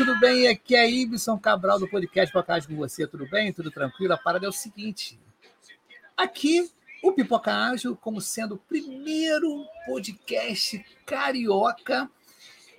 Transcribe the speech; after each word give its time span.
tudo 0.00 0.18
bem? 0.18 0.48
Aqui 0.48 0.74
é 0.74 0.90
Ibson 0.90 1.38
Cabral 1.38 1.78
do 1.78 1.86
podcast 1.86 2.32
Podcast 2.32 2.66
com 2.66 2.74
você, 2.74 3.06
tudo 3.06 3.28
bem? 3.28 3.52
Tudo 3.52 3.70
tranquilo? 3.70 4.14
A 4.14 4.16
parada 4.16 4.46
é 4.46 4.48
o 4.48 4.52
seguinte: 4.52 5.20
aqui 6.16 6.70
o 7.02 7.12
Pipoca 7.12 7.52
Ágil, 7.52 7.94
como 7.94 8.18
sendo 8.18 8.54
o 8.54 8.58
primeiro 8.58 9.62
podcast 9.84 10.82
carioca 11.04 12.10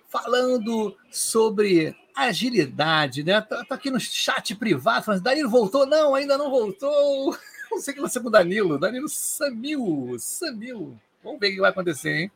falando 0.10 0.98
sobre 1.12 1.96
agilidade, 2.16 3.24
né? 3.24 3.40
Tá, 3.40 3.64
tá 3.66 3.76
aqui 3.76 3.92
no 3.92 4.00
chat 4.00 4.56
privado 4.56 5.06
falando, 5.06 5.22
Danilo 5.22 5.48
voltou? 5.48 5.86
Não, 5.86 6.16
ainda 6.16 6.40
não 6.40 6.50
voltou. 6.50 7.38
Não 7.70 7.80
sei 7.80 7.92
o 7.92 7.94
que 7.94 8.00
aconteceu 8.00 8.24
com 8.24 8.30
o 8.30 8.32
Danilo. 8.32 8.80
Danilo 8.80 9.08
sumiu, 9.08 10.16
sumiu. 10.18 11.00
Vamos 11.24 11.40
ver 11.40 11.50
o 11.50 11.54
que 11.54 11.62
vai 11.62 11.70
acontecer, 11.70 12.10
hein? 12.10 12.32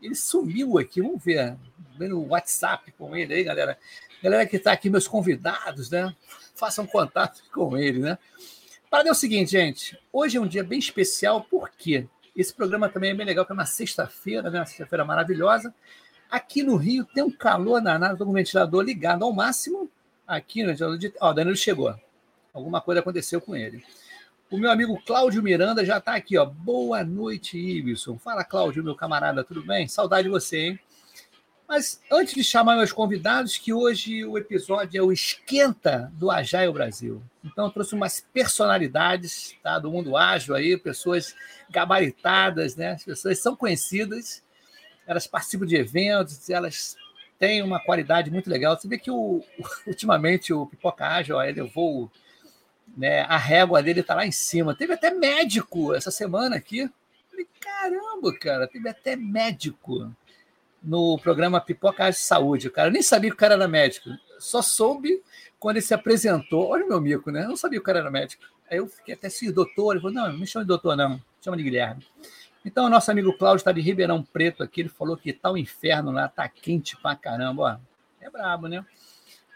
Ele 0.00 0.14
sumiu 0.14 0.78
aqui, 0.78 1.00
vamos 1.00 1.22
ver. 1.22 1.56
Vendo 1.96 2.18
o 2.18 2.28
WhatsApp 2.28 2.90
com 2.92 3.14
ele 3.14 3.34
aí, 3.34 3.44
galera. 3.44 3.78
Galera 4.24 4.46
que 4.46 4.56
está 4.56 4.72
aqui, 4.72 4.88
meus 4.88 5.06
convidados, 5.06 5.90
né? 5.90 6.16
Façam 6.54 6.86
contato 6.86 7.42
com 7.52 7.76
ele, 7.76 7.98
né? 7.98 8.16
Para 8.88 9.06
é 9.06 9.12
o 9.12 9.14
seguinte, 9.14 9.50
gente. 9.50 9.98
Hoje 10.10 10.38
é 10.38 10.40
um 10.40 10.46
dia 10.46 10.64
bem 10.64 10.78
especial, 10.78 11.46
porque 11.50 12.08
esse 12.34 12.54
programa 12.54 12.88
também 12.88 13.10
é 13.10 13.14
bem 13.14 13.26
legal, 13.26 13.44
que 13.44 13.52
é 13.52 13.54
uma 13.54 13.66
sexta-feira, 13.66 14.48
né? 14.48 14.60
Uma 14.60 14.64
sexta-feira 14.64 15.04
maravilhosa. 15.04 15.74
Aqui 16.30 16.62
no 16.62 16.76
Rio 16.76 17.04
tem 17.04 17.22
um 17.22 17.30
calor 17.30 17.82
danado, 17.82 18.14
estou 18.14 18.26
com 18.26 18.32
o 18.32 18.34
ventilador 18.34 18.80
ligado 18.82 19.26
ao 19.26 19.32
máximo. 19.34 19.90
Aqui 20.26 20.62
no 20.62 20.70
ventilador 20.70 20.96
de. 20.96 21.12
Ó, 21.20 21.28
o 21.28 21.34
Danilo 21.34 21.54
chegou. 21.54 21.94
Alguma 22.54 22.80
coisa 22.80 23.02
aconteceu 23.02 23.42
com 23.42 23.54
ele. 23.54 23.84
O 24.50 24.56
meu 24.56 24.70
amigo 24.70 24.98
Cláudio 25.04 25.42
Miranda 25.42 25.84
já 25.84 25.98
está 25.98 26.14
aqui, 26.14 26.38
ó. 26.38 26.46
Boa 26.46 27.04
noite, 27.04 27.58
Ibson. 27.58 28.16
Fala, 28.16 28.42
Cláudio, 28.42 28.82
meu 28.82 28.94
camarada, 28.94 29.44
tudo 29.44 29.62
bem? 29.62 29.86
Saudade 29.86 30.22
de 30.22 30.30
você, 30.30 30.68
hein? 30.68 30.80
Mas 31.66 32.00
antes 32.10 32.34
de 32.34 32.44
chamar 32.44 32.76
meus 32.76 32.92
convidados, 32.92 33.56
que 33.56 33.72
hoje 33.72 34.24
o 34.24 34.36
episódio 34.36 34.98
é 34.98 35.02
o 35.02 35.12
Esquenta 35.12 36.12
do 36.14 36.30
Agile 36.30 36.72
Brasil. 36.72 37.22
Então, 37.42 37.66
eu 37.66 37.70
trouxe 37.70 37.94
umas 37.94 38.20
personalidades 38.20 39.56
tá, 39.62 39.78
do 39.78 39.90
mundo 39.90 40.16
ágil 40.16 40.54
aí, 40.54 40.76
pessoas 40.76 41.34
gabaritadas, 41.70 42.76
né? 42.76 42.92
As 42.92 43.04
pessoas 43.04 43.38
são 43.38 43.56
conhecidas, 43.56 44.42
elas 45.06 45.26
participam 45.26 45.66
de 45.66 45.76
eventos, 45.76 46.50
elas 46.50 46.96
têm 47.38 47.62
uma 47.62 47.80
qualidade 47.80 48.30
muito 48.30 48.48
legal. 48.50 48.78
Você 48.78 48.86
vê 48.86 48.98
que 48.98 49.10
o, 49.10 49.42
ultimamente 49.86 50.52
o 50.52 50.66
Pipoca 50.66 51.06
Ágil 51.06 51.40
elevou 51.40 52.10
né? 52.96 53.22
A 53.22 53.36
régua 53.36 53.82
dele 53.82 54.00
está 54.00 54.14
lá 54.14 54.26
em 54.26 54.32
cima. 54.32 54.74
Teve 54.74 54.92
até 54.92 55.10
médico 55.10 55.94
essa 55.94 56.10
semana 56.10 56.56
aqui. 56.56 56.88
Falei, 57.30 57.48
caramba, 57.60 58.38
cara, 58.38 58.68
teve 58.68 58.88
até 58.88 59.16
médico 59.16 60.12
no 60.84 61.18
programa 61.18 61.60
Pipoca 61.60 62.10
de 62.10 62.16
Saúde, 62.16 62.70
cara. 62.70 62.90
Nem 62.90 63.02
sabia 63.02 63.30
que 63.30 63.34
o 63.34 63.38
cara 63.38 63.54
era 63.54 63.66
médico. 63.66 64.10
Só 64.38 64.60
soube 64.60 65.22
quando 65.58 65.76
ele 65.76 65.84
se 65.84 65.94
apresentou. 65.94 66.68
Olha 66.68 66.84
o 66.84 66.88
meu 66.88 67.00
mico, 67.00 67.30
né? 67.30 67.44
Eu 67.44 67.48
não 67.48 67.56
sabia 67.56 67.78
que 67.78 67.82
o 67.82 67.86
cara 67.86 68.00
era 68.00 68.10
médico. 68.10 68.44
Aí 68.70 68.78
eu 68.78 68.86
fiquei 68.86 69.14
até 69.14 69.28
assim, 69.28 69.50
doutor. 69.50 69.92
Ele 69.92 70.00
falou, 70.00 70.14
não, 70.14 70.32
não 70.32 70.38
me 70.38 70.46
chama 70.46 70.64
de 70.64 70.68
doutor, 70.68 70.96
não. 70.96 71.20
Chama 71.40 71.56
de 71.56 71.62
Guilherme. 71.62 72.06
Então, 72.64 72.86
o 72.86 72.88
nosso 72.88 73.10
amigo 73.10 73.36
Cláudio 73.36 73.60
está 73.60 73.72
de 73.72 73.80
Ribeirão 73.80 74.22
Preto 74.22 74.62
aqui. 74.62 74.82
Ele 74.82 74.88
falou 74.88 75.16
que 75.16 75.32
tá 75.32 75.50
um 75.50 75.56
inferno 75.56 76.10
lá, 76.10 76.28
tá 76.28 76.48
quente 76.48 76.96
pra 76.96 77.16
caramba. 77.16 77.62
Ó, 77.62 78.24
é 78.24 78.30
brabo, 78.30 78.68
né? 78.68 78.84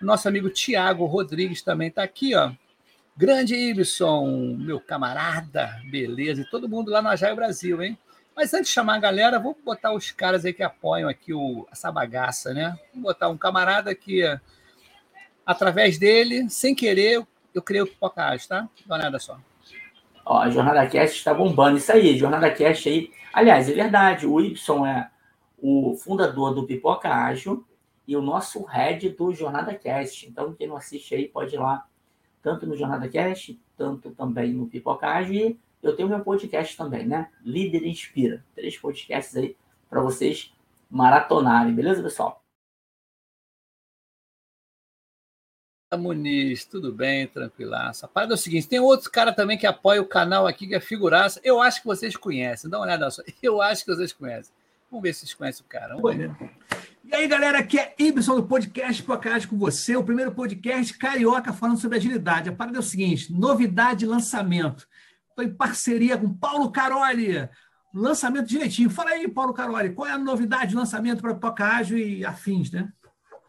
Nosso 0.01 0.29
amigo 0.29 0.49
Tiago 0.49 1.05
Rodrigues 1.07 1.63
também 1.63 1.89
está 1.89 2.03
aqui, 2.03 2.35
ó. 2.35 2.53
Grande 3.17 3.57
Ibson, 3.57 4.57
meu 4.57 4.79
camarada, 4.79 5.83
beleza, 5.91 6.43
e 6.43 6.49
todo 6.49 6.69
mundo 6.69 6.89
lá 6.93 7.03
no 7.03 7.09
Agile 7.09 7.35
Brasil, 7.35 7.83
hein? 7.83 7.99
Mas 8.39 8.55
antes 8.55 8.69
de 8.69 8.75
chamar 8.75 8.95
a 8.95 9.01
galera, 9.01 9.41
vou 9.41 9.59
botar 9.65 9.93
os 9.93 10.13
caras 10.13 10.45
aí 10.45 10.53
que 10.53 10.63
apoiam 10.63 11.09
aqui 11.09 11.35
o, 11.35 11.67
essa 11.73 11.91
bagaça, 11.91 12.55
né? 12.55 12.79
Vou 12.95 13.03
botar 13.03 13.29
um 13.29 13.37
camarada 13.37 13.93
que, 13.97 14.23
através 15.45 15.99
dele, 15.99 16.49
sem 16.49 16.73
querer, 16.73 17.27
eu 17.53 17.61
criei 17.61 17.83
o 17.83 17.87
Pipocast, 17.89 18.47
tá? 18.47 18.69
Uma 18.87 18.95
olhada 18.95 19.19
só. 19.19 19.41
Ó, 20.25 20.39
a 20.39 20.49
Jornada 20.51 20.87
Cast 20.87 21.19
está 21.19 21.35
bombando. 21.35 21.79
Isso 21.79 21.91
aí, 21.91 22.17
Jornada 22.17 22.49
Cast 22.49 22.89
aí. 22.89 23.11
Aliás, 23.33 23.69
é 23.69 23.73
verdade, 23.73 24.25
o 24.25 24.41
Y 24.41 24.87
é 24.87 25.11
o 25.61 25.97
fundador 25.97 26.55
do 26.55 26.65
Pipoca 26.65 27.13
Ágil 27.13 27.67
e 28.07 28.17
o 28.17 28.23
nosso 28.23 28.63
head 28.67 29.09
do 29.09 29.35
Jornada 29.35 29.75
Cast. 29.75 30.29
Então, 30.29 30.55
quem 30.55 30.69
não 30.69 30.77
assiste 30.77 31.13
aí, 31.13 31.27
pode 31.27 31.57
ir 31.57 31.59
lá 31.59 31.85
tanto 32.41 32.69
no 32.69 32.77
Jornada 32.77 33.09
Cast, 33.09 33.61
tanto 33.77 34.13
também 34.13 34.53
no 34.53 34.69
Pipocagem. 34.69 35.37
E 35.37 35.61
eu 35.83 35.95
tenho 35.95 36.09
meu 36.09 36.21
podcast 36.21 36.77
também, 36.77 37.07
né? 37.07 37.31
Líder 37.43 37.87
Inspira. 37.87 38.45
Três 38.55 38.77
podcasts 38.77 39.37
aí 39.37 39.57
para 39.89 40.03
vocês 40.03 40.53
maratonarem, 40.91 41.75
beleza, 41.75 42.03
pessoal? 42.03 42.43
Muniz, 45.97 46.67
tudo 46.67 46.93
bem, 46.93 47.27
tranquilaço. 47.27 48.05
A 48.05 48.09
parada 48.09 48.35
é 48.35 48.37
o 48.37 48.39
seguinte: 48.39 48.69
tem 48.69 48.79
outro 48.79 49.11
cara 49.11 49.33
também 49.33 49.57
que 49.57 49.67
apoia 49.67 50.03
o 50.03 50.07
canal 50.07 50.47
aqui, 50.47 50.67
que 50.67 50.75
é 50.75 50.81
figuraça. 50.81 51.41
Eu 51.43 51.63
acho 51.63 51.81
que 51.81 51.87
vocês 51.87 52.15
conhecem, 52.15 52.69
dá 52.69 52.79
uma 52.79 52.85
olhada 52.85 53.11
só. 53.11 53.23
Eu 53.43 53.63
acho 53.63 53.85
que 53.85 53.95
vocês 53.95 54.13
conhecem. 54.13 54.53
Vamos 54.91 55.03
ver 55.03 55.15
se 55.15 55.21
vocês 55.21 55.35
conhecem 55.35 55.65
o 55.65 55.69
cara. 55.69 55.97
Vamos 55.97 56.17
ver. 56.17 56.31
E 57.05 57.15
aí, 57.15 57.27
galera, 57.27 57.59
aqui 57.59 57.79
é 57.79 57.95
Ibson 57.99 58.37
do 58.37 58.43
podcast 58.43 59.03
Podcast 59.03 59.49
com 59.49 59.57
você, 59.57 59.97
o 59.97 60.05
primeiro 60.05 60.33
podcast 60.33 60.93
carioca 60.99 61.55
falando 61.55 61.79
sobre 61.79 61.97
agilidade. 61.97 62.51
A 62.51 62.53
parada 62.53 62.77
é 62.77 62.81
o 62.81 62.83
seguinte: 62.83 63.33
novidade 63.33 64.05
lançamento. 64.05 64.87
Estou 65.39 65.45
em 65.45 65.57
parceria 65.57 66.19
com 66.19 66.35
Paulo 66.35 66.73
Caroli. 66.73 67.49
Lançamento 67.95 68.49
direitinho. 68.49 68.91
Fala 68.91 69.11
aí, 69.11 69.29
Paulo 69.29 69.55
Caroli, 69.55 69.91
qual 69.91 70.09
é 70.09 70.13
a 70.13 70.19
novidade 70.19 70.71
de 70.71 70.75
lançamento 70.75 71.21
para 71.21 71.33
Pipoca 71.33 71.65
Ágil 71.65 71.97
e 71.97 72.25
afins, 72.25 72.73
né? 72.73 72.89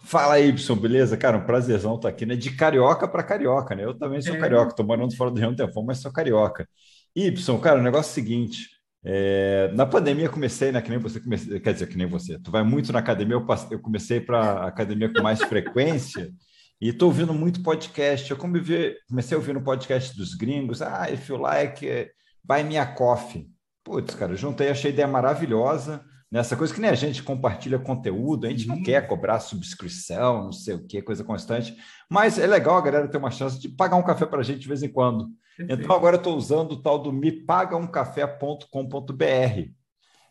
Fala 0.01 0.35
aí, 0.35 0.49
Ibson, 0.49 0.75
beleza? 0.75 1.17
Cara, 1.17 1.37
um 1.37 1.45
prazerzão 1.45 1.95
estar 1.95 2.09
aqui, 2.09 2.27
né? 2.27 2.35
De 2.35 2.51
carioca 2.51 3.07
para 3.07 3.23
carioca, 3.23 3.73
né? 3.73 3.85
Eu 3.85 3.97
também 3.97 4.21
sou 4.21 4.35
é. 4.35 4.37
carioca, 4.37 4.69
estou 4.69 4.85
morando 4.85 5.15
fora 5.15 5.31
do 5.31 5.39
Rio 5.39 5.49
um 5.49 5.55
tempo, 5.55 5.83
mas 5.83 5.97
sou 5.97 6.13
carioca. 6.13 6.69
Ibson, 7.15 7.57
cara, 7.57 7.79
o 7.79 7.83
negócio 7.83 8.11
é 8.11 8.11
o 8.11 8.13
seguinte: 8.13 8.69
é, 9.03 9.71
na 9.73 9.87
pandemia 9.87 10.29
comecei, 10.29 10.71
né? 10.71 10.83
Que 10.83 10.91
nem 10.91 10.99
você 10.99 11.19
comecei, 11.19 11.59
quer 11.59 11.73
dizer, 11.73 11.87
que 11.87 11.97
nem 11.97 12.07
você. 12.07 12.37
Tu 12.39 12.51
vai 12.51 12.61
muito 12.61 12.93
na 12.93 12.99
academia, 12.99 13.33
eu, 13.33 13.47
passei, 13.47 13.75
eu 13.75 13.81
comecei 13.81 14.21
para 14.21 14.67
academia 14.67 15.11
com 15.11 15.23
mais 15.23 15.41
frequência 15.41 16.31
e 16.81 16.89
estou 16.89 17.09
ouvindo 17.09 17.33
muito 17.33 17.61
podcast. 17.61 18.29
Eu 18.29 18.37
comecei, 18.37 19.33
a 19.33 19.35
ouvir 19.35 19.53
no 19.53 19.61
podcast 19.61 20.15
dos 20.15 20.33
gringos. 20.33 20.81
Ah, 20.81 21.11
if 21.11 21.27
you 21.29 21.37
like, 21.37 22.09
buy 22.43 22.63
me 22.63 22.77
a 22.77 22.85
coffee. 22.85 23.49
Putz, 23.83 24.15
cara, 24.15 24.35
juntei, 24.35 24.69
achei 24.69 24.91
a 24.91 24.93
ideia 24.93 25.07
maravilhosa. 25.07 26.03
Nessa 26.31 26.55
coisa 26.55 26.71
que 26.73 26.79
nem 26.79 26.91
a 26.91 26.95
gente 26.95 27.23
compartilha 27.23 27.79
conteúdo, 27.79 28.45
a 28.45 28.51
gente 28.51 28.69
uhum. 28.69 28.75
não 28.75 28.83
quer 28.83 29.07
cobrar 29.07 29.39
subscrição, 29.39 30.43
não 30.43 30.51
sei 30.51 30.75
o 30.75 30.85
que, 30.85 31.01
coisa 31.01 31.23
constante, 31.23 31.75
mas 32.07 32.37
é 32.37 32.45
legal 32.45 32.77
a 32.77 32.81
galera 32.81 33.07
ter 33.07 33.17
uma 33.17 33.31
chance 33.31 33.59
de 33.59 33.67
pagar 33.67 33.95
um 33.95 34.03
café 34.03 34.27
para 34.27 34.41
a 34.41 34.43
gente 34.43 34.59
de 34.59 34.67
vez 34.67 34.83
em 34.83 34.89
quando. 34.89 35.27
Então 35.67 35.95
agora 35.95 36.15
eu 36.15 36.19
estou 36.19 36.37
usando 36.37 36.73
o 36.73 36.81
tal 36.81 36.99
do 36.99 37.11
mepagaumcafé.com.br 37.11 39.71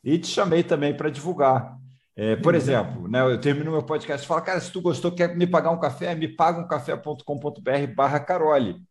e 0.04 0.18
te 0.18 0.28
chamei 0.28 0.62
também 0.62 0.96
para 0.96 1.10
divulgar. 1.10 1.76
É, 2.20 2.34
por 2.34 2.56
exemplo, 2.56 3.06
né, 3.06 3.20
eu 3.20 3.40
termino 3.40 3.70
meu 3.70 3.84
podcast 3.84 4.24
e 4.24 4.28
falo, 4.28 4.42
cara, 4.42 4.58
se 4.58 4.72
tu 4.72 4.80
gostou, 4.80 5.12
quer 5.12 5.36
me 5.36 5.46
pagar 5.46 5.70
um 5.70 5.78
café, 5.78 6.16
me 6.16 6.26
pagamcafé.com.br 6.26 7.94
barra 7.94 8.18
Carole. 8.18 8.82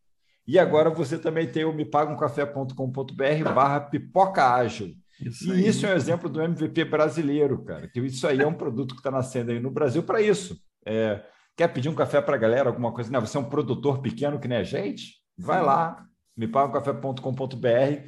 E 0.48 0.58
agora 0.58 0.90
você 0.90 1.20
também 1.20 1.46
tem 1.46 1.66
o 1.66 1.74
mepagaumcafé.com.br 1.74 3.54
barra 3.54 3.82
pipoca 3.82 4.50
ágil. 4.50 4.96
Isso 5.20 5.54
e 5.54 5.68
isso 5.68 5.86
é 5.86 5.94
um 5.94 5.98
exemplo 5.98 6.30
do 6.30 6.42
MVP 6.42 6.86
brasileiro, 6.86 7.62
cara. 7.66 7.90
Que 7.90 8.00
isso 8.00 8.26
aí 8.26 8.40
é 8.40 8.48
um 8.48 8.54
produto 8.54 8.96
que 8.96 9.02
está 9.02 9.12
nascendo 9.12 9.52
aí 9.52 9.60
no 9.60 9.72
Brasil 9.72 10.04
para 10.04 10.22
isso. 10.22 10.58
É, 10.86 11.22
quer 11.58 11.68
pedir 11.68 11.90
um 11.90 11.96
café 11.96 12.22
para 12.22 12.36
a 12.36 12.40
galera, 12.40 12.70
alguma 12.70 12.94
coisa? 12.94 13.12
Não, 13.12 13.20
você 13.20 13.36
é 13.36 13.42
um 13.42 13.50
produtor 13.50 14.00
pequeno 14.00 14.40
que 14.40 14.48
nem 14.48 14.60
a 14.60 14.64
gente? 14.64 15.16
Vai 15.38 15.62
lá, 15.62 16.02
mepagacafé.com.br, 16.38 18.08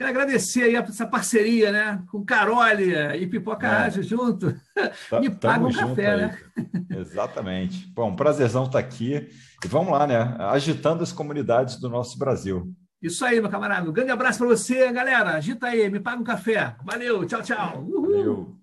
Quero 0.00 0.08
agradecer 0.08 0.62
aí 0.62 0.76
essa 0.76 1.06
parceria, 1.06 1.70
né? 1.70 2.02
Com 2.10 2.24
Carole 2.24 2.94
e 3.20 3.26
Pipoca 3.26 3.66
é. 3.66 3.70
Ágil 3.70 4.02
junto. 4.02 4.58
Tá, 5.10 5.20
Me 5.20 5.28
paga 5.28 5.66
um 5.66 5.70
café, 5.70 6.16
né? 6.16 6.38
Exatamente. 6.88 7.86
Bom, 7.88 8.16
prazerzão 8.16 8.64
estar 8.64 8.80
tá 8.80 8.86
aqui. 8.86 9.28
E 9.62 9.68
vamos 9.68 9.92
lá, 9.92 10.06
né? 10.06 10.36
Agitando 10.38 11.02
as 11.02 11.12
comunidades 11.12 11.76
do 11.76 11.90
nosso 11.90 12.18
Brasil. 12.18 12.74
Isso 13.02 13.22
aí, 13.26 13.42
meu 13.42 13.50
camarada. 13.50 13.90
Um 13.90 13.92
grande 13.92 14.10
abraço 14.10 14.38
para 14.38 14.48
você, 14.48 14.90
galera. 14.90 15.32
Agita 15.36 15.66
aí, 15.66 15.90
me 15.90 16.00
paga 16.00 16.18
um 16.18 16.24
café. 16.24 16.74
Valeu, 16.82 17.26
tchau, 17.26 17.42
tchau. 17.42 17.84
Uhul. 17.86 18.00
Valeu. 18.00 18.59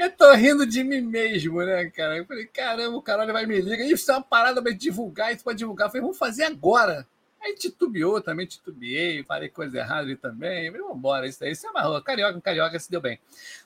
Eu 0.00 0.10
tô 0.10 0.32
rindo 0.32 0.66
de 0.66 0.82
mim 0.82 1.02
mesmo, 1.02 1.62
né, 1.62 1.90
cara? 1.90 2.16
Eu 2.16 2.24
falei, 2.24 2.46
caramba, 2.46 2.96
o 2.96 3.02
caralho 3.02 3.34
vai 3.34 3.44
me 3.44 3.60
ligar. 3.60 3.84
Isso 3.84 4.10
é 4.10 4.14
uma 4.14 4.22
parada 4.22 4.62
pra 4.62 4.72
divulgar, 4.72 5.30
isso 5.30 5.44
pode 5.44 5.58
divulgar. 5.58 5.88
Eu 5.88 5.90
falei, 5.90 6.00
vamos 6.00 6.16
fazer 6.16 6.44
agora. 6.44 7.06
Aí 7.38 7.54
titubeou 7.54 8.18
também, 8.18 8.46
titubeei, 8.46 9.22
falei 9.24 9.50
coisa 9.50 9.76
errada 9.76 10.00
ali 10.00 10.16
também. 10.16 10.70
Vamos 10.70 10.96
embora, 10.96 11.28
isso 11.28 11.44
aí. 11.44 11.52
Isso 11.52 11.66
é 11.66 11.70
uma 11.70 12.00
carioca, 12.00 12.40
carioca 12.40 12.78
se 12.78 12.90
deu 12.90 12.98
bem. 12.98 13.20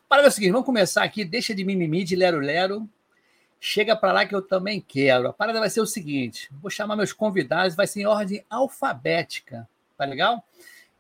Para 0.09 0.25
é 0.25 0.27
o 0.27 0.31
seguinte, 0.33 0.51
vamos 0.51 0.67
começar 0.67 1.05
aqui. 1.05 1.25
Deixa 1.25 1.55
de 1.55 1.65
mimimi, 1.65 2.03
de 2.03 2.17
lero-lero. 2.17 2.89
Chega 3.61 3.95
para 3.95 4.13
lá 4.13 4.27
que 4.27 4.35
eu 4.35 4.43
também 4.43 4.81
quero. 4.81 5.29
A 5.29 5.33
parada 5.33 5.61
vai 5.61 5.71
ser 5.71 5.83
o 5.83 5.87
seguinte: 5.87 6.51
vou 6.61 6.69
chamar 6.69 6.97
meus 6.97 7.13
convidados, 7.13 7.77
vai 7.77 7.87
ser 7.87 8.01
em 8.01 8.07
ordem 8.07 8.45
alfabética. 8.51 9.69
Tá 9.97 10.05
legal? 10.05 10.45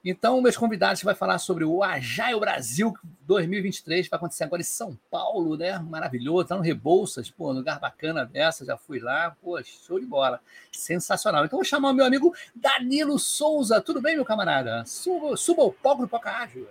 Então, 0.04 0.42
meus 0.42 0.54
convidados 0.54 1.02
vai 1.02 1.14
falar 1.14 1.38
sobre 1.38 1.64
o 1.64 1.82
Agile 1.82 2.38
Brasil 2.38 2.92
2023, 3.22 4.06
vai 4.06 4.18
acontecer 4.18 4.44
agora 4.44 4.60
em 4.60 4.64
São 4.64 4.98
Paulo, 5.10 5.56
né? 5.56 5.78
Maravilhoso, 5.78 6.48
tá 6.48 6.56
no 6.56 6.60
Rebouças, 6.60 7.30
pô, 7.30 7.50
lugar 7.52 7.80
bacana 7.80 8.26
dessa, 8.26 8.66
já 8.66 8.76
fui 8.76 9.00
lá, 9.00 9.34
pô, 9.42 9.58
show 9.64 9.98
de 9.98 10.04
bola. 10.04 10.40
Sensacional. 10.70 11.46
Então, 11.46 11.56
vou 11.56 11.64
chamar 11.64 11.88
o 11.88 11.94
meu 11.94 12.04
amigo 12.04 12.34
Danilo 12.54 13.18
Souza. 13.18 13.80
Tudo 13.80 14.02
bem, 14.02 14.14
meu 14.14 14.26
camarada? 14.26 14.84
Suba, 14.84 15.38
suba 15.38 15.62
o 15.62 15.72
palco 15.72 16.02
do 16.02 16.08
Poca 16.08 16.30
Rádio. 16.30 16.68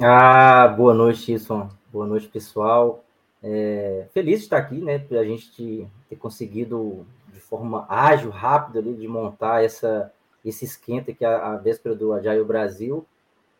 Ah, 0.00 0.66
boa 0.66 0.92
noite, 0.92 1.32
Isson. 1.32 1.70
Boa 1.92 2.06
noite, 2.06 2.26
pessoal. 2.26 3.04
É, 3.40 4.08
feliz 4.12 4.40
de 4.40 4.46
estar 4.46 4.56
aqui, 4.56 4.80
né? 4.80 5.00
A 5.12 5.24
gente 5.24 5.86
ter 6.08 6.16
conseguido, 6.16 7.06
de 7.32 7.38
forma 7.38 7.86
ágil, 7.88 8.30
rápida, 8.30 8.80
ali, 8.80 8.92
de 8.92 9.06
montar 9.06 9.62
essa 9.62 10.12
esse 10.44 10.64
esquenta 10.64 11.12
que 11.12 11.24
é 11.24 11.28
a, 11.28 11.52
a 11.52 11.56
véspera 11.56 11.94
do 11.94 12.12
Agile 12.12 12.44
Brasil 12.44 13.06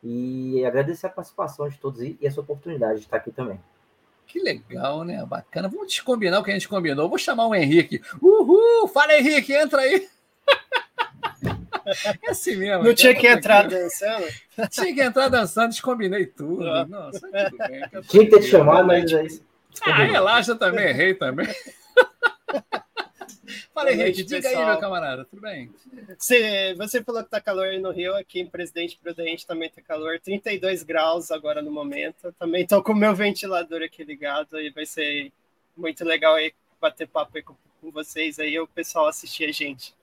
e 0.02 0.64
agradecer 0.64 1.06
a 1.06 1.10
participação 1.10 1.68
de 1.68 1.78
todos 1.78 2.00
e 2.00 2.18
essa 2.22 2.40
oportunidade 2.40 3.00
de 3.00 3.04
estar 3.04 3.18
aqui 3.18 3.30
também. 3.30 3.60
Que 4.26 4.40
legal, 4.40 5.04
né? 5.04 5.24
Bacana. 5.26 5.68
Vamos 5.68 5.88
descombinar 5.88 6.40
o 6.40 6.44
que 6.44 6.50
a 6.50 6.54
gente 6.54 6.68
combinou. 6.68 7.08
vou 7.08 7.18
chamar 7.18 7.46
o 7.46 7.54
Henrique. 7.54 8.00
Uhul! 8.20 8.88
Fala, 8.88 9.14
Henrique, 9.14 9.52
entra 9.52 9.82
aí. 9.82 10.08
É 12.24 12.30
assim 12.30 12.54
mesmo. 12.54 12.84
Não 12.84 12.94
tinha 12.94 13.12
que 13.12 13.26
entrar 13.26 13.66
aqui. 13.66 13.74
dançando? 13.74 14.26
Tinha 14.70 14.94
que 14.94 15.02
entrar 15.02 15.28
dançando, 15.28 15.70
descombinei 15.70 16.26
tudo. 16.26 16.64
Nossa, 16.86 17.18
tudo 17.18 17.58
bem. 17.58 17.82
Tinha 18.02 18.24
que 18.24 18.30
ter 18.30 18.40
te 18.40 18.46
chamado, 18.46 18.86
mas 18.86 19.12
é 19.12 19.24
isso. 19.24 19.44
Ah, 19.84 20.04
relaxa 20.04 20.54
também, 20.54 20.86
errei 20.86 21.14
também. 21.14 21.48
Fala, 23.74 23.90
Henrique, 23.90 24.22
diga 24.22 24.42
pessoal. 24.42 24.64
aí, 24.64 24.70
meu 24.70 24.78
camarada, 24.78 25.24
tudo 25.24 25.40
bem? 25.40 25.70
Você, 26.18 26.74
você 26.74 27.02
falou 27.02 27.24
que 27.24 27.30
tá 27.30 27.40
calor 27.40 27.68
aí 27.68 27.80
no 27.80 27.90
Rio, 27.90 28.14
aqui 28.16 28.40
em 28.40 28.46
Presidente 28.46 28.98
Prudente 29.02 29.46
também 29.46 29.70
tá 29.70 29.80
calor, 29.80 30.20
32 30.20 30.82
graus 30.82 31.30
agora 31.30 31.62
no 31.62 31.70
momento. 31.70 32.34
Também 32.38 32.66
tô 32.66 32.82
com 32.82 32.92
o 32.92 32.96
meu 32.96 33.14
ventilador 33.14 33.82
aqui 33.82 34.04
ligado 34.04 34.60
e 34.60 34.70
vai 34.70 34.84
ser 34.84 35.32
muito 35.76 36.04
legal 36.04 36.34
aí 36.34 36.52
bater 36.80 37.08
papo 37.08 37.36
aí 37.36 37.42
com, 37.42 37.54
com 37.80 37.90
vocês 37.90 38.38
aí, 38.38 38.58
o 38.58 38.66
pessoal 38.66 39.06
assistir 39.06 39.48
a 39.48 39.52
gente. 39.52 39.94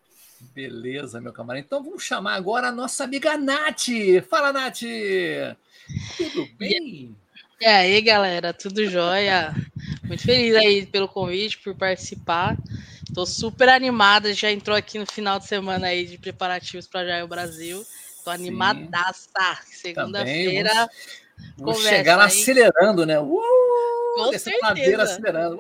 Beleza, 0.53 1.21
meu 1.21 1.33
camarada. 1.33 1.65
Então 1.65 1.83
vamos 1.83 2.03
chamar 2.03 2.35
agora 2.35 2.69
a 2.69 2.71
nossa 2.71 3.03
amiga 3.03 3.37
Nath. 3.37 3.89
Fala, 4.29 4.53
Nath! 4.53 4.81
Tudo 6.17 6.47
bem? 6.57 7.15
E 7.61 7.65
aí, 7.65 8.01
galera, 8.01 8.53
tudo 8.53 8.85
jóia? 8.87 9.53
Muito 10.09 10.23
feliz 10.23 10.55
aí 10.55 10.85
pelo 10.87 11.07
convite, 11.07 11.59
por 11.59 11.75
participar. 11.75 12.57
Tô 13.13 13.27
super 13.27 13.69
animada, 13.69 14.33
já 14.33 14.51
entrou 14.51 14.75
aqui 14.75 14.97
no 14.97 15.05
final 15.05 15.37
de 15.37 15.45
semana 15.45 15.85
aí 15.85 16.07
de 16.07 16.17
preparativos 16.17 16.87
para 16.87 17.05
Jair 17.05 17.27
Brasil. 17.27 17.85
Tô 18.23 18.31
animadaça. 18.31 19.59
Segunda-feira. 19.67 20.71
Vamos, 20.73 21.75
vamos 21.75 21.83
chegar 21.83 22.17
lá 22.17 22.25
acelerando, 22.25 23.05
né? 23.05 23.19
Uh, 23.19 23.39
Com 24.15 24.31
certeza. 24.37 25.03
acelerando. 25.03 25.59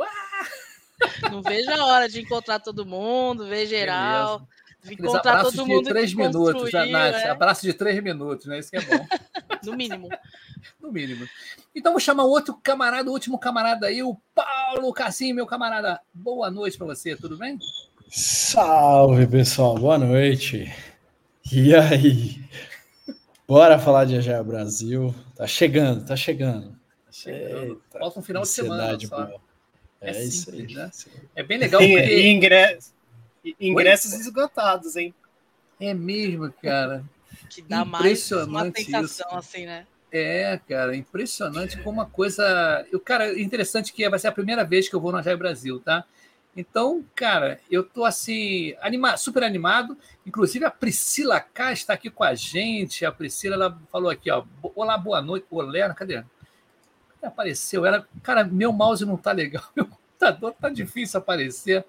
Não 1.31 1.43
vejo 1.43 1.69
a 1.69 1.85
hora 1.85 2.09
de 2.09 2.19
encontrar 2.21 2.59
todo 2.59 2.87
mundo, 2.87 3.47
ver 3.47 3.67
geral. 3.67 4.39
Beleza. 4.39 4.58
Encontrar 4.87 5.43
todo 5.43 5.65
mundo 5.65 5.83
de 5.83 5.89
três 5.89 6.13
minutos, 6.13 6.71
Nath. 6.71 6.89
Né? 6.89 7.29
Abraço 7.29 7.63
de 7.63 7.73
três 7.73 8.01
minutos, 8.01 8.45
né? 8.45 8.59
Isso 8.59 8.71
que 8.71 8.77
é 8.77 8.81
bom. 8.81 9.05
no 9.63 9.75
mínimo. 9.75 10.09
no 10.79 10.91
mínimo. 10.91 11.27
Então 11.75 11.91
vou 11.91 11.99
chamar 11.99 12.23
outro 12.23 12.57
camarada, 12.63 13.09
o 13.09 13.13
último 13.13 13.37
camarada 13.37 13.87
aí, 13.87 14.01
o 14.01 14.17
Paulo 14.33 14.93
Cassim, 14.93 15.33
meu 15.33 15.45
camarada. 15.45 15.99
Boa 16.13 16.49
noite 16.49 16.77
para 16.77 16.87
você, 16.87 17.15
tudo 17.15 17.37
bem? 17.37 17.59
Salve, 18.09 19.27
pessoal. 19.27 19.75
Boa 19.75 19.97
noite. 19.97 20.73
E 21.51 21.75
aí? 21.75 22.41
Bora 23.47 23.79
falar 23.79 24.05
de 24.05 24.15
Agile 24.15 24.43
Brasil. 24.43 25.13
Tá 25.35 25.45
chegando, 25.45 26.05
tá 26.05 26.15
chegando. 26.15 26.69
Tá 26.69 27.11
chegando. 27.11 27.71
Eita, 27.71 27.99
Falta 27.99 28.19
um 28.19 28.23
final 28.23 28.43
de 28.43 28.49
semana 28.49 28.99
só. 28.99 29.29
É, 30.01 30.11
é 30.11 30.23
isso 30.23 30.51
aí. 30.51 30.73
Né? 30.73 30.89
É 31.35 31.43
bem 31.43 31.57
legal. 31.57 31.81
Porque... 31.81 31.93
E, 31.93 32.29
ingresso, 32.29 32.93
ingressos 33.59 34.13
Oi? 34.13 34.19
esgotados, 34.19 34.95
hein? 34.95 35.13
É 35.79 35.93
mesmo, 35.93 36.51
cara. 36.61 37.03
Que 37.49 37.61
dá 37.61 37.85
mais 37.85 38.31
uma 38.31 38.69
tentação, 38.71 39.27
isso. 39.27 39.35
assim, 39.35 39.65
né? 39.65 39.87
É, 40.11 40.59
cara, 40.67 40.95
impressionante 40.95 41.77
como 41.77 41.99
uma 41.99 42.05
coisa. 42.05 42.85
Eu, 42.91 42.99
cara, 42.99 43.39
interessante 43.39 43.93
que 43.93 44.09
vai 44.09 44.19
ser 44.19 44.27
a 44.27 44.31
primeira 44.31 44.63
vez 44.63 44.89
que 44.89 44.95
eu 44.95 44.99
vou 44.99 45.11
no 45.11 45.17
Agile 45.19 45.37
Brasil, 45.37 45.79
tá? 45.79 46.03
Então, 46.55 47.05
cara, 47.15 47.59
eu 47.69 47.83
tô 47.83 48.03
assim, 48.03 48.75
anima, 48.81 49.15
super 49.17 49.43
animado. 49.43 49.97
Inclusive, 50.25 50.65
a 50.65 50.71
Priscila 50.71 51.39
K 51.39 51.71
está 51.71 51.93
aqui 51.93 52.09
com 52.09 52.23
a 52.23 52.33
gente. 52.33 53.05
A 53.05 53.11
Priscila 53.11 53.55
ela 53.55 53.81
falou 53.91 54.09
aqui, 54.09 54.31
ó. 54.31 54.43
Olá, 54.75 54.97
boa 54.97 55.21
noite. 55.21 55.45
Olé, 55.51 55.87
cadê? 55.93 56.23
Apareceu. 57.21 57.85
Ela, 57.85 58.07
cara, 58.23 58.43
meu 58.43 58.73
mouse 58.73 59.05
não 59.05 59.15
tá 59.15 59.31
legal. 59.31 59.63
Meu 59.75 59.85
computador 59.85 60.53
tá 60.59 60.69
difícil 60.69 61.19
aparecer. 61.19 61.85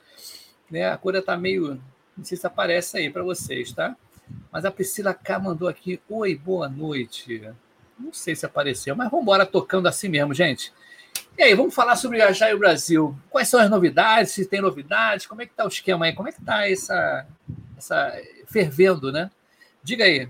Né? 0.70 0.88
A 0.88 0.96
cor 0.96 1.20
tá 1.22 1.36
meio. 1.36 1.80
Não 2.16 2.24
sei 2.24 2.36
se 2.36 2.46
aparece 2.46 2.98
aí 2.98 3.10
para 3.10 3.22
vocês, 3.22 3.72
tá? 3.72 3.96
Mas 4.52 4.64
a 4.64 4.70
Priscila 4.70 5.12
K 5.12 5.38
mandou 5.38 5.68
aqui: 5.68 6.00
Oi, 6.08 6.34
boa 6.36 6.68
noite. 6.68 7.42
Não 7.98 8.12
sei 8.12 8.34
se 8.34 8.46
apareceu, 8.46 8.96
mas 8.96 9.10
vamos 9.10 9.24
embora 9.24 9.44
tocando 9.44 9.86
assim 9.86 10.08
mesmo, 10.08 10.32
gente. 10.32 10.72
E 11.36 11.42
aí, 11.42 11.54
vamos 11.54 11.74
falar 11.74 11.96
sobre 11.96 12.20
a 12.20 12.28
Agile 12.28 12.56
Brasil. 12.56 13.16
Quais 13.28 13.48
são 13.48 13.60
as 13.60 13.70
novidades? 13.70 14.32
Se 14.32 14.46
tem 14.46 14.60
novidades? 14.60 15.26
Como 15.26 15.42
é 15.42 15.46
que 15.46 15.52
está 15.52 15.64
o 15.64 15.68
esquema 15.68 16.06
aí? 16.06 16.12
Como 16.12 16.28
é 16.28 16.32
que 16.32 16.40
está 16.40 16.68
essa, 16.68 17.26
essa 17.76 18.12
fervendo, 18.46 19.10
né? 19.10 19.30
Diga 19.82 20.04
aí. 20.04 20.28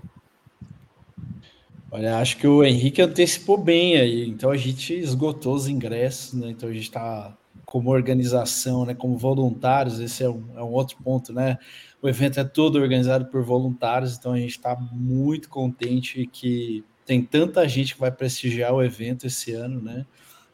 Olha, 1.89 2.17
acho 2.19 2.37
que 2.37 2.47
o 2.47 2.63
Henrique 2.63 3.01
antecipou 3.01 3.57
bem 3.57 3.97
aí. 3.97 4.29
Então 4.29 4.49
a 4.49 4.57
gente 4.57 4.93
esgotou 4.93 5.53
os 5.53 5.67
ingressos, 5.67 6.33
né? 6.33 6.49
Então 6.49 6.69
a 6.69 6.73
gente 6.73 6.83
está 6.83 7.37
como 7.71 7.89
organização, 7.89 8.85
né? 8.85 8.93
Como 8.93 9.17
voluntários, 9.17 9.97
esse 10.01 10.25
é 10.25 10.29
um, 10.29 10.43
é 10.57 10.61
um 10.61 10.73
outro 10.73 10.97
ponto, 11.01 11.31
né? 11.31 11.57
O 12.01 12.09
evento 12.09 12.37
é 12.37 12.43
todo 12.43 12.75
organizado 12.75 13.27
por 13.27 13.41
voluntários, 13.45 14.17
então 14.17 14.33
a 14.33 14.37
gente 14.37 14.57
está 14.57 14.75
muito 14.75 15.47
contente 15.47 16.27
que 16.27 16.83
tem 17.05 17.23
tanta 17.23 17.65
gente 17.69 17.93
que 17.93 17.99
vai 18.01 18.11
prestigiar 18.11 18.73
o 18.73 18.83
evento 18.83 19.25
esse 19.25 19.53
ano, 19.53 19.81
né? 19.81 20.05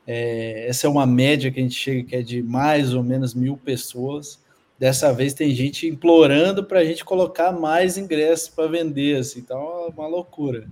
É, 0.05 0.67
essa 0.69 0.85
é 0.85 0.89
uma 0.91 1.07
média 1.07 1.51
que 1.51 1.59
a 1.59 1.63
gente 1.63 1.73
chega 1.73 2.03
que 2.03 2.15
é 2.15 2.21
de 2.21 2.43
mais 2.43 2.93
ou 2.93 3.01
menos 3.01 3.33
mil 3.33 3.57
pessoas. 3.57 4.39
Dessa 4.77 5.11
vez 5.11 5.33
tem 5.33 5.49
gente 5.55 5.87
implorando 5.87 6.63
para 6.63 6.81
a 6.81 6.85
gente 6.85 7.03
colocar 7.03 7.51
mais 7.51 7.97
ingressos 7.97 8.47
para 8.49 8.69
vender, 8.69 9.17
assim, 9.17 9.43
é 9.49 9.55
uma 9.55 10.05
loucura. 10.05 10.67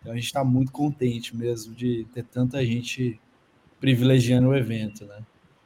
Então 0.00 0.12
a 0.12 0.14
gente 0.14 0.26
está 0.26 0.44
muito 0.44 0.70
contente 0.70 1.36
mesmo 1.36 1.74
de 1.74 2.06
ter 2.14 2.22
tanta 2.22 2.64
gente 2.64 3.20
privilegiando 3.80 4.50
o 4.50 4.54
evento, 4.54 5.04
né? 5.04 5.20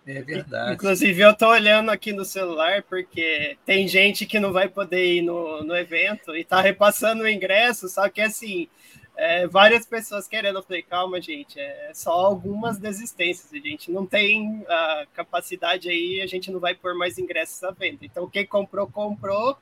É 0.06 0.20
verdade. 0.23 0.75
Inclusive, 0.75 1.20
eu 1.20 1.34
tô 1.34 1.49
olhando 1.49 1.90
aqui 1.90 2.12
no 2.12 2.25
celular 2.25 2.82
porque 2.82 3.56
tem 3.64 3.88
gente 3.88 4.26
que 4.26 4.38
não 4.38 4.52
vai 4.52 4.68
poder 4.68 5.14
ir 5.14 5.23
no, 5.23 5.64
no 5.64 5.75
evento 5.75 6.37
e 6.37 6.44
tá 6.44 6.61
repassando 6.61 7.23
o 7.23 7.28
ingresso, 7.28 7.88
só 7.88 8.08
que 8.08 8.20
assim, 8.20 8.68
é, 9.16 9.46
várias 9.46 9.87
pessoas 9.87 10.26
querendo. 10.26 10.58
Eu 10.58 10.62
falei, 10.62 10.82
calma, 10.82 11.20
gente, 11.20 11.58
é 11.58 11.92
só 11.94 12.11
algumas 12.11 12.78
desistências. 12.78 13.52
A 13.52 13.66
gente 13.66 13.90
não 13.90 14.04
tem 14.04 14.64
a 14.68 15.06
capacidade 15.14 15.88
aí, 15.88 16.20
a 16.20 16.26
gente 16.26 16.50
não 16.50 16.58
vai 16.58 16.75
pôr 16.75 16.94
mais 16.94 17.18
ingressos 17.18 17.62
à 17.62 17.70
venda. 17.70 17.99
Então, 18.02 18.28
quem 18.28 18.44
comprou, 18.44 18.87
comprou. 18.87 19.56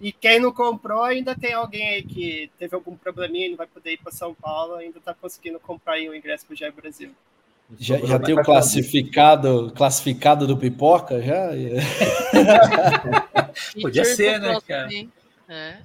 E 0.00 0.12
quem 0.12 0.40
não 0.40 0.52
comprou, 0.52 1.02
ainda 1.02 1.34
tem 1.34 1.52
alguém 1.52 1.88
aí 1.88 2.02
que 2.02 2.50
teve 2.58 2.74
algum 2.74 2.96
probleminha 2.96 3.46
e 3.46 3.50
não 3.50 3.56
vai 3.56 3.66
poder 3.66 3.92
ir 3.92 3.98
para 3.98 4.12
São 4.12 4.34
Paulo, 4.34 4.74
ainda 4.74 4.98
está 4.98 5.14
conseguindo 5.14 5.60
comprar 5.60 5.94
aí 5.94 6.08
o 6.08 6.14
ingresso 6.14 6.44
para 6.46 6.54
o 6.54 6.56
Jair 6.56 6.74
Brasil. 6.74 7.14
Já, 7.78 7.98
já 7.98 8.18
tem 8.18 8.38
o 8.38 8.44
classificado, 8.44 9.72
classificado 9.74 10.46
do 10.46 10.56
pipoca? 10.56 11.20
Já? 11.20 11.50
Podia 13.82 14.04
ser, 14.04 14.40
né, 14.40 14.58
cara? 14.66 14.88
É. 15.48 15.78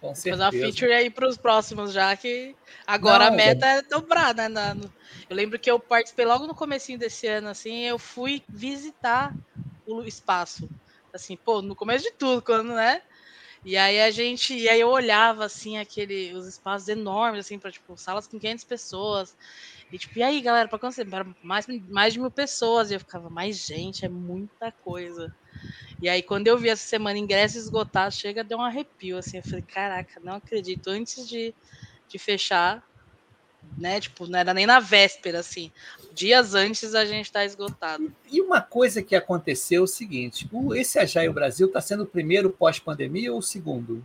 Com 0.00 0.14
certeza. 0.14 0.44
Fazer 0.44 0.56
uma 0.56 0.66
feature 0.66 0.92
aí 0.92 1.10
para 1.10 1.28
os 1.28 1.36
próximos, 1.36 1.92
já 1.92 2.16
que 2.16 2.54
agora 2.86 3.26
Não, 3.26 3.32
a 3.32 3.36
meta 3.36 3.66
é 3.66 3.82
dobrar, 3.82 4.34
né? 4.34 4.48
Na, 4.48 4.74
no... 4.74 4.92
Eu 5.28 5.36
lembro 5.36 5.58
que 5.58 5.70
eu 5.70 5.78
participei 5.78 6.24
logo 6.24 6.46
no 6.46 6.54
comecinho 6.54 6.98
desse 6.98 7.26
ano, 7.26 7.48
assim, 7.48 7.82
eu 7.82 7.98
fui 7.98 8.42
visitar 8.48 9.34
o 9.86 10.02
espaço. 10.02 10.68
Assim, 11.12 11.36
pô, 11.36 11.62
no 11.62 11.74
começo 11.74 12.04
de 12.04 12.12
tudo, 12.12 12.42
quando, 12.42 12.74
né? 12.74 13.02
E 13.64 13.76
aí 13.76 14.00
a 14.00 14.10
gente, 14.10 14.54
e 14.54 14.68
aí 14.68 14.80
eu 14.80 14.88
olhava 14.88 15.44
assim 15.44 15.78
aquele 15.78 16.32
os 16.32 16.46
espaços 16.46 16.88
enormes 16.88 17.44
assim 17.44 17.58
para 17.58 17.72
tipo 17.72 17.96
salas 17.96 18.26
com 18.26 18.38
500 18.38 18.64
pessoas. 18.64 19.36
E 19.92 19.98
tipo, 19.98 20.18
e 20.18 20.22
aí, 20.22 20.40
galera, 20.40 20.68
para 20.68 20.78
quanto 20.78 21.04
Para 21.06 21.26
mais 21.42 21.66
mais 21.88 22.12
de 22.12 22.20
mil 22.20 22.30
pessoas. 22.30 22.90
E 22.90 22.94
eu 22.94 23.00
ficava, 23.00 23.30
mais 23.30 23.56
gente, 23.56 24.04
é 24.04 24.08
muita 24.08 24.70
coisa. 24.70 25.34
E 26.00 26.08
aí 26.08 26.22
quando 26.22 26.46
eu 26.46 26.56
vi 26.56 26.68
essa 26.68 26.86
semana 26.86 27.18
ingresso 27.18 27.58
esgotado, 27.58 28.14
chega 28.14 28.44
deu 28.44 28.58
um 28.58 28.62
arrepio 28.62 29.18
assim, 29.18 29.38
eu 29.38 29.42
falei, 29.42 29.62
caraca, 29.62 30.20
não 30.22 30.34
acredito. 30.34 30.88
Antes 30.88 31.28
de, 31.28 31.52
de 32.08 32.18
fechar, 32.18 32.84
né? 33.76 34.00
Tipo, 34.00 34.26
não 34.26 34.38
era 34.38 34.54
nem 34.54 34.66
na 34.66 34.80
véspera, 34.80 35.40
assim. 35.40 35.72
Dias 36.14 36.54
antes 36.54 36.94
a 36.94 37.04
gente 37.04 37.26
está 37.26 37.44
esgotado. 37.44 38.12
E 38.30 38.40
uma 38.40 38.60
coisa 38.60 39.02
que 39.02 39.14
aconteceu 39.14 39.82
é 39.82 39.84
o 39.84 39.86
seguinte: 39.86 40.48
o, 40.52 40.74
esse 40.74 40.98
Agile 40.98 41.30
Brasil 41.30 41.66
está 41.66 41.80
sendo 41.80 42.04
o 42.04 42.06
primeiro 42.06 42.50
pós-pandemia 42.50 43.32
ou 43.32 43.38
o 43.38 43.42
segundo? 43.42 44.02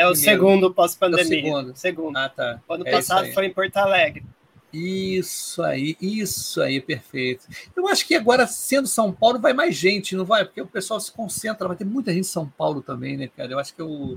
É 0.00 0.06
o 0.06 0.12
primeiro. 0.12 0.16
segundo 0.16 0.72
pós-pandemia. 0.72 1.22
É 1.22 1.26
segundo. 1.26 1.76
segundo. 1.76 2.16
Ah, 2.16 2.28
tá. 2.30 2.58
Ano 2.66 2.84
é 2.86 2.90
passado 2.90 3.30
foi 3.34 3.44
em 3.44 3.52
Porto 3.52 3.76
Alegre. 3.76 4.24
Isso 4.72 5.62
aí, 5.62 5.94
isso 6.00 6.62
aí, 6.62 6.80
perfeito. 6.80 7.46
Eu 7.76 7.86
acho 7.86 8.06
que 8.06 8.14
agora, 8.14 8.46
sendo 8.46 8.88
São 8.88 9.12
Paulo, 9.12 9.38
vai 9.38 9.52
mais 9.52 9.76
gente, 9.76 10.16
não 10.16 10.24
vai? 10.24 10.44
Porque 10.44 10.62
o 10.62 10.66
pessoal 10.66 10.98
se 11.00 11.12
concentra, 11.12 11.68
vai 11.68 11.76
ter 11.76 11.84
muita 11.84 12.12
gente 12.12 12.20
em 12.20 12.30
São 12.30 12.48
Paulo 12.48 12.80
também, 12.80 13.14
né, 13.14 13.28
cara? 13.36 13.52
Eu 13.52 13.58
acho 13.58 13.74
que 13.74 13.82
eu, 13.82 14.16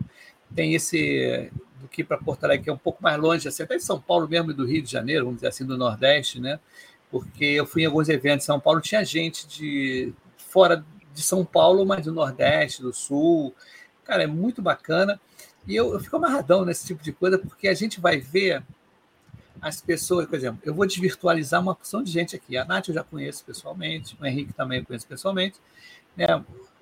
tem 0.56 0.74
esse 0.74 1.52
do 1.82 1.90
que 1.90 2.02
para 2.02 2.18
Porto 2.18 2.46
Alegre, 2.46 2.64
que 2.64 2.70
é 2.70 2.74
um 2.74 2.78
pouco 2.78 3.04
mais 3.04 3.20
longe, 3.20 3.46
assim, 3.46 3.64
até 3.64 3.76
de 3.76 3.84
São 3.84 4.00
Paulo 4.00 4.26
mesmo 4.26 4.52
e 4.52 4.54
do 4.54 4.66
Rio 4.66 4.82
de 4.82 4.90
Janeiro, 4.90 5.26
vamos 5.26 5.40
dizer 5.40 5.50
assim, 5.50 5.66
do 5.66 5.78
Nordeste, 5.78 6.40
né? 6.40 6.62
Porque 7.12 7.44
eu 7.44 7.66
fui 7.66 7.82
em 7.82 7.88
alguns 7.88 8.08
eventos 8.08 8.46
em 8.46 8.48
São 8.48 8.60
Paulo, 8.60 8.80
tinha 8.80 9.04
gente 9.04 9.46
de 9.48 10.14
fora 10.38 10.86
de 11.14 11.22
São 11.22 11.44
Paulo, 11.44 11.86
mas 11.86 12.06
do 12.06 12.14
Nordeste, 12.14 12.82
do 12.82 12.94
Sul. 12.94 13.54
Cara, 14.06 14.24
é 14.24 14.28
muito 14.28 14.62
bacana. 14.62 15.20
E 15.68 15.76
eu, 15.76 15.94
eu 15.94 16.00
fico 16.00 16.16
amarradão 16.16 16.66
nesse 16.66 16.86
tipo 16.86 17.04
de 17.04 17.12
coisa, 17.12 17.38
porque 17.38 17.68
a 17.68 17.74
gente 17.74 18.00
vai 18.02 18.20
ver 18.20 18.64
as 19.62 19.82
pessoas, 19.82 20.28
por 20.28 20.36
exemplo, 20.36 20.60
eu 20.64 20.74
vou 20.74 20.86
desvirtualizar 20.86 21.62
uma 21.62 21.74
porção 21.74 22.04
de 22.04 22.12
gente 22.12 22.36
aqui. 22.36 22.58
A 22.58 22.66
Nath 22.66 22.90
eu 22.90 22.96
já 22.96 23.04
conheço 23.04 23.46
pessoalmente, 23.46 24.18
o 24.20 24.26
Henrique 24.26 24.54
também 24.54 24.80
eu 24.80 24.86
conheço 24.86 25.08
pessoalmente. 25.08 25.58
Né? 26.16 26.28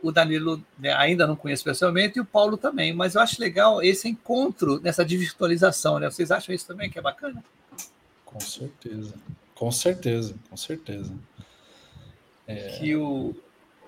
o 0.02 0.12
Danilo 0.12 0.64
né, 0.78 0.94
ainda 0.94 1.28
não 1.28 1.36
conheço 1.36 1.64
pessoalmente 1.64 2.18
e 2.18 2.22
o 2.22 2.26
Paulo 2.26 2.58
também, 2.58 2.94
mas 2.94 3.16
eu 3.16 3.22
acho 3.22 3.40
legal 3.40 3.82
esse 3.82 4.10
encontro 4.10 4.80
nessa 4.82 5.06
virtualização, 5.06 6.00
né? 6.00 6.10
Vocês 6.10 6.32
acham 6.32 6.54
isso 6.54 6.68
também 6.68 6.90
que 6.90 6.98
é 6.98 7.02
bacana? 7.02 7.44
Com 8.26 8.40
certeza, 8.40 9.14
com 9.54 9.72
certeza, 9.72 10.36
com 10.50 10.58
certeza. 10.58 11.14
É... 12.48 12.80
Que 12.80 12.96
o, 12.96 13.36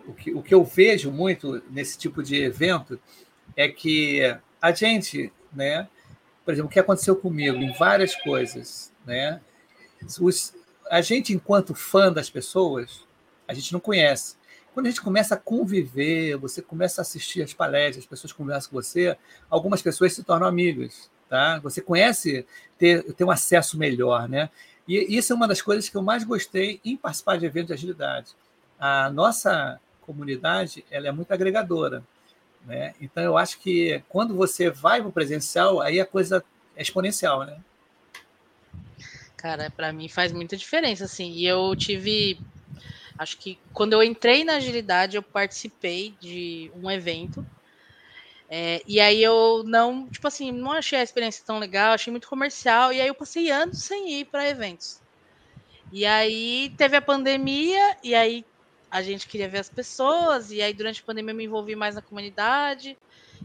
o, 0.08 0.14
que, 0.14 0.34
o 0.34 0.42
que 0.42 0.54
eu 0.54 0.64
vejo 0.64 1.12
muito 1.12 1.62
nesse 1.70 1.98
tipo 1.98 2.22
de 2.22 2.36
evento 2.42 3.00
é 3.56 3.68
que 3.68 4.38
a 4.64 4.72
gente, 4.72 5.32
né? 5.52 5.88
Por 6.46 6.54
exemplo, 6.54 6.70
o 6.70 6.74
que 6.74 6.80
aconteceu 6.80 7.16
comigo 7.16 7.58
em 7.58 7.74
várias 7.74 8.16
coisas, 8.16 8.94
né? 9.06 9.42
Os, 10.20 10.54
a 10.90 11.02
gente, 11.02 11.34
enquanto 11.34 11.76
fã 11.76 12.12
das 12.12 12.30
pessoas, 12.30 13.06
a 13.48 13.54
gente 13.54 13.74
não 13.74 13.80
conhece 13.80 14.38
quando 14.74 14.88
a 14.88 14.90
gente 14.90 15.02
começa 15.02 15.36
a 15.36 15.38
conviver, 15.38 16.36
você 16.38 16.62
começa 16.62 17.00
a 17.00 17.04
assistir 17.04 17.44
as 17.44 17.54
palestras, 17.54 18.04
as 18.04 18.10
pessoas 18.10 18.34
conversam 18.34 18.72
com 18.72 18.82
você, 18.82 19.16
algumas 19.50 19.82
pessoas 19.82 20.14
se 20.14 20.24
tornam 20.24 20.48
amigas, 20.48 21.12
tá? 21.30 21.60
Você 21.60 21.80
conhece, 21.80 22.46
ter, 22.78 23.04
ter 23.14 23.24
um 23.24 23.30
acesso 23.30 23.78
melhor, 23.78 24.28
né? 24.28 24.50
E 24.88 25.16
isso 25.16 25.32
é 25.32 25.36
uma 25.36 25.48
das 25.48 25.62
coisas 25.62 25.88
que 25.88 25.96
eu 25.96 26.02
mais 26.02 26.24
gostei 26.24 26.82
em 26.84 26.98
participar 26.98 27.38
de 27.38 27.46
eventos 27.46 27.68
de 27.68 27.74
agilidade. 27.74 28.32
A 28.80 29.12
nossa 29.12 29.80
comunidade 30.02 30.84
ela 30.90 31.08
é 31.08 31.12
muito 31.12 31.32
agregadora, 31.32 32.04
né? 32.66 32.94
Então 33.00 33.24
eu 33.24 33.38
acho 33.38 33.60
que 33.60 34.02
quando 34.10 34.36
você 34.36 34.70
vai 34.70 35.00
para 35.00 35.10
o 35.10 35.12
presencial, 35.12 35.82
aí 35.82 36.00
a 36.00 36.06
coisa 36.06 36.44
é 36.76 36.82
exponencial, 36.82 37.46
né? 37.46 37.58
Cara, 39.36 39.70
para 39.70 39.92
mim 39.92 40.08
faz 40.08 40.32
muita 40.32 40.56
diferença, 40.56 41.06
assim. 41.06 41.32
E 41.32 41.46
eu 41.46 41.76
tive 41.76 42.40
Acho 43.18 43.38
que 43.38 43.60
quando 43.72 43.94
eu 43.94 44.04
entrei 44.04 44.44
na 44.44 44.56
agilidade, 44.56 45.16
eu 45.16 45.24
participei 45.24 46.16
de 46.20 46.72
um 46.76 46.90
evento. 46.90 47.46
É, 48.50 48.82
e 48.88 49.00
aí 49.00 49.22
eu 49.22 49.64
não, 49.66 50.08
tipo 50.10 50.28
assim, 50.28 50.52
não 50.52 50.72
achei 50.72 51.00
a 51.00 51.04
experiência 51.04 51.44
tão 51.46 51.60
legal, 51.60 51.94
achei 51.94 52.12
muito 52.12 52.28
comercial. 52.28 52.92
E 52.92 53.00
aí 53.00 53.08
eu 53.08 53.16
passei 53.16 53.52
anos 53.52 53.84
sem 53.84 54.20
ir 54.20 54.26
para 54.26 54.50
eventos. 54.50 55.00
E 55.92 56.06
aí 56.06 56.74
teve 56.76 56.98
a 56.98 57.02
pandemia, 57.02 57.98
e 58.04 58.16
aí 58.16 58.44
a 58.94 59.02
gente 59.02 59.28
queria 59.28 59.50
ver 59.50 59.58
as 59.58 59.70
pessoas, 59.70 60.52
e 60.52 60.62
aí 60.62 60.72
durante 60.72 61.02
a 61.02 61.04
pandemia 61.04 61.32
eu 61.32 61.36
me 61.36 61.46
envolvi 61.46 61.76
mais 61.76 61.96
na 61.96 62.02
comunidade. 62.02 62.96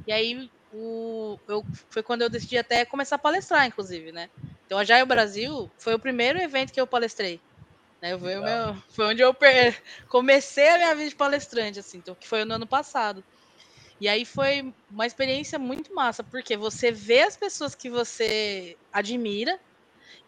E 0.07 0.13
aí 0.13 0.51
o, 0.75 1.39
eu, 1.49 1.65
foi 1.89 2.03
quando 2.03 2.21
eu 2.21 2.29
decidi 2.29 2.59
até 2.59 2.85
começar 2.85 3.17
a 3.17 3.19
palestrar, 3.19 3.67
inclusive, 3.67 4.13
né? 4.13 4.29
Então 4.67 4.77
a 4.77 4.85
Jaio 4.85 5.07
Brasil 5.07 5.71
foi 5.79 5.95
o 5.95 5.99
primeiro 5.99 6.39
evento 6.39 6.71
que 6.71 6.79
eu 6.79 6.87
palestrei. 6.87 7.41
Né? 8.03 8.17
Foi, 8.19 8.37
meu, 8.37 8.77
foi 8.91 9.07
onde 9.07 9.23
eu 9.23 9.35
comecei 10.11 10.69
a 10.69 10.77
minha 10.77 10.95
vida 10.95 11.09
de 11.09 11.17
palestrante, 11.17 11.79
assim, 11.79 11.97
então, 11.97 12.15
que 12.15 12.29
foi 12.29 12.45
no 12.45 12.53
ano 12.53 12.67
passado. 12.67 13.25
E 13.99 14.07
aí 14.07 14.27
foi 14.27 14.75
uma 14.91 15.07
experiência 15.07 15.59
muito 15.59 15.95
massa, 15.95 16.23
porque 16.23 16.59
você 16.59 16.93
vê 16.93 17.23
as 17.23 17.39
pessoas 17.39 17.75
que 17.75 17.89
você 17.89 18.77
admira 18.93 19.59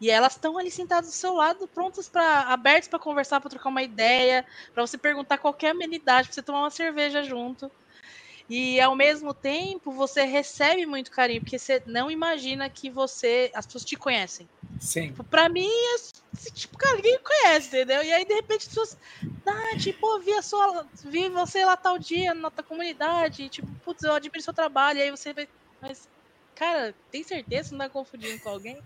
e 0.00 0.10
elas 0.10 0.32
estão 0.32 0.58
ali 0.58 0.70
sentadas 0.70 1.10
do 1.10 1.14
seu 1.14 1.34
lado, 1.34 1.68
prontas 1.68 2.08
para 2.08 2.42
abertas 2.42 2.88
para 2.88 2.99
conversar, 2.99 3.40
para 3.40 3.50
trocar 3.50 3.68
uma 3.68 3.82
ideia, 3.82 4.44
para 4.72 4.87
você 4.87 4.96
perguntar 4.96 5.38
qualquer 5.38 5.70
amenidade, 5.70 6.28
para 6.28 6.34
você 6.34 6.42
tomar 6.42 6.60
uma 6.60 6.70
cerveja 6.70 7.22
junto. 7.22 7.70
E 8.50 8.80
ao 8.80 8.96
mesmo 8.96 9.32
tempo 9.32 9.92
você 9.92 10.25
recebe 10.25 10.84
muito 10.84 11.12
carinho, 11.12 11.40
porque 11.40 11.56
você 11.56 11.80
não 11.87 12.10
imagina 12.10 12.68
que 12.68 12.90
você. 12.90 13.49
As 13.54 13.64
pessoas 13.64 13.84
te 13.84 13.94
conhecem. 13.94 14.49
Sim. 14.80 15.10
Tipo, 15.10 15.22
pra 15.22 15.49
mim, 15.49 15.70
tipo, 16.52 16.76
cara, 16.76 16.96
ninguém 16.96 17.16
conhece, 17.20 17.68
entendeu? 17.68 18.02
E 18.02 18.12
aí, 18.12 18.25
de 18.25 18.34
repente, 18.34 18.62
as 18.62 18.68
pessoas. 18.68 18.99
Ah, 19.46 19.78
tipo, 19.78 20.18
vi 20.18 20.32
a 20.32 20.42
sua. 20.42 20.84
Vi 21.04 21.28
você 21.28 21.64
lá 21.64 21.76
tal 21.76 21.96
dia 21.96 22.34
na 22.34 22.50
tua 22.50 22.64
comunidade. 22.64 23.49
tipo, 23.49 23.68
putz, 23.84 24.02
eu 24.02 24.14
admiro 24.14 24.42
seu 24.42 24.52
trabalho. 24.52 24.99
E 24.99 25.02
aí 25.02 25.10
você 25.12 25.32
vai. 25.32 25.49
Mas, 25.80 26.08
cara, 26.60 26.94
tem 27.10 27.24
certeza 27.24 27.70
que 27.70 27.74
não 27.74 27.86
tá 27.86 27.88
confundindo 27.88 28.38
com 28.40 28.50
alguém? 28.50 28.78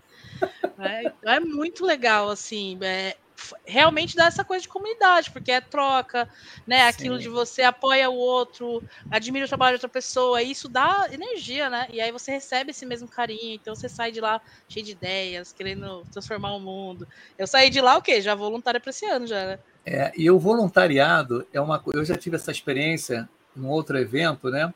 É, 0.79 1.35
é 1.35 1.39
muito 1.41 1.85
legal, 1.85 2.29
assim. 2.29 2.79
É, 2.81 3.17
realmente 3.65 4.15
dá 4.15 4.27
essa 4.27 4.45
coisa 4.45 4.61
de 4.61 4.69
comunidade, 4.69 5.29
porque 5.29 5.51
é 5.51 5.59
troca, 5.59 6.29
né? 6.65 6.87
Aquilo 6.87 7.17
Sim. 7.17 7.23
de 7.23 7.27
você 7.27 7.63
apoia 7.63 8.09
o 8.09 8.15
outro, 8.15 8.81
admira 9.11 9.45
o 9.45 9.49
trabalho 9.49 9.73
de 9.73 9.83
outra 9.83 9.89
pessoa, 9.89 10.41
e 10.41 10.51
isso 10.51 10.69
dá 10.69 11.09
energia, 11.11 11.69
né? 11.69 11.85
E 11.91 11.99
aí 11.99 12.13
você 12.13 12.31
recebe 12.31 12.71
esse 12.71 12.85
mesmo 12.85 13.09
carinho, 13.09 13.55
então 13.55 13.75
você 13.75 13.89
sai 13.89 14.09
de 14.09 14.21
lá 14.21 14.41
cheio 14.69 14.85
de 14.85 14.93
ideias, 14.93 15.51
querendo 15.51 16.03
transformar 16.13 16.53
o 16.53 16.61
mundo. 16.61 17.05
Eu 17.37 17.45
saí 17.45 17.69
de 17.69 17.81
lá 17.81 17.97
o 17.97 18.01
quê? 18.01 18.21
Já 18.21 18.35
voluntária 18.35 18.79
para 18.79 18.89
esse 18.89 19.05
ano 19.05 19.27
já, 19.27 19.45
né? 19.45 19.59
É, 19.85 20.13
e 20.15 20.31
o 20.31 20.39
voluntariado 20.39 21.45
é 21.51 21.59
uma 21.59 21.77
coisa. 21.77 21.99
Eu 21.99 22.05
já 22.05 22.15
tive 22.15 22.37
essa 22.37 22.51
experiência 22.51 23.29
em 23.55 23.65
outro 23.65 23.97
evento, 23.97 24.49
né? 24.49 24.73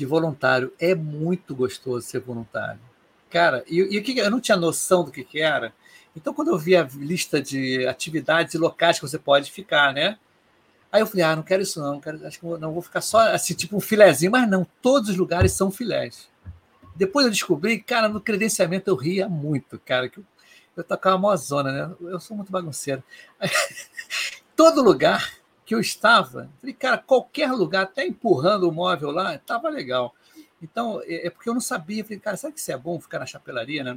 De 0.00 0.06
voluntário. 0.06 0.72
É 0.80 0.94
muito 0.94 1.54
gostoso 1.54 2.06
ser 2.06 2.20
voluntário. 2.20 2.80
Cara, 3.28 3.62
e, 3.68 3.98
o 3.98 4.02
que 4.02 4.18
eu 4.18 4.30
não 4.30 4.40
tinha 4.40 4.56
noção 4.56 5.04
do 5.04 5.10
que, 5.10 5.22
que 5.22 5.42
era. 5.42 5.74
Então, 6.16 6.32
quando 6.32 6.48
eu 6.48 6.56
vi 6.56 6.74
a 6.74 6.88
lista 6.94 7.38
de 7.38 7.86
atividades 7.86 8.54
e 8.54 8.58
locais 8.58 8.98
que 8.98 9.06
você 9.06 9.18
pode 9.18 9.52
ficar, 9.52 9.92
né? 9.92 10.18
Aí 10.90 11.02
eu 11.02 11.06
falei, 11.06 11.22
ah, 11.22 11.36
não 11.36 11.42
quero 11.42 11.62
isso 11.62 11.82
não, 11.82 12.00
quero, 12.00 12.26
acho 12.26 12.40
que 12.40 12.46
não 12.46 12.72
vou 12.72 12.80
ficar 12.80 13.02
só 13.02 13.20
assim, 13.30 13.52
tipo 13.52 13.76
um 13.76 13.80
filezinho, 13.80 14.32
mas 14.32 14.48
não, 14.48 14.66
todos 14.80 15.10
os 15.10 15.16
lugares 15.16 15.52
são 15.52 15.70
filés. 15.70 16.30
Depois 16.96 17.26
eu 17.26 17.30
descobri, 17.30 17.78
cara, 17.78 18.08
no 18.08 18.22
credenciamento 18.22 18.88
eu 18.90 18.96
ria 18.96 19.28
muito, 19.28 19.78
cara, 19.80 20.08
que 20.08 20.18
eu, 20.18 20.24
eu 20.78 20.82
tocava 20.82 21.16
uma 21.16 21.36
zona, 21.36 21.72
né? 21.72 21.94
Eu 22.00 22.18
sou 22.18 22.34
muito 22.34 22.50
bagunceiro. 22.50 23.04
Todo 24.56 24.82
lugar 24.82 25.30
que 25.70 25.74
eu 25.76 25.78
estava, 25.78 26.50
falei, 26.58 26.74
cara, 26.74 26.98
qualquer 26.98 27.52
lugar, 27.52 27.84
até 27.84 28.04
empurrando 28.04 28.68
o 28.68 28.72
móvel 28.72 29.12
lá, 29.12 29.36
estava 29.36 29.68
legal. 29.68 30.12
Então, 30.60 31.00
é, 31.04 31.28
é 31.28 31.30
porque 31.30 31.48
eu 31.48 31.54
não 31.54 31.60
sabia, 31.60 32.02
falei, 32.02 32.18
cara, 32.18 32.36
será 32.36 32.52
que 32.52 32.58
isso 32.58 32.72
é 32.72 32.76
bom 32.76 32.98
ficar 32.98 33.20
na 33.20 33.26
chapelaria, 33.26 33.84
né? 33.84 33.96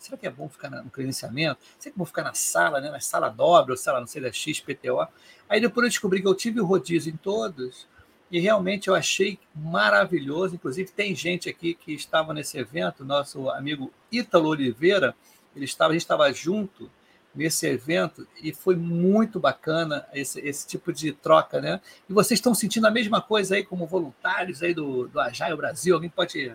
será 0.00 0.16
que 0.16 0.26
é 0.26 0.30
bom 0.30 0.48
ficar 0.48 0.68
no 0.68 0.90
credenciamento? 0.90 1.60
Será 1.78 1.92
que 1.92 1.96
é 1.96 2.00
bom 2.00 2.04
ficar 2.04 2.24
na 2.24 2.34
sala, 2.34 2.80
né? 2.80 2.90
Na 2.90 2.98
sala 2.98 3.28
dobra, 3.28 3.72
ou 3.72 3.76
sala, 3.76 4.00
não 4.00 4.06
sei, 4.08 4.20
da 4.20 4.32
XPTO? 4.32 5.06
Aí 5.48 5.60
depois 5.60 5.84
eu 5.84 5.90
descobri 5.90 6.20
que 6.20 6.26
eu 6.26 6.34
tive 6.34 6.60
o 6.60 6.66
rodízio 6.66 7.12
em 7.12 7.16
todos, 7.16 7.86
e 8.28 8.40
realmente 8.40 8.88
eu 8.88 8.94
achei 8.96 9.38
maravilhoso. 9.54 10.56
Inclusive, 10.56 10.90
tem 10.90 11.14
gente 11.14 11.48
aqui 11.48 11.74
que 11.74 11.94
estava 11.94 12.34
nesse 12.34 12.58
evento, 12.58 13.04
nosso 13.04 13.48
amigo 13.50 13.92
Ítalo 14.10 14.48
Oliveira, 14.48 15.14
ele 15.54 15.66
estava, 15.66 15.90
a 15.90 15.94
gente 15.94 16.02
estava 16.02 16.32
junto 16.32 16.90
nesse 17.36 17.66
evento 17.66 18.26
e 18.42 18.52
foi 18.52 18.74
muito 18.74 19.38
bacana 19.38 20.06
esse, 20.14 20.40
esse 20.40 20.66
tipo 20.66 20.92
de 20.92 21.12
troca, 21.12 21.60
né? 21.60 21.80
E 22.08 22.12
vocês 22.12 22.38
estão 22.38 22.54
sentindo 22.54 22.86
a 22.86 22.90
mesma 22.90 23.20
coisa 23.20 23.54
aí 23.54 23.64
como 23.64 23.86
voluntários 23.86 24.62
aí 24.62 24.72
do, 24.72 25.06
do 25.06 25.20
Agile 25.20 25.56
Brasil? 25.56 25.94
Alguém 25.94 26.10
pode 26.10 26.52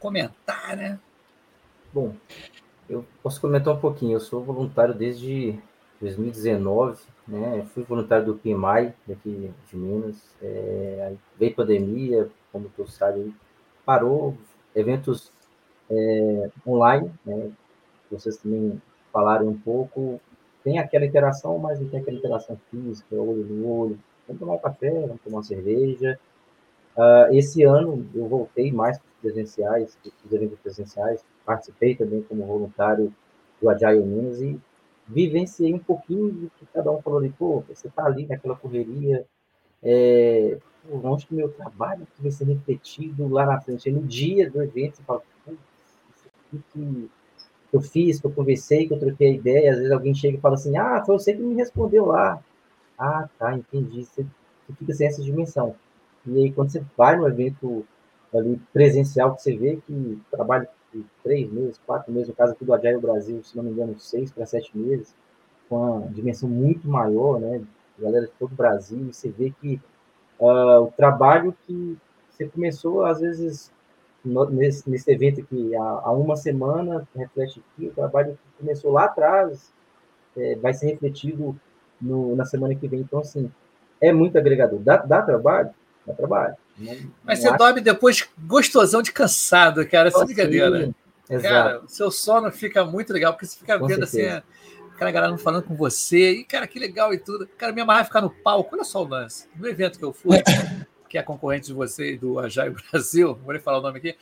comentar, 0.00 0.76
né? 0.76 0.98
Bom, 1.92 2.14
eu 2.88 3.04
posso 3.22 3.40
comentar 3.40 3.74
um 3.74 3.80
pouquinho. 3.80 4.16
Eu 4.16 4.20
sou 4.20 4.42
voluntário 4.42 4.94
desde 4.94 5.58
2019, 6.00 7.00
né? 7.26 7.66
Fui 7.74 7.82
voluntário 7.82 8.26
do 8.26 8.34
PMI 8.34 8.94
daqui 9.06 9.52
de 9.68 9.76
Minas. 9.76 10.16
É, 10.40 11.12
veio 11.38 11.54
pandemia, 11.54 12.30
como 12.50 12.70
todos 12.76 12.94
sabem, 12.94 13.34
parou 13.84 14.36
eventos 14.74 15.30
é, 15.90 16.50
online, 16.66 17.12
né? 17.24 17.50
Vocês 18.10 18.38
também 18.38 18.80
falaram 19.18 19.48
um 19.48 19.58
pouco. 19.58 20.20
Tem 20.62 20.78
aquela 20.78 21.04
interação, 21.04 21.58
mas 21.58 21.80
não 21.80 21.88
tem 21.88 22.00
aquela 22.00 22.18
interação 22.18 22.56
física, 22.70 23.16
olho 23.16 23.44
no 23.44 23.68
olho. 23.68 23.98
Vamos 24.26 24.40
tomar 24.40 24.54
um 24.54 24.58
café, 24.58 24.90
vamos 24.90 25.20
tomar 25.22 25.38
uma 25.38 25.42
cerveja. 25.42 26.18
Uh, 26.96 27.34
esse 27.34 27.64
ano 27.64 28.06
eu 28.14 28.28
voltei 28.28 28.70
mais 28.70 29.00
presenciais, 29.20 29.98
os 30.24 30.32
eventos 30.32 30.58
presenciais, 30.60 31.24
participei 31.44 31.96
também 31.96 32.22
como 32.22 32.44
voluntário 32.44 33.12
do 33.60 33.68
Agile 33.68 34.02
Minas 34.02 34.40
e 34.40 34.60
vivenciei 35.06 35.74
um 35.74 35.78
pouquinho 35.78 36.30
do 36.30 36.50
que 36.50 36.66
cada 36.72 36.90
um 36.90 37.00
falou 37.00 37.18
ali, 37.18 37.30
pô, 37.30 37.64
você 37.68 37.88
tá 37.88 38.04
ali 38.04 38.26
naquela 38.26 38.54
correria, 38.54 39.24
é, 39.82 40.58
pô, 40.88 41.00
onde 41.04 41.26
que 41.26 41.34
meu 41.34 41.48
trabalho 41.48 42.06
vai 42.18 42.30
ser 42.30 42.44
refletido 42.44 43.28
lá 43.28 43.46
na 43.46 43.60
frente, 43.60 43.90
no 43.90 44.02
dia 44.02 44.50
do 44.50 44.62
evento, 44.62 44.96
você 44.96 45.02
fala, 45.02 45.22
o 46.52 46.58
que 46.72 47.10
eu 47.72 47.80
fiz, 47.80 48.20
que 48.20 48.26
eu 48.26 48.30
conversei, 48.30 48.86
que 48.86 48.94
eu 48.94 48.98
troquei 48.98 49.34
ideia, 49.34 49.72
às 49.72 49.78
vezes 49.78 49.92
alguém 49.92 50.14
chega 50.14 50.38
e 50.38 50.40
fala 50.40 50.54
assim, 50.54 50.76
ah, 50.76 51.02
foi 51.04 51.18
você 51.18 51.34
que 51.34 51.42
me 51.42 51.54
respondeu 51.54 52.06
lá. 52.06 52.42
Ah, 52.98 53.28
tá, 53.38 53.54
entendi. 53.54 54.04
Você, 54.04 54.22
você 54.22 54.72
fica 54.78 54.92
sem 54.94 55.06
essa 55.06 55.22
dimensão. 55.22 55.74
E 56.26 56.44
aí, 56.44 56.52
quando 56.52 56.70
você 56.70 56.82
vai 56.96 57.16
no 57.16 57.28
evento 57.28 57.86
ali 58.34 58.60
presencial, 58.72 59.34
que 59.34 59.42
você 59.42 59.56
vê 59.56 59.78
que 59.86 60.20
trabalha 60.30 60.68
de 60.92 61.04
três 61.22 61.50
meses, 61.50 61.80
quatro 61.86 62.12
meses, 62.12 62.28
no 62.28 62.34
caso 62.34 62.52
aqui 62.52 62.64
do 62.64 62.74
Agile 62.74 63.00
Brasil, 63.00 63.42
se 63.44 63.56
não 63.56 63.64
me 63.64 63.70
engano, 63.70 63.98
seis 63.98 64.30
para 64.30 64.46
sete 64.46 64.76
meses, 64.76 65.14
com 65.68 65.76
uma 65.76 66.08
dimensão 66.08 66.48
muito 66.48 66.88
maior, 66.88 67.40
né? 67.40 67.62
Galera 67.98 68.26
de 68.26 68.32
todo 68.38 68.52
o 68.52 68.56
Brasil, 68.56 69.12
você 69.12 69.28
vê 69.28 69.52
que 69.60 69.80
uh, 70.38 70.82
o 70.82 70.92
trabalho 70.96 71.54
que 71.66 71.96
você 72.30 72.46
começou, 72.46 73.04
às 73.04 73.20
vezes, 73.20 73.72
nesse, 74.24 74.88
nesse 74.88 75.10
evento 75.10 75.40
aqui 75.40 75.74
há, 75.76 75.80
há, 75.80 76.12
uma 76.12 76.36
semana, 76.36 77.06
reflete 77.14 77.62
aqui, 77.74 77.86
o 77.86 77.92
trabalho 77.92 78.32
que 78.32 78.64
começou 78.64 78.92
lá 78.92 79.04
atrás 79.04 79.72
é, 80.36 80.56
vai 80.56 80.74
ser 80.74 80.86
refletido 80.86 81.58
no, 82.00 82.34
na 82.36 82.44
semana 82.44 82.74
que 82.74 82.88
vem. 82.88 83.00
Então, 83.00 83.20
assim, 83.20 83.50
é 84.00 84.12
muito 84.12 84.38
agregador. 84.38 84.78
Dá, 84.80 84.98
dá 84.98 85.22
trabalho? 85.22 85.70
Dá 86.06 86.14
trabalho. 86.14 86.56
Não, 86.76 86.94
Mas 87.24 87.42
não 87.42 87.50
você 87.50 87.56
dorme 87.56 87.80
depois 87.80 88.28
gostosão 88.38 89.02
de 89.02 89.12
cansado, 89.12 89.86
cara, 89.86 90.08
essa 90.08 90.24
brincadeira. 90.24 90.94
Exato. 91.28 91.42
Cara, 91.42 91.80
o 91.84 91.88
seu 91.88 92.10
sono 92.10 92.50
fica 92.50 92.84
muito 92.84 93.12
legal, 93.12 93.32
porque 93.32 93.46
você 93.46 93.58
fica 93.58 93.78
com 93.78 93.86
vendo 93.86 94.04
assim, 94.04 94.18
certeza. 94.18 94.38
assim, 94.38 94.92
aquela 94.94 95.10
galera 95.10 95.30
não 95.30 95.38
falando 95.38 95.64
com 95.64 95.74
você, 95.74 96.32
e 96.32 96.44
cara, 96.44 96.66
que 96.66 96.78
legal 96.78 97.12
e 97.12 97.18
tudo. 97.18 97.46
Cara, 97.58 97.72
minha 97.72 97.82
amarra 97.84 98.04
ficar 98.04 98.22
no 98.22 98.30
palco, 98.30 98.74
olha 98.74 98.84
só 98.84 99.02
o 99.02 99.08
lance. 99.08 99.46
No 99.54 99.68
evento 99.68 99.98
que 99.98 100.04
eu 100.04 100.12
fui, 100.12 100.38
que 101.08 101.18
é 101.18 101.22
concorrente 101.22 101.68
de 101.68 101.72
vocês 101.72 102.20
do 102.20 102.38
Ajai 102.38 102.70
Brasil, 102.90 103.34
vou 103.34 103.52
nem 103.52 103.62
falar 103.62 103.78
o 103.78 103.82
nome 103.82 103.98
aqui, 103.98 104.16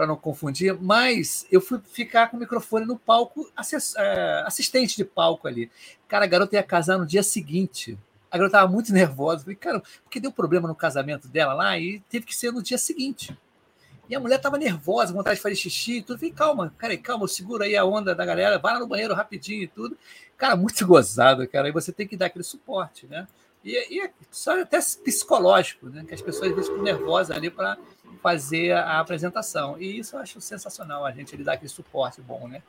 para 0.00 0.06
não 0.06 0.16
confundir, 0.16 0.74
mas 0.80 1.46
eu 1.50 1.60
fui 1.60 1.78
ficar 1.92 2.28
com 2.28 2.36
o 2.38 2.40
microfone 2.40 2.86
no 2.86 2.98
palco, 2.98 3.50
é, 3.98 4.42
assistente 4.46 4.96
de 4.96 5.04
palco 5.04 5.46
ali. 5.46 5.70
Cara, 6.08 6.24
a 6.24 6.28
garota 6.28 6.56
ia 6.56 6.62
casar 6.62 6.96
no 6.96 7.04
dia 7.04 7.22
seguinte. 7.22 7.98
A 8.30 8.38
garota 8.38 8.56
estava 8.56 8.72
muito 8.72 8.92
nervosa. 8.94 9.42
Falei, 9.42 9.56
cara, 9.56 9.82
porque 10.02 10.18
deu 10.18 10.32
problema 10.32 10.66
no 10.66 10.74
casamento 10.74 11.28
dela 11.28 11.52
lá 11.52 11.78
e 11.78 12.00
teve 12.08 12.24
que 12.24 12.34
ser 12.34 12.50
no 12.50 12.62
dia 12.62 12.78
seguinte. 12.78 13.36
E 14.08 14.14
a 14.14 14.18
mulher 14.18 14.36
estava 14.36 14.56
nervosa, 14.56 15.12
vontade 15.12 15.36
de 15.36 15.42
fazer 15.42 15.54
xixi 15.54 15.98
e 15.98 16.02
tudo. 16.02 16.18
Falei, 16.18 16.32
calma, 16.32 16.74
cara, 16.78 16.96
calma, 16.96 17.28
segura 17.28 17.66
aí 17.66 17.76
a 17.76 17.84
onda 17.84 18.14
da 18.14 18.24
galera, 18.24 18.58
vai 18.58 18.72
lá 18.72 18.80
no 18.80 18.86
banheiro 18.86 19.14
rapidinho 19.14 19.64
e 19.64 19.68
tudo. 19.68 19.98
Cara, 20.36 20.56
muito 20.56 20.84
gozado, 20.88 21.46
cara. 21.46 21.68
E 21.68 21.72
você 21.72 21.92
tem 21.92 22.08
que 22.08 22.16
dar 22.16 22.26
aquele 22.26 22.42
suporte, 22.42 23.06
né? 23.06 23.28
E, 23.64 23.98
e 23.98 24.10
só 24.30 24.60
até 24.60 24.78
psicológico, 24.78 25.88
né? 25.88 26.04
Que 26.06 26.14
as 26.14 26.22
pessoas 26.22 26.48
às 26.48 26.54
vezes 26.54 26.70
ficam 26.70 26.82
nervosas 26.82 27.36
ali 27.36 27.50
para 27.50 27.76
fazer 28.22 28.72
a 28.72 29.00
apresentação. 29.00 29.80
E 29.80 29.98
isso 29.98 30.16
eu 30.16 30.20
acho 30.20 30.40
sensacional, 30.40 31.04
a 31.04 31.12
gente 31.12 31.34
ele 31.34 31.44
dá 31.44 31.54
aquele 31.54 31.68
suporte 31.68 32.20
bom, 32.20 32.48
né? 32.48 32.62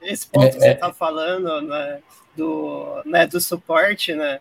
Esse 0.00 0.26
ponto 0.26 0.46
é, 0.46 0.50
que 0.50 0.60
você 0.60 0.72
está 0.72 0.88
é... 0.88 0.92
falando 0.92 1.62
né, 1.62 2.02
do, 2.36 3.02
né, 3.04 3.26
do 3.26 3.40
suporte, 3.40 4.14
né? 4.14 4.40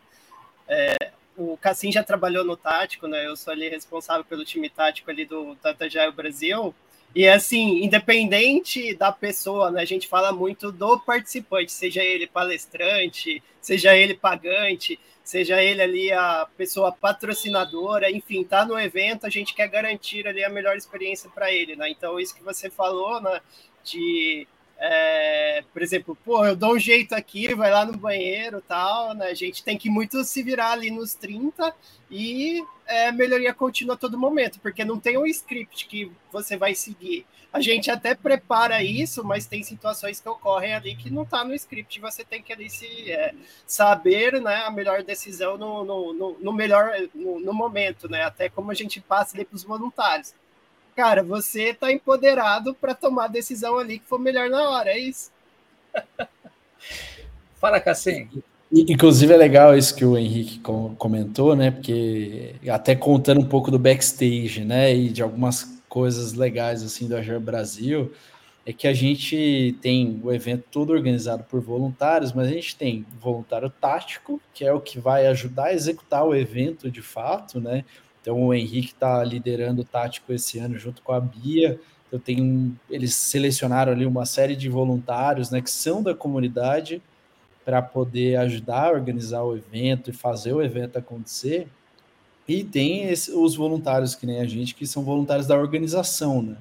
É, 0.67 0.95
o 1.37 1.57
Cassim 1.57 1.91
já 1.91 2.03
trabalhou 2.03 2.43
no 2.43 2.55
tático, 2.55 3.07
né? 3.07 3.25
Eu 3.25 3.35
sou 3.35 3.51
ali 3.51 3.69
responsável 3.69 4.23
pelo 4.23 4.45
time 4.45 4.69
tático 4.69 5.09
ali 5.09 5.25
do 5.25 5.55
Tata 5.55 5.85
Brasil. 6.11 6.73
E 7.13 7.27
assim, 7.27 7.83
independente 7.83 8.95
da 8.95 9.11
pessoa, 9.11 9.69
né, 9.69 9.81
a 9.81 9.85
gente 9.85 10.07
fala 10.07 10.31
muito 10.31 10.71
do 10.71 10.97
participante, 10.99 11.71
seja 11.71 12.01
ele 12.01 12.25
palestrante, 12.25 13.43
seja 13.59 13.95
ele 13.95 14.13
pagante, 14.13 14.97
seja 15.21 15.61
ele 15.61 15.81
ali 15.81 16.11
a 16.11 16.47
pessoa 16.57 16.91
patrocinadora, 16.91 18.09
enfim, 18.09 18.45
tá 18.45 18.65
no 18.65 18.79
evento, 18.79 19.25
a 19.25 19.29
gente 19.29 19.53
quer 19.53 19.67
garantir 19.67 20.25
ali 20.25 20.43
a 20.43 20.49
melhor 20.49 20.77
experiência 20.77 21.29
para 21.29 21.51
ele, 21.51 21.75
né? 21.75 21.89
Então, 21.89 22.17
isso 22.19 22.33
que 22.33 22.43
você 22.43 22.69
falou, 22.69 23.21
né, 23.21 23.41
de 23.83 24.47
é, 24.83 25.63
por 25.71 25.83
exemplo, 25.83 26.17
pô, 26.25 26.43
eu 26.43 26.55
dou 26.55 26.73
um 26.73 26.79
jeito 26.79 27.13
aqui, 27.13 27.53
vai 27.53 27.69
lá 27.69 27.85
no 27.85 27.95
banheiro 27.95 28.63
tal, 28.67 29.13
né? 29.13 29.27
A 29.27 29.33
gente 29.35 29.63
tem 29.63 29.77
que 29.77 29.91
muito 29.91 30.23
se 30.23 30.41
virar 30.41 30.71
ali 30.71 30.89
nos 30.89 31.13
30 31.13 31.71
e 32.09 32.65
é, 32.87 33.11
melhoria 33.11 33.53
contínua 33.53 33.93
a 33.93 33.97
todo 33.97 34.17
momento, 34.17 34.59
porque 34.59 34.83
não 34.83 34.99
tem 34.99 35.19
um 35.19 35.25
script 35.27 35.87
que 35.87 36.11
você 36.31 36.57
vai 36.57 36.73
seguir. 36.73 37.27
A 37.53 37.61
gente 37.61 37.91
até 37.91 38.15
prepara 38.15 38.81
isso, 38.81 39.23
mas 39.23 39.45
tem 39.45 39.61
situações 39.61 40.19
que 40.19 40.27
ocorrem 40.27 40.73
ali 40.73 40.95
que 40.95 41.11
não 41.11 41.23
está 41.23 41.43
no 41.43 41.53
script, 41.53 41.99
você 41.99 42.23
tem 42.23 42.41
que 42.41 42.51
ali 42.51 42.67
se 42.67 43.11
é, 43.11 43.35
saber 43.67 44.41
né, 44.41 44.63
a 44.65 44.71
melhor 44.71 45.03
decisão 45.03 45.57
no, 45.59 45.85
no, 45.85 46.13
no, 46.13 46.39
no 46.39 46.53
melhor 46.53 46.91
no, 47.13 47.39
no, 47.39 47.53
momento, 47.53 48.09
né? 48.09 48.23
Até 48.23 48.49
como 48.49 48.71
a 48.71 48.73
gente 48.73 48.99
passa 48.99 49.37
ali 49.37 49.45
para 49.45 49.55
os 49.55 49.63
voluntários 49.63 50.33
cara, 50.95 51.23
você 51.23 51.69
está 51.69 51.91
empoderado 51.91 52.73
para 52.73 52.93
tomar 52.93 53.25
a 53.25 53.29
decisão 53.29 53.77
ali 53.77 53.99
que 53.99 54.05
for 54.05 54.19
melhor 54.19 54.49
na 54.49 54.69
hora, 54.69 54.89
é 54.91 54.99
isso. 54.99 55.31
Fala, 57.59 57.79
Cassim. 57.79 58.27
Inclusive 58.71 59.33
é 59.33 59.37
legal 59.37 59.77
isso 59.77 59.93
que 59.93 60.05
o 60.05 60.17
Henrique 60.17 60.59
comentou, 60.97 61.55
né? 61.55 61.71
Porque 61.71 62.55
até 62.69 62.95
contando 62.95 63.41
um 63.41 63.47
pouco 63.47 63.69
do 63.69 63.77
backstage, 63.77 64.63
né? 64.63 64.95
E 64.95 65.09
de 65.09 65.21
algumas 65.21 65.81
coisas 65.89 66.33
legais 66.33 66.81
assim 66.81 67.07
do 67.07 67.17
Agir 67.17 67.39
Brasil, 67.39 68.13
é 68.65 68.71
que 68.71 68.87
a 68.87 68.93
gente 68.93 69.75
tem 69.81 70.21
o 70.23 70.31
evento 70.31 70.63
todo 70.71 70.93
organizado 70.93 71.43
por 71.43 71.59
voluntários, 71.59 72.31
mas 72.31 72.47
a 72.47 72.51
gente 72.51 72.75
tem 72.75 73.05
voluntário 73.19 73.69
tático, 73.69 74.39
que 74.53 74.63
é 74.63 74.71
o 74.71 74.79
que 74.79 74.99
vai 74.99 75.27
ajudar 75.27 75.65
a 75.65 75.73
executar 75.73 76.25
o 76.25 76.33
evento 76.33 76.89
de 76.89 77.01
fato, 77.01 77.59
né? 77.59 77.83
Então 78.21 78.47
o 78.47 78.53
Henrique 78.53 78.93
está 78.93 79.23
liderando 79.23 79.81
o 79.81 79.85
tático 79.85 80.31
esse 80.31 80.59
ano 80.59 80.77
junto 80.77 81.01
com 81.01 81.11
a 81.11 81.19
Bia. 81.19 81.79
Eu 82.11 82.19
tenho, 82.19 82.77
eles 82.89 83.15
selecionaram 83.15 83.91
ali 83.91 84.05
uma 84.05 84.25
série 84.25 84.55
de 84.55 84.69
voluntários, 84.69 85.49
né, 85.49 85.61
que 85.61 85.71
são 85.71 86.03
da 86.03 86.13
comunidade 86.13 87.01
para 87.63 87.81
poder 87.81 88.37
ajudar 88.37 88.87
a 88.87 88.91
organizar 88.91 89.43
o 89.43 89.55
evento 89.55 90.09
e 90.09 90.13
fazer 90.13 90.53
o 90.53 90.61
evento 90.61 90.97
acontecer. 90.97 91.67
E 92.47 92.63
tem 92.63 93.07
esse, 93.09 93.31
os 93.31 93.55
voluntários 93.55 94.15
que 94.15 94.25
nem 94.25 94.39
a 94.41 94.45
gente, 94.45 94.75
que 94.75 94.85
são 94.85 95.03
voluntários 95.03 95.47
da 95.47 95.57
organização, 95.57 96.41
né? 96.41 96.57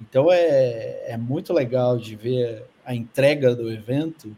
Então 0.00 0.30
é, 0.30 1.12
é 1.12 1.16
muito 1.16 1.52
legal 1.52 1.96
de 1.96 2.14
ver 2.16 2.64
a 2.84 2.94
entrega 2.94 3.54
do 3.54 3.72
evento 3.72 4.36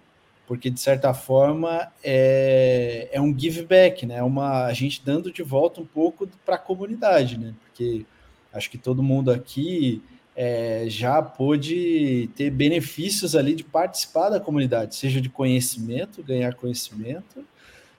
porque 0.48 0.70
de 0.70 0.80
certa 0.80 1.12
forma 1.12 1.92
é, 2.02 3.11
é 3.12 3.20
um 3.20 3.38
give 3.38 3.66
back, 3.66 4.06
né? 4.06 4.16
É 4.16 4.22
uma 4.22 4.64
a 4.64 4.72
gente 4.72 5.02
dando 5.04 5.30
de 5.30 5.42
volta 5.42 5.78
um 5.78 5.84
pouco 5.84 6.26
para 6.44 6.54
a 6.54 6.58
comunidade, 6.58 7.38
né? 7.38 7.54
Porque 7.66 8.06
acho 8.50 8.70
que 8.70 8.78
todo 8.78 9.02
mundo 9.02 9.30
aqui 9.30 10.02
é, 10.34 10.87
já 10.88 11.20
pôde 11.20 12.30
ter 12.34 12.50
benefícios 12.50 13.37
ali 13.37 13.54
de 13.54 13.62
participar 13.62 14.30
da 14.30 14.40
comunidade, 14.40 14.96
seja 14.96 15.20
de 15.20 15.28
conhecimento, 15.28 16.22
ganhar 16.22 16.54
conhecimento, 16.54 17.44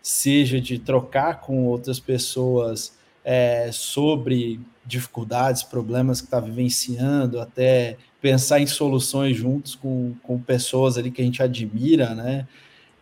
seja 0.01 0.59
de 0.59 0.79
trocar 0.79 1.41
com 1.41 1.67
outras 1.67 1.99
pessoas 1.99 2.97
é, 3.23 3.69
sobre 3.71 4.59
dificuldades, 4.83 5.61
problemas 5.61 6.19
que 6.19 6.25
está 6.25 6.39
vivenciando, 6.39 7.39
até 7.39 7.97
pensar 8.21 8.59
em 8.59 8.67
soluções 8.67 9.37
juntos 9.37 9.75
com, 9.75 10.13
com 10.23 10.39
pessoas 10.39 10.97
ali 10.97 11.11
que 11.11 11.21
a 11.21 11.25
gente 11.25 11.41
admira, 11.41 12.13
né? 12.13 12.47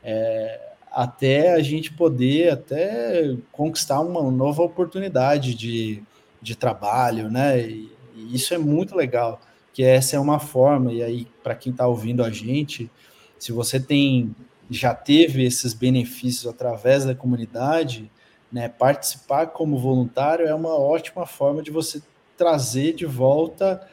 É, 0.04 0.60
até 0.92 1.54
a 1.54 1.62
gente 1.62 1.94
poder 1.94 2.52
até 2.52 3.36
conquistar 3.52 4.00
uma 4.00 4.32
nova 4.32 4.64
oportunidade 4.64 5.54
de, 5.54 6.04
de 6.42 6.56
trabalho, 6.56 7.30
né? 7.30 7.62
E, 7.62 7.92
e 8.16 8.36
isso 8.36 8.54
é 8.54 8.58
muito 8.58 8.96
legal, 8.96 9.40
que 9.74 9.84
essa 9.84 10.16
é 10.16 10.20
uma 10.20 10.40
forma, 10.40 10.92
e 10.92 11.04
aí, 11.04 11.28
para 11.44 11.56
quem 11.56 11.72
está 11.72 11.86
ouvindo 11.88 12.24
a 12.24 12.32
gente, 12.32 12.90
se 13.38 13.52
você 13.52 13.80
tem 13.80 14.36
já 14.70 14.94
teve 14.94 15.46
esses 15.46 15.74
benefícios 15.74 16.46
através 16.46 17.06
da 17.06 17.16
comunidade, 17.16 18.12
né, 18.52 18.68
participar 18.68 19.48
como 19.48 19.78
voluntário 19.78 20.46
é 20.46 20.54
uma 20.54 20.78
ótima 20.78 21.26
forma 21.26 21.62
de 21.62 21.72
você 21.72 22.02
trazer 22.36 22.94
de 22.94 23.06
volta 23.06 23.88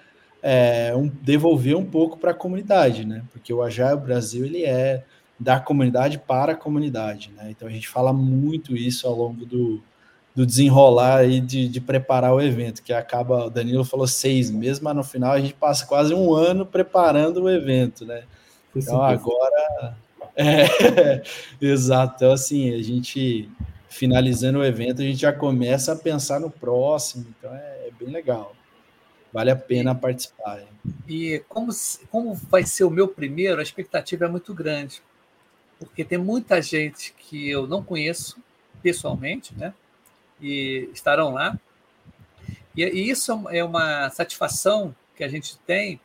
é, 0.47 0.95
um, 0.95 1.09
devolver 1.23 1.75
um 1.75 1.87
pouco 1.87 2.19
para 2.19 2.33
a 2.33 2.35
comunidade, 2.35 3.07
né? 3.07 3.25
Porque 3.33 3.51
o 3.51 3.63
Agile 3.63 3.97
Brasil 3.97 4.45
ele 4.45 4.63
é 4.63 5.03
da 5.41 5.59
comunidade 5.59 6.19
para 6.19 6.53
a 6.53 6.57
comunidade, 6.57 7.33
né? 7.35 7.51
Então 7.51 7.67
a 7.67 7.71
gente 7.71 7.89
fala 7.89 8.13
muito 8.13 8.77
isso 8.77 9.09
ao 9.09 9.15
longo 9.15 9.47
do, 9.47 9.83
do 10.37 10.45
desenrolar 10.45 11.21
aí 11.21 11.41
de, 11.41 11.67
de 11.67 11.81
preparar 11.81 12.35
o 12.35 12.43
evento, 12.43 12.83
que 12.83 12.93
acaba, 12.93 13.47
o 13.47 13.51
Danilo 13.51 13.87
falou 13.87 14.07
seis 14.07 14.51
meses, 14.51 14.81
mas 14.81 14.95
no 14.95 15.03
final 15.03 15.33
a 15.33 15.41
gente 15.41 15.55
passa 15.55 15.87
quase 15.87 16.13
um 16.13 16.35
ano 16.35 16.67
preparando 16.67 17.45
o 17.45 17.51
evento, 17.51 18.05
né? 18.05 18.25
Então 18.77 19.03
agora. 19.03 19.97
É, 20.37 21.23
exato. 21.61 22.15
Então, 22.17 22.33
assim, 22.33 22.75
a 22.75 22.83
gente 22.83 23.49
finalizando 23.89 24.59
o 24.59 24.65
evento, 24.65 25.01
a 25.01 25.05
gente 25.05 25.21
já 25.21 25.33
começa 25.33 25.93
a 25.93 25.97
pensar 25.97 26.41
no 26.41 26.51
próximo, 26.51 27.25
então 27.39 27.55
é, 27.55 27.87
é 27.87 27.91
bem 27.97 28.13
legal. 28.13 28.53
Vale 29.35 29.51
a 29.51 29.57
pena 29.57 29.97
participar. 29.97 30.61
Hein? 30.61 30.69
E 31.09 31.43
como, 31.49 31.73
como 32.09 32.35
vai 32.35 32.65
ser 32.65 32.85
o 32.85 32.91
meu 32.91 33.09
primeiro, 33.09 33.59
a 33.59 33.65
expectativa 33.65 34.27
é 34.27 34.29
muito 34.29 34.55
grande, 34.55 35.03
porque 35.77 36.05
tem 36.05 36.17
muita 36.17 36.63
gente 36.63 37.13
que 37.19 37.51
eu 37.51 37.67
não 37.67 37.83
conheço 37.83 38.39
pessoalmente, 38.81 39.53
né? 39.57 39.75
E 40.41 40.89
estarão 40.95 41.33
lá. 41.33 41.59
E, 42.77 42.85
e 42.85 43.11
isso 43.11 43.33
é 43.51 43.65
uma 43.65 44.09
satisfação 44.11 44.95
que 45.17 45.25
a 45.25 45.29
gente 45.29 45.59
tem, 45.67 46.01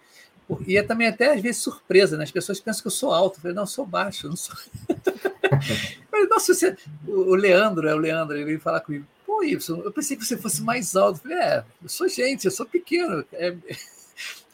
e 0.66 0.76
é 0.76 0.82
também 0.82 1.08
até 1.08 1.32
às 1.32 1.42
vezes 1.42 1.62
surpresa, 1.62 2.18
né? 2.18 2.24
As 2.24 2.32
pessoas 2.32 2.60
pensam 2.60 2.82
que 2.82 2.88
eu 2.88 2.92
sou 2.92 3.14
alto. 3.14 3.38
Eu 3.38 3.42
falei, 3.42 3.56
não, 3.56 3.64
eu 3.64 3.68
sou 3.68 3.86
baixo, 3.86 4.26
eu 4.26 4.32
não 4.32 4.38
sou. 4.38 4.56
falei, 6.10 6.28
Nossa, 6.28 6.52
você... 6.52 6.76
o 7.08 7.36
Leandro, 7.36 7.88
é 7.88 7.94
o 7.94 7.98
Leandro, 8.00 8.36
ele 8.36 8.46
veio 8.46 8.60
falar 8.60 8.80
comigo. 8.80 9.06
Y, 9.44 9.82
eu 9.84 9.92
pensei 9.92 10.18
que 10.18 10.26
você 10.26 10.38
fosse 10.38 10.62
mais 10.62 10.96
alto. 10.96 11.20
Falei, 11.20 11.38
é, 11.38 11.64
eu 11.82 11.90
sou 11.90 12.08
gente, 12.08 12.46
eu 12.46 12.52
sou 12.52 12.66
pequeno. 12.66 13.26
É, 13.34 13.56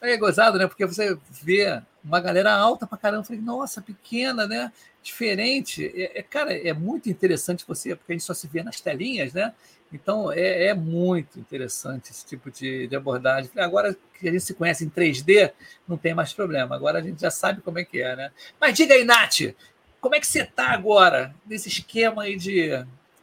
é 0.00 0.16
gozado, 0.16 0.58
né? 0.58 0.66
Porque 0.66 0.86
você 0.86 1.16
vê 1.42 1.82
uma 2.02 2.20
galera 2.20 2.54
alta 2.54 2.86
pra 2.86 2.98
caramba. 2.98 3.22
Eu 3.22 3.26
falei, 3.26 3.42
nossa, 3.42 3.82
pequena, 3.82 4.46
né? 4.46 4.72
Diferente. 5.02 5.92
É, 5.94 6.20
é, 6.20 6.22
cara, 6.22 6.52
é 6.52 6.72
muito 6.72 7.08
interessante 7.08 7.64
você, 7.66 7.94
porque 7.94 8.12
a 8.12 8.14
gente 8.14 8.24
só 8.24 8.34
se 8.34 8.46
vê 8.46 8.62
nas 8.62 8.80
telinhas, 8.80 9.32
né? 9.32 9.52
Então, 9.92 10.32
é, 10.32 10.66
é 10.66 10.74
muito 10.74 11.38
interessante 11.38 12.10
esse 12.10 12.26
tipo 12.26 12.50
de, 12.50 12.88
de 12.88 12.96
abordagem. 12.96 13.50
Agora 13.56 13.96
que 14.18 14.28
a 14.28 14.32
gente 14.32 14.44
se 14.44 14.54
conhece 14.54 14.84
em 14.84 14.90
3D, 14.90 15.52
não 15.86 15.96
tem 15.96 16.14
mais 16.14 16.32
problema. 16.32 16.74
Agora 16.74 16.98
a 16.98 17.02
gente 17.02 17.20
já 17.20 17.30
sabe 17.30 17.60
como 17.60 17.78
é 17.78 17.84
que 17.84 18.00
é, 18.00 18.16
né? 18.16 18.32
Mas 18.60 18.74
diga 18.74 18.94
aí, 18.94 19.04
Nath, 19.04 19.54
como 20.00 20.14
é 20.14 20.20
que 20.20 20.26
você 20.26 20.42
está 20.42 20.70
agora 20.70 21.34
nesse 21.46 21.68
esquema 21.68 22.22
aí 22.22 22.36
de. 22.36 22.70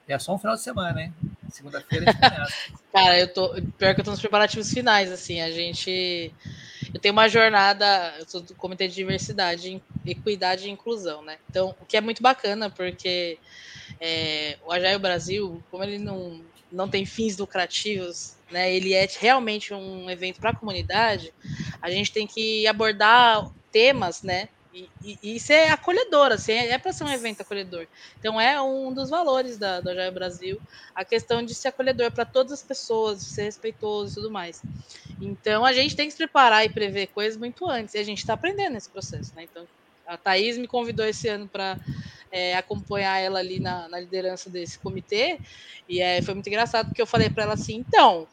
É 0.07 0.19
só 0.19 0.33
um 0.33 0.37
final 0.37 0.55
de 0.55 0.61
semana, 0.61 1.01
hein? 1.01 1.13
Segunda-feira 1.49 2.09
a 2.09 2.11
gente 2.11 2.21
começa. 2.21 2.53
Cara, 2.91 3.19
eu 3.19 3.33
tô. 3.33 3.49
Pior 3.77 3.95
que 3.95 4.01
eu 4.01 4.05
tô 4.05 4.11
nos 4.11 4.19
preparativos 4.19 4.71
finais, 4.71 5.11
assim. 5.11 5.41
A 5.41 5.51
gente. 5.51 6.33
Eu 6.93 6.99
tenho 6.99 7.13
uma 7.13 7.27
jornada, 7.27 8.15
eu 8.19 8.27
sou 8.27 8.41
do 8.41 8.53
Comitê 8.55 8.87
de 8.87 8.93
Diversidade, 8.93 9.81
Equidade 10.05 10.67
e 10.67 10.71
Inclusão, 10.71 11.23
né? 11.23 11.37
Então, 11.49 11.75
o 11.81 11.85
que 11.85 11.97
é 11.97 12.01
muito 12.01 12.21
bacana, 12.21 12.69
porque 12.69 13.39
é, 13.99 14.57
o 14.65 14.71
Agile 14.71 14.99
Brasil, 14.99 15.63
como 15.71 15.83
ele 15.83 15.97
não 15.97 16.41
não 16.71 16.89
tem 16.89 17.05
fins 17.05 17.37
lucrativos, 17.37 18.35
né? 18.51 18.73
Ele 18.73 18.93
é 18.93 19.07
realmente 19.19 19.73
um 19.73 20.09
evento 20.09 20.39
para 20.39 20.49
a 20.49 20.55
comunidade. 20.55 21.31
A 21.79 21.89
gente 21.89 22.11
tem 22.11 22.25
que 22.25 22.65
abordar 22.65 23.49
temas, 23.71 24.23
né? 24.23 24.49
E, 24.73 24.89
e, 25.03 25.35
e 25.35 25.39
ser 25.39 25.71
acolhedor, 25.71 26.31
assim, 26.31 26.53
é 26.53 26.77
para 26.79 26.91
ser 26.91 27.03
um 27.03 27.11
evento 27.11 27.41
acolhedor. 27.41 27.85
Então 28.17 28.41
é 28.41 28.59
um 28.59 28.91
dos 28.91 29.09
valores 29.09 29.57
da, 29.57 29.77
Agile 29.77 30.09
Brasil, 30.11 30.61
a 30.95 31.05
questão 31.05 31.43
de 31.43 31.53
ser 31.53 31.67
acolhedor 31.67 32.11
para 32.11 32.25
todas 32.25 32.53
as 32.53 32.63
pessoas, 32.63 33.19
de 33.19 33.25
ser 33.25 33.43
respeitoso 33.43 34.13
e 34.13 34.15
tudo 34.15 34.31
mais. 34.31 34.63
Então 35.21 35.63
a 35.63 35.71
gente 35.73 35.95
tem 35.95 36.07
que 36.07 36.13
se 36.13 36.17
preparar 36.17 36.65
e 36.65 36.69
prever 36.69 37.07
coisas 37.07 37.37
muito 37.37 37.69
antes, 37.69 37.93
e 37.93 37.99
a 37.99 38.03
gente 38.03 38.17
está 38.17 38.33
aprendendo 38.33 38.73
nesse 38.73 38.89
processo, 38.89 39.35
né? 39.35 39.43
Então 39.43 39.67
a 40.07 40.17
Thaís 40.17 40.57
me 40.57 40.67
convidou 40.67 41.05
esse 41.05 41.27
ano 41.27 41.47
para 41.47 41.79
é, 42.31 42.55
acompanhar 42.55 43.19
ela 43.19 43.39
ali 43.39 43.59
na, 43.59 43.87
na, 43.87 43.99
liderança 43.99 44.49
desse 44.49 44.79
comitê. 44.79 45.39
E 45.87 46.01
é, 46.01 46.21
foi 46.21 46.33
muito 46.33 46.47
engraçado, 46.47 46.87
porque 46.87 47.01
eu 47.01 47.07
falei 47.07 47.29
para 47.29 47.43
ela 47.43 47.53
assim: 47.53 47.75
então, 47.75 48.27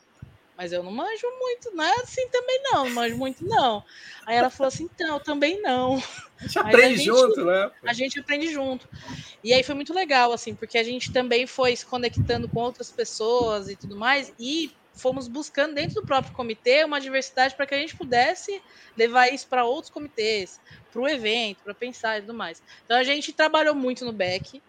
mas 0.61 0.73
eu 0.73 0.83
não 0.83 0.93
manjo 0.93 1.27
muito, 1.39 1.75
não 1.75 1.83
é 1.83 1.95
assim 2.03 2.29
também 2.29 2.61
não, 2.65 2.85
não 2.85 2.91
manjo 2.91 3.17
muito 3.17 3.43
não. 3.47 3.83
Aí 4.27 4.37
ela 4.37 4.51
falou 4.51 4.69
assim: 4.69 4.91
então, 4.95 5.19
também 5.19 5.59
não. 5.63 5.95
A 6.39 6.43
gente 6.43 6.59
aprende 6.59 6.85
a 6.85 6.97
gente, 6.97 7.05
junto, 7.07 7.45
né? 7.47 7.71
A 7.83 7.93
gente 7.95 8.21
aprende 8.21 8.53
junto. 8.53 8.89
E 9.43 9.55
aí 9.55 9.63
foi 9.63 9.75
muito 9.75 9.95
legal, 9.95 10.35
assim, 10.35 10.55
porque 10.55 10.77
a 10.77 10.83
gente 10.83 11.11
também 11.11 11.47
foi 11.47 11.75
se 11.75 11.87
conectando 11.87 12.47
com 12.47 12.61
outras 12.61 12.91
pessoas 12.91 13.71
e 13.71 13.77
tudo 13.77 13.97
mais. 13.97 14.35
E 14.39 14.71
fomos 14.93 15.29
buscando 15.29 15.75
dentro 15.75 15.95
do 15.95 16.07
próprio 16.07 16.35
comitê 16.35 16.85
uma 16.85 17.01
diversidade 17.01 17.55
para 17.55 17.65
que 17.65 17.75
a 17.75 17.79
gente 17.79 17.97
pudesse 17.97 18.61
levar 18.95 19.33
isso 19.33 19.49
para 19.49 19.65
outros 19.65 19.91
comitês, 19.91 20.61
para 20.93 21.01
o 21.01 21.09
evento, 21.09 21.63
para 21.65 21.73
pensar 21.73 22.19
e 22.19 22.21
tudo 22.21 22.35
mais. 22.35 22.63
Então 22.85 22.99
a 22.99 23.03
gente 23.03 23.33
trabalhou 23.33 23.75
muito 23.75 24.05
no 24.05 24.13
BEC 24.13 24.61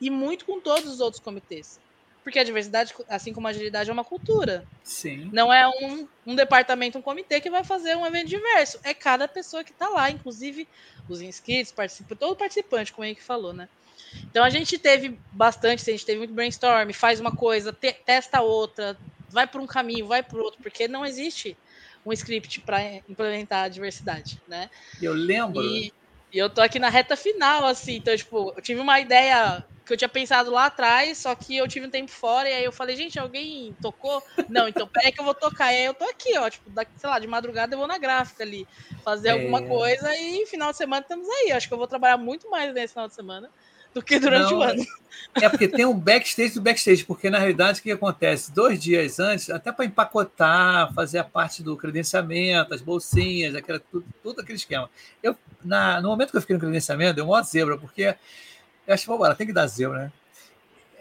e 0.00 0.10
muito 0.10 0.44
com 0.44 0.60
todos 0.60 0.88
os 0.88 1.00
outros 1.00 1.20
comitês. 1.20 1.80
Porque 2.22 2.38
a 2.38 2.44
diversidade, 2.44 2.94
assim 3.08 3.32
como 3.32 3.46
a 3.46 3.50
agilidade, 3.50 3.88
é 3.88 3.92
uma 3.92 4.04
cultura. 4.04 4.66
Sim. 4.84 5.30
Não 5.32 5.52
é 5.52 5.66
um, 5.66 6.06
um 6.26 6.34
departamento, 6.34 6.98
um 6.98 7.02
comitê 7.02 7.40
que 7.40 7.50
vai 7.50 7.64
fazer 7.64 7.96
um 7.96 8.06
evento 8.06 8.28
diverso. 8.28 8.78
É 8.82 8.92
cada 8.92 9.26
pessoa 9.26 9.64
que 9.64 9.72
está 9.72 9.88
lá, 9.88 10.10
inclusive 10.10 10.68
os 11.08 11.22
inscritos, 11.22 11.72
participa, 11.72 12.14
todo 12.14 12.36
participante, 12.36 12.92
como 12.92 13.02
o 13.02 13.06
Henrique 13.06 13.22
falou, 13.22 13.52
né? 13.52 13.68
Então 14.30 14.44
a 14.44 14.50
gente 14.50 14.78
teve 14.78 15.18
bastante, 15.32 15.88
a 15.88 15.92
gente 15.92 16.04
teve 16.04 16.18
muito 16.18 16.34
brainstorm, 16.34 16.90
faz 16.92 17.20
uma 17.20 17.34
coisa, 17.34 17.72
te, 17.72 17.92
testa 17.92 18.40
outra, 18.40 18.96
vai 19.28 19.46
por 19.46 19.60
um 19.60 19.66
caminho, 19.66 20.06
vai 20.06 20.22
por 20.22 20.40
outro, 20.40 20.60
porque 20.62 20.88
não 20.88 21.04
existe 21.06 21.56
um 22.04 22.12
script 22.12 22.60
para 22.60 22.82
implementar 23.08 23.64
a 23.64 23.68
diversidade, 23.68 24.40
né? 24.48 24.70
Eu 25.00 25.12
lembro. 25.12 25.62
E, 25.62 25.92
e, 26.32 26.38
eu 26.38 26.48
tô 26.48 26.60
aqui 26.60 26.78
na 26.78 26.88
reta 26.88 27.16
final, 27.16 27.66
assim, 27.66 27.96
então, 27.96 28.16
tipo, 28.16 28.52
eu 28.56 28.62
tive 28.62 28.80
uma 28.80 28.98
ideia 29.00 29.64
que 29.90 29.94
eu 29.94 29.98
tinha 29.98 30.08
pensado 30.08 30.52
lá 30.52 30.66
atrás, 30.66 31.18
só 31.18 31.34
que 31.34 31.56
eu 31.56 31.66
tive 31.66 31.86
um 31.86 31.90
tempo 31.90 32.12
fora, 32.12 32.48
e 32.48 32.52
aí 32.52 32.64
eu 32.64 32.70
falei, 32.70 32.94
gente, 32.94 33.18
alguém 33.18 33.74
tocou? 33.82 34.22
Não, 34.48 34.68
então 34.68 34.86
peraí 34.86 35.10
que 35.10 35.20
eu 35.20 35.24
vou 35.24 35.34
tocar. 35.34 35.72
E 35.72 35.78
aí 35.78 35.84
eu 35.84 35.94
tô 35.94 36.04
aqui, 36.04 36.38
ó, 36.38 36.48
tipo, 36.48 36.70
daqui, 36.70 36.92
sei 36.96 37.10
lá, 37.10 37.18
de 37.18 37.26
madrugada 37.26 37.74
eu 37.74 37.78
vou 37.78 37.88
na 37.88 37.98
gráfica 37.98 38.44
ali, 38.44 38.68
fazer 39.04 39.28
é... 39.28 39.32
alguma 39.32 39.60
coisa, 39.62 40.16
e 40.16 40.46
final 40.46 40.70
de 40.70 40.76
semana 40.76 41.02
estamos 41.02 41.28
aí. 41.28 41.50
Acho 41.50 41.66
que 41.66 41.74
eu 41.74 41.78
vou 41.78 41.88
trabalhar 41.88 42.16
muito 42.16 42.48
mais 42.48 42.72
nesse 42.72 42.94
final 42.94 43.08
de 43.08 43.14
semana 43.14 43.50
do 43.92 44.00
que 44.00 44.20
durante 44.20 44.52
Não, 44.52 44.60
o 44.60 44.62
ano. 44.62 44.86
É 45.34 45.48
porque 45.48 45.66
tem 45.66 45.84
um 45.84 45.98
backstage 45.98 46.54
do 46.54 46.60
backstage, 46.60 47.04
porque 47.04 47.28
na 47.28 47.38
realidade 47.38 47.80
o 47.80 47.82
que 47.82 47.90
acontece? 47.90 48.52
Dois 48.52 48.80
dias 48.80 49.18
antes, 49.18 49.50
até 49.50 49.72
para 49.72 49.84
empacotar, 49.84 50.94
fazer 50.94 51.18
a 51.18 51.24
parte 51.24 51.64
do 51.64 51.76
credenciamento, 51.76 52.72
as 52.72 52.80
bolsinhas, 52.80 53.56
aquela, 53.56 53.80
tudo, 53.80 54.06
tudo 54.22 54.40
aquele 54.40 54.56
esquema. 54.56 54.88
Eu, 55.20 55.36
na, 55.64 56.00
no 56.00 56.10
momento 56.10 56.30
que 56.30 56.36
eu 56.36 56.40
fiquei 56.40 56.54
no 56.54 56.60
credenciamento, 56.60 57.14
deu 57.14 57.26
uma 57.26 57.42
zebra, 57.42 57.76
porque 57.76 58.14
eu 58.90 58.94
acho 58.94 59.12
agora 59.12 59.34
tem 59.34 59.46
que 59.46 59.52
dar 59.52 59.66
zebra, 59.66 59.98
né? 59.98 60.12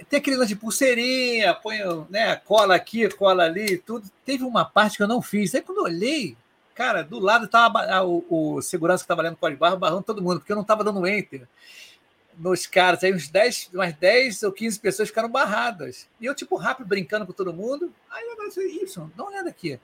Tem 0.09 0.19
aquele 0.19 0.37
lance 0.37 0.49
de 0.49 0.55
pulseirinha, 0.55 1.53
põe, 1.53 1.79
né, 2.09 2.35
cola 2.37 2.75
aqui, 2.75 3.09
cola 3.09 3.43
ali, 3.43 3.77
tudo. 3.77 4.09
Teve 4.23 4.43
uma 4.43 4.63
parte 4.63 4.95
que 4.95 5.03
eu 5.03 5.07
não 5.07 5.21
fiz. 5.21 5.53
Aí 5.53 5.61
quando 5.61 5.79
eu 5.79 5.83
olhei, 5.85 6.37
cara, 6.73 7.03
do 7.03 7.19
lado 7.19 7.45
estava 7.45 8.03
o, 8.03 8.23
o 8.29 8.61
segurança 8.61 9.03
que 9.03 9.05
estava 9.05 9.23
lendo 9.23 9.33
o 9.33 9.37
código 9.37 9.59
barra 9.59 9.75
barrando 9.75 10.03
todo 10.03 10.21
mundo, 10.21 10.39
porque 10.39 10.51
eu 10.51 10.55
não 10.55 10.61
estava 10.61 10.83
dando 10.83 11.05
enter 11.05 11.47
nos 12.37 12.65
caras, 12.65 13.03
aí 13.03 13.13
uns 13.13 13.27
10, 13.27 13.71
umas 13.73 13.93
10 13.95 14.43
ou 14.43 14.51
15 14.53 14.79
pessoas 14.79 15.09
ficaram 15.09 15.29
barradas. 15.29 16.07
E 16.21 16.25
eu, 16.25 16.33
tipo, 16.33 16.55
rápido, 16.55 16.87
brincando 16.87 17.25
com 17.25 17.33
todo 17.33 17.53
mundo. 17.53 17.93
Aí 18.09 18.25
eu 18.25 18.51
falei, 18.51 18.69
Y, 18.81 19.11
dá 19.13 19.23
uma 19.23 19.31
olhada 19.31 19.49
aqui. 19.49 19.77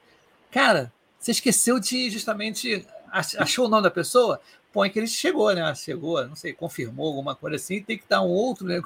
Cara, 0.52 0.94
você 1.20 1.32
esqueceu 1.32 1.80
de 1.80 2.10
justamente. 2.10 2.88
Achou 3.12 3.66
o 3.66 3.70
nome 3.70 3.84
da 3.84 3.92
pessoa? 3.92 4.40
Põe 4.76 4.90
que 4.90 5.00
ele 5.00 5.08
chegou, 5.08 5.56
né? 5.56 5.74
Chegou, 5.74 6.28
não 6.28 6.36
sei, 6.36 6.52
confirmou 6.52 7.08
alguma 7.08 7.34
coisa 7.34 7.56
assim, 7.56 7.82
tem 7.82 7.98
que 7.98 8.04
dar 8.10 8.22
um 8.22 8.28
outro. 8.28 8.68
Né? 8.68 8.82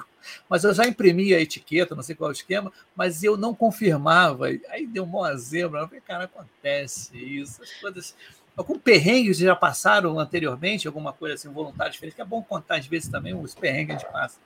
Mas 0.48 0.62
eu 0.62 0.72
já 0.72 0.86
imprimi 0.86 1.34
a 1.34 1.40
etiqueta, 1.40 1.96
não 1.96 2.02
sei 2.04 2.14
qual 2.14 2.30
é 2.30 2.32
o 2.32 2.32
esquema, 2.32 2.72
mas 2.94 3.24
eu 3.24 3.36
não 3.36 3.52
confirmava. 3.52 4.46
Aí 4.68 4.86
deu 4.86 5.02
uma 5.02 5.36
zebra. 5.36 5.80
Eu 5.80 5.88
falei, 5.88 6.00
cara, 6.00 6.24
acontece 6.26 7.18
isso. 7.18 7.60
As 7.60 7.72
coisas 7.72 8.14
Algum 8.56 8.78
perrengue 8.78 9.34
já 9.34 9.56
passaram 9.56 10.16
anteriormente? 10.20 10.86
Alguma 10.86 11.12
coisa 11.12 11.34
assim, 11.34 11.48
voluntário 11.48 11.92
diferente? 11.92 12.14
Que 12.14 12.22
é 12.22 12.24
bom 12.24 12.40
contar 12.40 12.76
às 12.76 12.86
vezes 12.86 13.08
também 13.08 13.34
os 13.34 13.52
perrengues 13.56 13.86
que 13.86 13.92
a 13.92 13.98
gente 13.98 14.12
passa. 14.12 14.38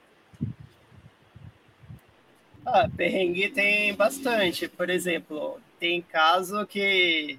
Ah, 2.65 2.89
perrengue 2.97 3.51
tem 3.51 3.95
bastante. 3.95 4.67
Por 4.67 4.89
exemplo, 4.89 5.61
tem 5.79 6.01
caso 6.01 6.65
que 6.65 7.39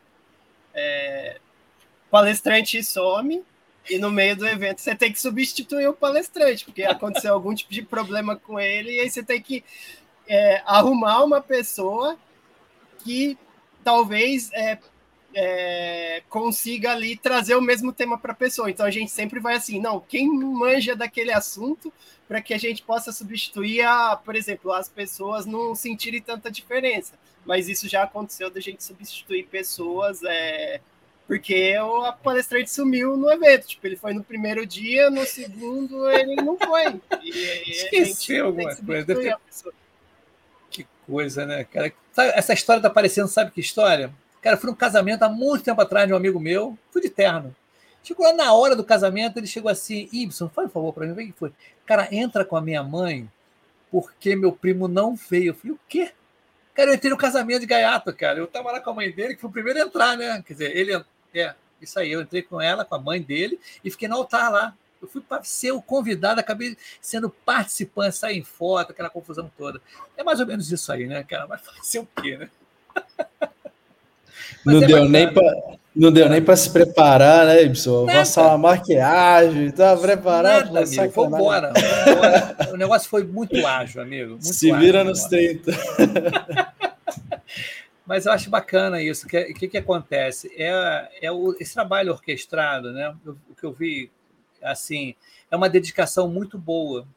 é, 0.75 1.39
palestrante 2.11 2.83
some 2.83 3.43
e 3.89 3.97
no 3.97 4.11
meio 4.11 4.35
do 4.35 4.47
evento 4.47 4.81
você 4.81 4.95
tem 4.95 5.11
que 5.11 5.19
substituir 5.19 5.87
o 5.87 5.93
palestrante, 5.93 6.65
porque 6.65 6.83
aconteceu 6.83 7.33
algum 7.33 7.53
tipo 7.53 7.71
de 7.71 7.81
problema 7.81 8.35
com 8.35 8.59
ele, 8.59 8.91
e 8.91 8.99
aí 8.99 9.09
você 9.09 9.23
tem 9.23 9.41
que 9.41 9.63
é, 10.27 10.61
arrumar 10.65 11.23
uma 11.23 11.41
pessoa 11.41 12.17
que 13.03 13.37
talvez 13.83 14.51
é, 14.53 14.79
é, 15.35 16.23
consiga 16.29 16.91
ali 16.91 17.15
trazer 17.15 17.55
o 17.55 17.61
mesmo 17.61 17.91
tema 17.91 18.17
para 18.17 18.31
a 18.31 18.35
pessoa. 18.35 18.69
Então 18.69 18.85
a 18.85 18.91
gente 18.91 19.11
sempre 19.11 19.39
vai 19.39 19.55
assim, 19.55 19.79
não, 19.79 19.99
quem 19.99 20.27
manja 20.27 20.95
daquele 20.95 21.31
assunto 21.31 21.93
para 22.27 22.41
que 22.41 22.53
a 22.53 22.57
gente 22.57 22.81
possa 22.81 23.11
substituir 23.11 23.81
a, 23.81 24.15
por 24.15 24.35
exemplo, 24.35 24.71
as 24.71 24.89
pessoas 24.89 25.45
não 25.45 25.75
sentirem 25.75 26.21
tanta 26.21 26.49
diferença. 26.49 27.13
Mas 27.45 27.69
isso 27.69 27.87
já 27.87 28.03
aconteceu 28.03 28.49
da 28.49 28.59
gente 28.59 28.83
substituir 28.83 29.43
pessoas, 29.43 30.23
é, 30.23 30.81
porque 31.27 31.77
o 31.79 32.13
palestrante 32.13 32.69
sumiu 32.69 33.17
no 33.17 33.31
evento. 33.31 33.67
Tipo, 33.67 33.87
ele 33.87 33.95
foi 33.95 34.13
no 34.13 34.23
primeiro 34.23 34.65
dia, 34.65 35.09
no 35.09 35.25
segundo 35.25 36.09
ele 36.09 36.35
não 36.35 36.57
foi. 36.57 37.01
E, 37.23 37.71
Esqueceu 37.71 38.47
alguma 38.47 38.75
coisa. 38.75 39.15
Ter... 39.15 39.37
coisa, 41.05 41.45
né, 41.45 41.63
cara? 41.63 41.93
Sabe, 42.11 42.31
essa 42.35 42.53
história 42.53 42.81
tá 42.81 42.89
parecendo, 42.89 43.27
sabe 43.27 43.51
que 43.51 43.61
história? 43.61 44.11
Cara, 44.41 44.55
eu 44.55 44.59
fui 44.59 44.69
num 44.69 44.75
casamento 44.75 45.23
há 45.23 45.29
muito 45.29 45.63
tempo 45.63 45.81
atrás 45.81 46.07
de 46.07 46.13
um 46.13 46.17
amigo 46.17 46.39
meu, 46.39 46.77
fui 46.91 47.01
de 47.01 47.09
terno. 47.09 47.55
Chegou 48.03 48.25
lá 48.25 48.33
na 48.33 48.53
hora 48.53 48.75
do 48.75 48.83
casamento, 48.83 49.37
ele 49.37 49.47
chegou 49.47 49.71
assim, 49.71 50.07
Ibson, 50.11 50.47
faz 50.49 50.67
um 50.67 50.71
favor 50.71 50.93
para 50.93 51.07
mim, 51.07 51.13
o 51.13 51.15
que 51.15 51.31
foi? 51.31 51.51
Cara, 51.85 52.07
entra 52.11 52.45
com 52.45 52.55
a 52.55 52.61
minha 52.61 52.83
mãe, 52.83 53.27
porque 53.89 54.35
meu 54.35 54.51
primo 54.51 54.87
não 54.87 55.15
veio. 55.15 55.49
Eu 55.49 55.53
falei, 55.55 55.75
o 55.75 55.79
quê? 55.89 56.11
Cara, 56.75 56.91
eu 56.91 56.95
entrei 56.95 57.09
no 57.09 57.17
casamento 57.17 57.61
de 57.61 57.65
gaiato, 57.65 58.13
cara. 58.13 58.37
Eu 58.37 58.45
tava 58.45 58.71
lá 58.71 58.79
com 58.79 58.91
a 58.91 58.93
mãe 58.93 59.09
dele, 59.11 59.33
que 59.33 59.41
foi 59.41 59.49
o 59.49 59.53
primeiro 59.53 59.79
a 59.79 59.83
entrar, 59.83 60.15
né? 60.15 60.43
Quer 60.45 60.53
dizer, 60.53 60.77
ele 60.77 60.93
é, 61.35 61.53
isso 61.81 61.99
aí, 61.99 62.11
eu 62.11 62.21
entrei 62.21 62.41
com 62.41 62.61
ela, 62.61 62.85
com 62.85 62.95
a 62.95 62.99
mãe 62.99 63.21
dele, 63.21 63.59
e 63.83 63.91
fiquei 63.91 64.07
no 64.07 64.15
altar 64.15 64.51
lá. 64.51 64.73
Eu 65.01 65.07
fui 65.07 65.21
para 65.21 65.43
ser 65.43 65.71
o 65.71 65.81
convidado, 65.81 66.39
acabei 66.39 66.75
sendo 66.99 67.29
participante, 67.29 68.15
sair 68.15 68.37
em 68.37 68.43
foto, 68.43 68.91
aquela 68.91 69.09
confusão 69.09 69.51
toda. 69.57 69.79
É 70.17 70.23
mais 70.23 70.39
ou 70.39 70.47
menos 70.47 70.71
isso 70.71 70.91
aí, 70.91 71.05
né, 71.05 71.23
cara? 71.23 71.45
Mas 71.47 71.61
fazer 71.61 71.99
o 71.99 72.07
quê, 72.21 72.37
né? 72.37 72.49
não, 74.65 74.81
é 74.81 74.87
deu 74.87 75.07
nem 75.07 75.31
pra, 75.31 75.43
não 75.95 76.11
deu 76.11 76.27
nem 76.27 76.41
para 76.41 76.55
se 76.55 76.71
preparar, 76.71 77.45
né, 77.45 77.63
Ibson? 77.63 78.07
Passar 78.07 78.47
uma 78.47 78.57
maquiagem, 78.57 79.69
tá 79.71 79.95
preparado? 79.95 80.73
Nada, 80.73 80.87
amigo. 80.87 81.11
Vambora, 81.11 81.73
o 82.71 82.77
negócio 82.77 83.09
foi 83.09 83.23
muito 83.23 83.65
ágil, 83.65 84.01
amigo. 84.01 84.31
Muito 84.31 84.53
se 84.53 84.71
ágil, 84.71 84.85
vira 84.85 85.03
nos 85.03 85.23
30. 85.25 85.71
Mas 88.05 88.25
eu 88.25 88.31
acho 88.31 88.49
bacana 88.49 89.01
isso. 89.01 89.25
O 89.25 89.29
que, 89.29 89.53
que, 89.53 89.67
que, 89.67 89.77
acontece? 89.77 90.51
É, 90.55 91.09
é 91.21 91.31
o, 91.31 91.55
esse 91.59 91.73
trabalho 91.73 92.11
orquestrado, 92.11 92.91
né? 92.91 93.15
O 93.25 93.55
que 93.55 93.63
eu 93.63 93.73
vi, 93.73 94.11
assim, 94.61 95.15
é 95.49 95.55
uma 95.55 95.69
dedicação 95.69 96.27
muito 96.27 96.57
boa. 96.57 97.07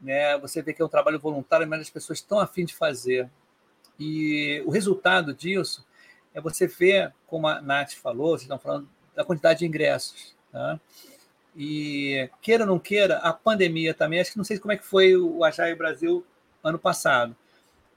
Né? 0.00 0.36
Você 0.38 0.62
vê 0.62 0.72
que 0.72 0.82
é 0.82 0.84
um 0.84 0.88
trabalho 0.88 1.20
voluntário, 1.20 1.68
mas 1.68 1.82
as 1.82 1.90
pessoas 1.90 2.18
estão 2.18 2.40
afim 2.40 2.64
de 2.64 2.74
fazer. 2.74 3.30
E 3.98 4.62
o 4.66 4.70
resultado 4.70 5.32
disso 5.32 5.86
é 6.34 6.40
você 6.40 6.66
ver, 6.66 7.12
como 7.26 7.46
a 7.46 7.60
Nath 7.60 7.92
falou, 7.92 8.30
vocês 8.30 8.42
estão 8.42 8.58
falando 8.58 8.88
da 9.14 9.24
quantidade 9.24 9.60
de 9.60 9.66
ingressos. 9.66 10.34
Tá? 10.50 10.80
E 11.56 12.28
queira 12.40 12.64
ou 12.64 12.68
não 12.68 12.78
queira, 12.78 13.18
a 13.18 13.32
pandemia 13.32 13.92
também, 13.92 14.20
acho 14.20 14.32
que 14.32 14.38
não 14.38 14.44
sei 14.44 14.58
como 14.58 14.72
é 14.72 14.76
que 14.76 14.84
foi 14.84 15.16
o 15.16 15.44
Agile 15.44 15.74
Brasil 15.74 16.24
ano 16.62 16.78
passado, 16.78 17.36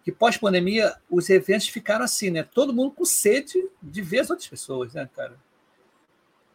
que 0.03 0.11
pós-pandemia 0.11 0.93
os 1.09 1.29
eventos 1.29 1.67
ficaram 1.67 2.03
assim, 2.03 2.29
né? 2.29 2.43
Todo 2.43 2.73
mundo 2.73 2.91
com 2.91 3.05
sede 3.05 3.69
de 3.81 4.01
ver 4.01 4.19
as 4.19 4.29
outras 4.29 4.47
pessoas, 4.47 4.93
né, 4.93 5.09
cara? 5.15 5.37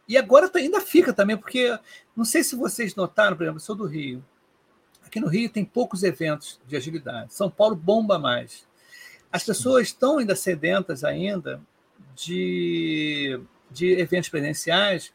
E 0.07 0.17
agora 0.17 0.49
tá, 0.49 0.59
ainda 0.59 0.81
fica 0.81 1.13
também, 1.13 1.37
porque 1.37 1.77
não 2.15 2.25
sei 2.25 2.43
se 2.43 2.55
vocês 2.55 2.95
notaram, 2.95 3.35
por 3.35 3.43
exemplo, 3.43 3.57
eu 3.57 3.63
sou 3.63 3.75
do 3.75 3.85
Rio. 3.85 4.23
Aqui 5.03 5.19
no 5.19 5.27
Rio 5.27 5.49
tem 5.49 5.65
poucos 5.65 6.03
eventos 6.03 6.59
de 6.67 6.75
agilidade. 6.75 7.33
São 7.33 7.49
Paulo 7.49 7.75
bomba 7.75 8.19
mais. 8.19 8.67
As 9.31 9.43
pessoas 9.43 9.87
estão 9.87 10.19
ainda 10.19 10.35
sedentas 10.35 11.03
ainda 11.03 11.61
de, 12.15 13.39
de 13.71 13.93
eventos 13.99 14.29
presenciais, 14.29 15.13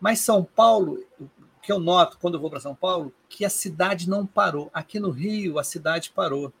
mas 0.00 0.20
São 0.20 0.44
Paulo, 0.44 1.02
o 1.18 1.28
que 1.62 1.72
eu 1.72 1.78
noto 1.78 2.18
quando 2.18 2.34
eu 2.34 2.40
vou 2.40 2.50
para 2.50 2.60
São 2.60 2.74
Paulo, 2.74 3.12
que 3.28 3.44
a 3.44 3.50
cidade 3.50 4.08
não 4.08 4.26
parou. 4.26 4.70
Aqui 4.72 5.00
no 5.00 5.10
Rio, 5.10 5.58
a 5.58 5.64
cidade 5.64 6.10
parou. 6.10 6.52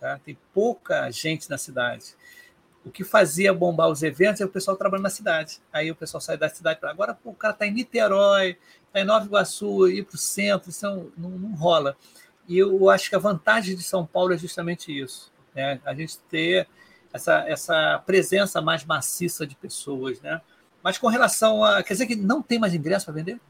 Tá? 0.00 0.20
Tem 0.24 0.38
pouca 0.52 1.10
gente 1.10 1.48
na 1.50 1.58
cidade. 1.58 2.14
O 2.84 2.90
que 2.90 3.04
fazia 3.04 3.52
bombar 3.52 3.88
os 3.88 4.02
eventos 4.02 4.40
é 4.40 4.44
o 4.44 4.48
pessoal 4.48 4.76
trabalhando 4.76 5.04
na 5.04 5.10
cidade. 5.10 5.60
Aí 5.72 5.90
o 5.90 5.96
pessoal 5.96 6.20
sai 6.20 6.36
da 6.36 6.48
cidade 6.48 6.80
para 6.80 6.90
agora, 6.90 7.14
pô, 7.14 7.30
o 7.30 7.34
cara 7.34 7.52
está 7.52 7.66
em 7.66 7.72
Niterói, 7.72 8.56
está 8.86 9.00
em 9.00 9.04
Nova 9.04 9.26
Iguaçu, 9.26 9.88
ir 9.88 10.04
para 10.04 10.14
o 10.14 10.18
centro, 10.18 10.70
isso 10.70 10.86
não, 10.86 11.10
não, 11.16 11.30
não 11.30 11.54
rola. 11.54 11.96
E 12.48 12.56
eu 12.58 12.88
acho 12.88 13.10
que 13.10 13.16
a 13.16 13.18
vantagem 13.18 13.76
de 13.76 13.82
São 13.82 14.06
Paulo 14.06 14.32
é 14.32 14.38
justamente 14.38 14.96
isso 14.96 15.30
né? 15.58 15.80
A 15.84 15.92
gente 15.92 16.18
ter 16.30 16.68
essa, 17.12 17.40
essa 17.48 18.02
presença 18.06 18.60
mais 18.60 18.84
maciça 18.84 19.46
de 19.46 19.56
pessoas, 19.56 20.20
né? 20.20 20.40
Mas 20.82 20.96
com 20.96 21.08
relação 21.08 21.64
a. 21.64 21.82
Quer 21.82 21.94
dizer 21.94 22.06
que 22.06 22.16
não 22.16 22.40
tem 22.40 22.58
mais 22.58 22.74
ingresso 22.74 23.06
para 23.06 23.14
vender? 23.14 23.40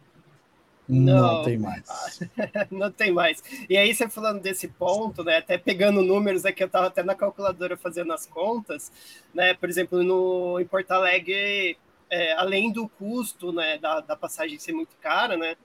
Não, 0.88 1.36
não, 1.38 1.42
tem 1.44 1.58
mais. 1.58 2.20
não 2.70 2.90
tem 2.90 3.12
mais. 3.12 3.42
E 3.68 3.76
aí, 3.76 3.94
você 3.94 4.08
falando 4.08 4.40
desse 4.40 4.68
ponto, 4.68 5.22
né? 5.22 5.36
Até 5.36 5.58
pegando 5.58 6.02
números 6.02 6.44
aqui, 6.44 6.62
eu 6.62 6.66
estava 6.66 6.86
até 6.86 7.02
na 7.02 7.14
calculadora 7.14 7.76
fazendo 7.76 8.12
as 8.12 8.24
contas, 8.24 8.90
né? 9.34 9.52
Por 9.54 9.68
exemplo, 9.68 10.02
no, 10.02 10.58
em 10.58 10.64
Porto 10.64 10.92
Alegre, 10.92 11.76
é, 12.08 12.32
além 12.32 12.72
do 12.72 12.88
custo 12.88 13.52
né, 13.52 13.76
da, 13.78 14.00
da 14.00 14.16
passagem 14.16 14.58
ser 14.58 14.72
muito 14.72 14.96
cara, 15.00 15.36
né? 15.36 15.56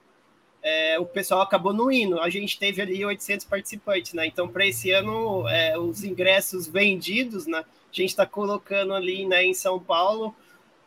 é, 0.64 0.98
o 0.98 1.06
pessoal 1.06 1.42
acabou 1.42 1.74
não 1.74 1.92
indo. 1.92 2.20
A 2.20 2.30
gente 2.30 2.58
teve 2.58 2.82
ali 2.82 3.04
800 3.04 3.46
participantes, 3.46 4.14
né? 4.14 4.26
Então, 4.26 4.48
para 4.48 4.66
esse 4.66 4.92
ano, 4.92 5.48
é, 5.50 5.78
os 5.78 6.04
ingressos 6.06 6.68
vendidos, 6.68 7.46
né? 7.46 7.60
A 7.60 7.64
gente 7.92 8.10
está 8.10 8.26
colocando 8.26 8.94
ali 8.94 9.26
né, 9.28 9.44
em 9.44 9.54
São 9.54 9.78
Paulo, 9.78 10.34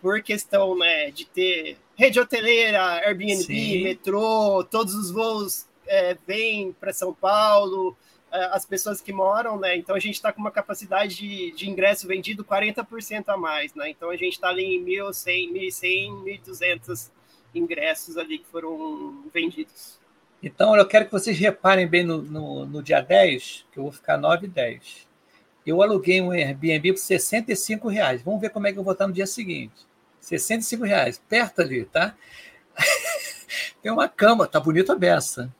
por 0.01 0.23
questão 0.23 0.77
né, 0.77 1.11
de 1.11 1.27
ter 1.27 1.77
rede 1.97 2.21
hoteleira, 2.21 2.83
Airbnb, 3.07 3.43
Sim. 3.43 3.83
metrô, 3.83 4.65
todos 4.71 4.95
os 4.95 5.11
voos 5.11 5.67
é, 5.87 6.17
vêm 6.27 6.73
para 6.73 6.93
São 6.93 7.13
Paulo, 7.13 7.97
é, 8.31 8.45
as 8.53 8.67
pessoas 8.67 9.01
que 9.01 9.13
moram, 9.13 9.59
né? 9.59 9.77
Então 9.77 9.97
a 9.97 9.99
gente 10.01 10.15
está 10.15 10.33
com 10.33 10.41
uma 10.41 10.51
capacidade 10.51 11.17
de, 11.17 11.53
de 11.53 11.69
ingresso 11.69 12.07
vendido 12.07 12.45
40% 12.45 13.25
a 13.29 13.37
mais, 13.37 13.75
né? 13.75 13.91
Então 13.91 14.11
a 14.11 14.17
gente 14.17 14.35
está 14.35 14.49
ali 14.49 14.77
em 14.77 14.85
1.100, 14.85 15.53
1.100, 15.53 16.41
1.200 16.45 17.11
ingressos 17.55 18.17
ali 18.17 18.39
que 18.39 18.47
foram 18.47 19.25
vendidos. 19.33 19.99
Então, 20.43 20.77
eu 20.77 20.87
quero 20.87 21.07
que 21.07 21.13
vocês 21.13 21.39
reparem 21.39 21.87
bem 21.87 22.05
no, 22.05 22.23
no, 22.23 22.67
no 22.67 22.83
dia 22.83 23.01
10, 23.01 23.65
que 23.73 23.79
eu 23.79 23.85
vou 23.85 23.93
ficar 23.93 24.19
9 24.19 24.47
e 24.47 24.51
10. 24.51 25.07
Eu 25.67 25.83
aluguei 25.83 26.21
um 26.21 26.31
Airbnb 26.31 26.93
por 26.93 27.01
65 27.01 27.89
reais. 27.89 28.23
Vamos 28.23 28.41
ver 28.41 28.51
como 28.51 28.67
é 28.67 28.73
que 28.73 28.79
eu 28.79 28.85
vou 28.85 28.93
estar 28.93 29.07
no 29.07 29.13
dia 29.13 29.27
seguinte. 29.27 29.75
65 30.27 30.85
reais, 30.85 31.23
perto 31.29 31.63
ali, 31.63 31.85
tá? 31.85 32.15
Tem 33.81 33.93
uma 33.93 34.09
cama, 34.09 34.47
tá 34.47 34.59
bonita 34.59 34.93
a 34.93 34.97
beça. 34.97 35.53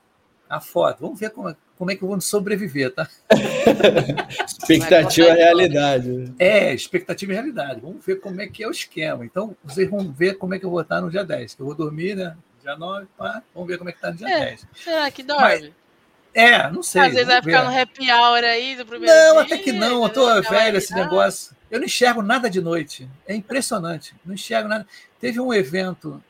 A 0.49 0.59
foto. 0.59 1.01
Vamos 1.01 1.19
ver 1.19 1.29
como, 1.29 1.55
como 1.77 1.91
é 1.91 1.95
que 1.95 2.03
eu 2.03 2.07
vou 2.07 2.19
sobreviver, 2.19 2.93
tá? 2.93 3.07
expectativa 4.45 5.27
e 5.29 5.35
realidade. 5.35 6.33
É, 6.37 6.73
expectativa 6.73 7.31
e 7.31 7.35
realidade. 7.35 7.81
Vamos 7.81 8.05
ver 8.05 8.19
como 8.19 8.41
é 8.41 8.47
que 8.47 8.63
é 8.63 8.67
o 8.67 8.71
esquema. 8.71 9.25
Então, 9.25 9.55
vocês 9.63 9.89
vão 9.89 10.11
ver 10.11 10.37
como 10.37 10.53
é 10.53 10.59
que 10.59 10.65
eu 10.65 10.69
vou 10.69 10.81
estar 10.81 11.01
no 11.01 11.09
dia 11.09 11.23
10. 11.23 11.57
Eu 11.59 11.65
vou 11.65 11.75
dormir, 11.75 12.15
né? 12.15 12.35
Dia 12.61 12.75
9, 12.75 13.07
pá, 13.17 13.41
vamos 13.53 13.69
ver 13.69 13.77
como 13.77 13.89
é 13.89 13.93
que 13.93 13.97
está 13.99 14.11
no 14.11 14.17
dia 14.17 14.29
é, 14.29 14.45
10. 14.47 14.67
Será 14.75 15.11
que 15.11 15.23
dorme? 15.23 15.43
Mas, 15.43 15.71
é, 16.33 16.69
não 16.69 16.83
sei. 16.83 17.01
Às 17.01 17.13
vezes 17.13 17.27
vai 17.27 17.41
ver. 17.41 17.51
ficar 17.51 17.63
no 17.63 17.77
happy 17.77 18.11
hour 18.11 18.43
aí 18.43 18.75
do 18.75 18.85
primeiro 18.85 19.13
Não, 19.15 19.33
dia, 19.33 19.41
até 19.41 19.57
que 19.57 19.71
não. 19.71 20.03
Eu 20.03 20.09
tô 20.09 20.41
velho 20.43 20.77
esse 20.77 20.93
negócio. 20.93 21.56
Eu 21.69 21.79
não 21.79 21.85
enxergo 21.85 22.21
nada 22.21 22.49
de 22.49 22.61
noite. 22.61 23.09
É 23.25 23.35
impressionante. 23.35 24.15
Não 24.25 24.33
enxergo 24.33 24.69
nada. 24.69 24.87
Teve 25.19 25.39
um 25.39 25.53
evento 25.53 26.23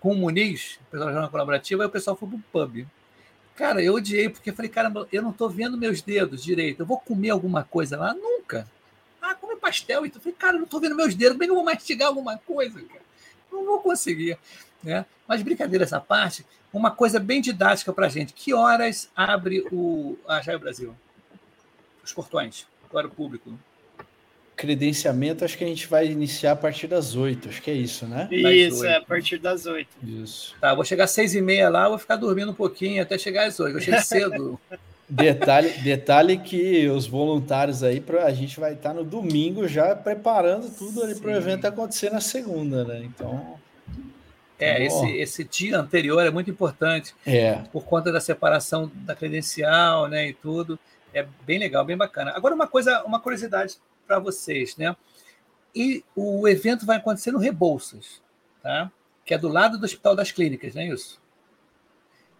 com 0.00 0.12
o 0.12 0.14
Muniz, 0.14 0.78
o 0.88 0.90
pessoal 0.90 1.12
da 1.12 1.28
Colaborativa, 1.28 1.82
aí 1.82 1.88
o 1.88 1.90
pessoal 1.90 2.16
foi 2.16 2.28
para 2.28 2.38
o 2.38 2.66
pub. 2.66 2.86
Cara, 3.56 3.82
eu 3.82 3.94
odiei, 3.94 4.28
porque 4.28 4.52
falei, 4.52 4.70
caramba, 4.70 5.08
eu 5.12 5.20
não 5.20 5.30
estou 5.30 5.50
vendo 5.50 5.76
meus 5.76 6.00
dedos 6.00 6.44
direito. 6.44 6.80
Eu 6.80 6.86
vou 6.86 6.98
comer 6.98 7.30
alguma 7.30 7.64
coisa 7.64 7.96
lá? 7.96 8.14
Nunca. 8.14 8.68
Ah, 9.20 9.34
comer 9.34 9.56
pastel. 9.56 10.06
Então, 10.06 10.18
eu 10.18 10.22
falei, 10.22 10.36
cara, 10.38 10.54
eu 10.54 10.58
não 10.58 10.64
estou 10.64 10.80
vendo 10.80 10.94
meus 10.94 11.14
dedos. 11.14 11.32
Como 11.32 11.42
é 11.42 11.46
que 11.46 11.50
eu 11.50 11.56
vou 11.56 11.64
mastigar 11.64 12.08
alguma 12.08 12.38
coisa, 12.38 12.80
cara? 12.80 13.02
Não 13.50 13.64
vou 13.64 13.80
conseguir. 13.80 14.38
Né? 14.82 15.04
Mas 15.26 15.42
brincadeira 15.42 15.84
essa 15.84 16.00
parte, 16.00 16.46
uma 16.72 16.92
coisa 16.92 17.18
bem 17.18 17.40
didática 17.40 17.92
para 17.92 18.06
a 18.06 18.08
gente. 18.08 18.32
Que 18.32 18.54
horas 18.54 19.10
abre 19.16 19.66
o 19.72 20.16
Agile 20.28 20.58
Brasil? 20.58 20.94
Os 22.04 22.12
portões 22.12 22.64
para 22.92 23.08
o 23.08 23.10
público 23.10 23.58
credenciamento, 24.58 25.44
acho 25.44 25.56
que 25.56 25.62
a 25.62 25.68
gente 25.68 25.86
vai 25.86 26.08
iniciar 26.08 26.52
a 26.52 26.56
partir 26.56 26.88
das 26.88 27.14
oito, 27.14 27.48
acho 27.48 27.62
que 27.62 27.70
é 27.70 27.74
isso, 27.74 28.06
né? 28.06 28.28
Isso, 28.30 28.84
é 28.84 28.96
a 28.96 29.00
partir 29.00 29.38
das 29.38 29.66
oito. 29.66 29.88
Isso. 30.02 30.56
Tá, 30.60 30.74
vou 30.74 30.84
chegar 30.84 31.04
às 31.04 31.12
seis 31.12 31.34
e 31.34 31.40
meia 31.40 31.68
lá, 31.68 31.88
vou 31.88 31.96
ficar 31.96 32.16
dormindo 32.16 32.50
um 32.50 32.54
pouquinho 32.54 33.00
até 33.00 33.16
chegar 33.16 33.46
às 33.46 33.58
oito. 33.60 33.78
Eu 33.78 33.80
chego 33.80 34.00
cedo. 34.02 34.60
detalhe, 35.08 35.70
detalhe 35.78 36.38
que 36.38 36.88
os 36.88 37.06
voluntários 37.06 37.84
aí, 37.84 38.00
pra, 38.00 38.24
a 38.24 38.32
gente 38.32 38.58
vai 38.58 38.72
estar 38.72 38.92
no 38.92 39.04
domingo 39.04 39.68
já 39.68 39.94
preparando 39.94 40.68
tudo 40.76 41.04
ali 41.04 41.14
para 41.14 41.30
o 41.30 41.36
evento 41.36 41.64
acontecer 41.64 42.10
na 42.10 42.20
segunda, 42.20 42.84
né? 42.84 43.00
Então. 43.04 43.56
É, 44.58 44.84
esse, 44.84 45.06
esse 45.12 45.44
dia 45.44 45.78
anterior 45.78 46.20
é 46.26 46.30
muito 46.30 46.50
importante. 46.50 47.14
É. 47.24 47.60
Por 47.72 47.84
conta 47.84 48.10
da 48.10 48.20
separação 48.20 48.90
da 48.92 49.14
credencial, 49.14 50.08
né? 50.08 50.28
E 50.28 50.32
tudo. 50.32 50.76
É 51.14 51.24
bem 51.46 51.60
legal, 51.60 51.84
bem 51.84 51.96
bacana. 51.96 52.32
Agora, 52.34 52.56
uma 52.56 52.66
coisa, 52.66 53.04
uma 53.04 53.20
curiosidade 53.20 53.76
para 54.08 54.18
vocês, 54.18 54.76
né? 54.76 54.96
E 55.74 56.02
o 56.16 56.48
evento 56.48 56.86
vai 56.86 56.96
acontecer 56.96 57.30
no 57.30 57.38
Rebouças, 57.38 58.22
tá? 58.62 58.90
Que 59.24 59.34
é 59.34 59.38
do 59.38 59.48
lado 59.48 59.78
do 59.78 59.84
Hospital 59.84 60.16
das 60.16 60.32
Clínicas, 60.32 60.74
não 60.74 60.82
é 60.82 60.88
isso? 60.88 61.20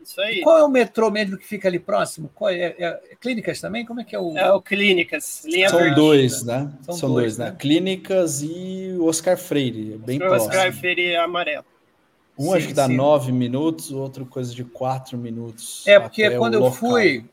Isso 0.03 0.21
aí. 0.21 0.41
Qual 0.41 0.57
é 0.57 0.65
o 0.65 0.69
metrô 0.69 1.11
mesmo 1.11 1.37
que 1.37 1.47
fica 1.47 1.69
ali 1.69 1.79
próximo? 1.79 2.31
Qual 2.35 2.51
é, 2.51 2.75
é, 2.79 3.01
é 3.11 3.17
Clínicas 3.21 3.61
também? 3.61 3.85
Como 3.85 4.01
é 4.01 4.05
que 4.05 4.17
é 4.17 4.19
o. 4.19 4.37
É 4.37 4.51
o 4.51 4.63
Clínicas. 4.63 5.45
Linha 5.45 5.69
São 5.69 5.95
dois, 5.95 6.43
né? 6.45 6.73
São, 6.83 6.95
São 6.95 7.09
dois, 7.11 7.37
dois, 7.37 7.39
né? 7.39 7.51
né? 7.51 7.57
Clínicas 7.59 8.43
e 8.43 8.97
o 8.99 9.05
Oscar 9.07 9.37
Freire, 9.37 9.99
bem 9.99 10.17
Oscar 10.17 10.29
próximo. 10.29 10.51
Oscar 10.51 10.73
Freire 10.73 11.05
é 11.11 11.19
amarelo. 11.19 11.65
Um 12.39 12.45
sim, 12.45 12.57
acho 12.57 12.69
que 12.69 12.73
dá 12.73 12.87
sim. 12.87 12.97
nove 12.97 13.33
minutos, 13.33 13.91
o 13.91 13.99
outro 13.99 14.25
coisa 14.25 14.55
de 14.55 14.65
quatro 14.65 15.19
minutos. 15.19 15.87
É, 15.87 15.99
porque 15.99 16.31
quando 16.37 16.55
eu 16.55 16.71
fui, 16.71 17.25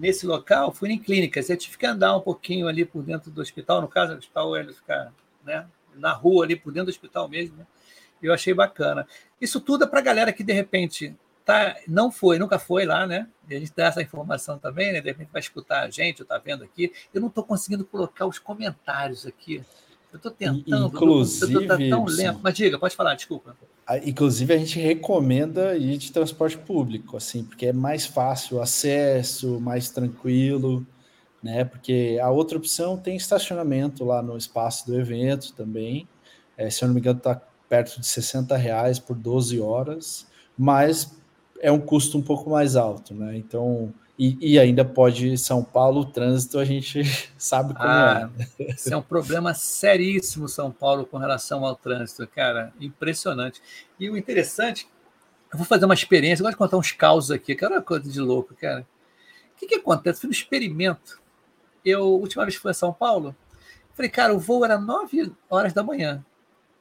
nesse 0.00 0.26
local, 0.26 0.72
fui 0.72 0.90
em 0.90 0.98
clínicas. 0.98 1.50
Eu 1.50 1.56
tive 1.56 1.76
que 1.76 1.86
andar 1.86 2.16
um 2.16 2.20
pouquinho 2.20 2.66
ali 2.66 2.84
por 2.84 3.02
dentro 3.02 3.30
do 3.30 3.40
hospital, 3.40 3.82
no 3.82 3.88
caso, 3.88 4.14
o 4.14 4.16
hospital 4.16 4.56
ele 4.56 4.72
fica 4.72 5.12
né, 5.44 5.66
na 5.94 6.12
rua 6.12 6.44
ali 6.44 6.56
por 6.56 6.72
dentro 6.72 6.86
do 6.86 6.90
hospital 6.90 7.28
mesmo. 7.28 7.58
Né? 7.58 7.66
Eu 8.22 8.32
achei 8.32 8.54
bacana. 8.54 9.06
Isso 9.40 9.60
tudo 9.60 9.84
é 9.84 9.86
para 9.86 10.00
a 10.00 10.02
galera 10.02 10.32
que 10.32 10.42
de 10.42 10.52
repente 10.52 11.14
tá, 11.44 11.76
não 11.86 12.10
foi, 12.10 12.38
nunca 12.38 12.58
foi 12.58 12.84
lá, 12.84 13.06
né? 13.06 13.28
E 13.48 13.54
a 13.54 13.58
gente 13.58 13.72
dá 13.74 13.86
essa 13.86 14.02
informação 14.02 14.58
também, 14.58 14.92
né? 14.92 15.00
De 15.00 15.08
repente 15.08 15.30
vai 15.32 15.40
escutar 15.40 15.82
a 15.82 15.90
gente, 15.90 16.22
está 16.22 16.38
vendo 16.38 16.64
aqui. 16.64 16.92
Eu 17.12 17.20
não 17.20 17.28
estou 17.28 17.44
conseguindo 17.44 17.84
colocar 17.84 18.26
os 18.26 18.38
comentários 18.38 19.26
aqui. 19.26 19.62
Eu 20.12 20.16
estou 20.16 20.32
tentando, 20.32 20.88
inclusive, 20.88 21.54
eu 21.54 21.60
tô, 21.62 21.66
tá 21.68 21.78
tão 21.78 22.04
lento. 22.04 22.40
Mas 22.42 22.54
diga, 22.54 22.78
pode 22.78 22.96
falar, 22.96 23.14
desculpa. 23.14 23.56
Inclusive, 24.04 24.54
a 24.54 24.58
gente 24.58 24.78
recomenda 24.78 25.76
ir 25.76 25.96
de 25.98 26.12
transporte 26.12 26.58
público, 26.58 27.16
assim, 27.16 27.44
porque 27.44 27.66
é 27.66 27.72
mais 27.72 28.06
fácil 28.06 28.58
o 28.58 28.62
acesso, 28.62 29.60
mais 29.60 29.90
tranquilo, 29.90 30.86
né? 31.42 31.64
Porque 31.64 32.18
a 32.22 32.30
outra 32.30 32.58
opção 32.58 32.96
tem 32.96 33.16
estacionamento 33.16 34.04
lá 34.04 34.22
no 34.22 34.36
espaço 34.36 34.86
do 34.86 34.98
evento 34.98 35.52
também. 35.54 36.08
É, 36.56 36.68
se 36.70 36.82
eu 36.82 36.88
não 36.88 36.94
me 36.94 37.00
engano, 37.00 37.18
está 37.18 37.40
perto 37.68 38.00
de 38.00 38.06
60 38.06 38.56
reais 38.56 38.98
por 38.98 39.16
12 39.16 39.60
horas, 39.60 40.26
mas 40.58 41.16
é 41.60 41.70
um 41.70 41.80
custo 41.80 42.18
um 42.18 42.22
pouco 42.22 42.50
mais 42.50 42.74
alto, 42.76 43.14
né? 43.14 43.36
Então, 43.36 43.92
e, 44.22 44.36
e, 44.52 44.58
ainda 44.58 44.84
pode 44.84 45.38
São 45.38 45.64
Paulo, 45.64 46.02
o 46.02 46.04
trânsito 46.04 46.58
a 46.58 46.64
gente 46.66 47.00
sabe 47.38 47.72
como 47.72 47.88
ah, 47.88 48.30
é. 48.58 48.72
Isso 48.72 48.92
é 48.92 48.96
um 48.98 49.00
problema 49.00 49.54
seríssimo, 49.54 50.46
São 50.46 50.70
Paulo, 50.70 51.06
com 51.06 51.16
relação 51.16 51.64
ao 51.64 51.74
trânsito, 51.74 52.26
cara. 52.26 52.70
Impressionante. 52.78 53.62
E 53.98 54.10
o 54.10 54.18
interessante, 54.18 54.86
eu 55.50 55.56
vou 55.56 55.66
fazer 55.66 55.86
uma 55.86 55.94
experiência, 55.94 56.42
eu 56.42 56.44
gosto 56.44 56.52
de 56.52 56.58
contar 56.58 56.76
uns 56.76 56.92
causos 56.92 57.30
aqui, 57.30 57.54
que 57.54 57.64
era 57.64 57.76
uma 57.76 57.80
coisa 57.80 58.10
de 58.10 58.20
louco, 58.20 58.54
cara. 58.54 58.86
O 59.54 59.58
que, 59.58 59.66
que 59.66 59.76
acontece? 59.76 60.20
Fui 60.20 60.28
no 60.28 60.34
experimento. 60.34 61.18
Eu, 61.82 62.02
última 62.02 62.44
vez 62.44 62.56
que 62.56 62.60
fui 62.60 62.72
a 62.72 62.74
São 62.74 62.92
Paulo, 62.92 63.34
falei, 63.94 64.10
cara, 64.10 64.34
o 64.34 64.38
voo 64.38 64.66
era 64.66 64.76
9 64.76 65.32
horas 65.48 65.72
da 65.72 65.82
manhã. 65.82 66.22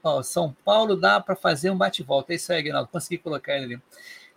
Ó, 0.04 0.22
São 0.24 0.54
Paulo 0.66 0.98
dá 0.98 1.22
para 1.22 1.38
fazer 1.38 1.70
um 1.70 1.78
bate-volta. 1.78 2.34
É 2.34 2.36
isso 2.36 2.52
aí, 2.52 2.60
Aguinaldo. 2.60 2.90
Consegui 2.92 3.18
colocar 3.18 3.56
ele 3.56 3.76
ali. 3.76 3.82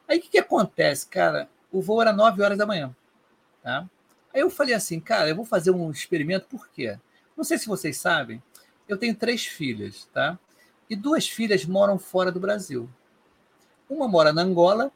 Aí 0.06 0.18
o 0.18 0.22
que, 0.22 0.28
que 0.28 0.38
acontece, 0.38 1.08
cara? 1.08 1.48
O 1.72 1.80
voo 1.80 2.02
era 2.02 2.12
9 2.12 2.42
horas 2.42 2.58
da 2.58 2.66
manhã. 2.66 2.94
Tá? 3.62 3.88
Aí 4.32 4.40
eu 4.40 4.50
falei 4.50 4.74
assim, 4.74 5.00
cara, 5.00 5.28
eu 5.28 5.36
vou 5.36 5.44
fazer 5.44 5.70
um 5.70 5.90
experimento, 5.90 6.46
por 6.48 6.68
quê? 6.68 6.98
Não 7.36 7.44
sei 7.44 7.58
se 7.58 7.66
vocês 7.66 7.96
sabem, 7.96 8.42
eu 8.88 8.96
tenho 8.96 9.14
três 9.14 9.46
filhas, 9.46 10.08
tá? 10.12 10.38
E 10.88 10.94
duas 10.94 11.28
filhas 11.28 11.64
moram 11.64 11.98
fora 11.98 12.30
do 12.30 12.40
Brasil. 12.40 12.88
Uma 13.88 14.06
mora 14.06 14.32
na 14.32 14.42
Angola 14.42 14.92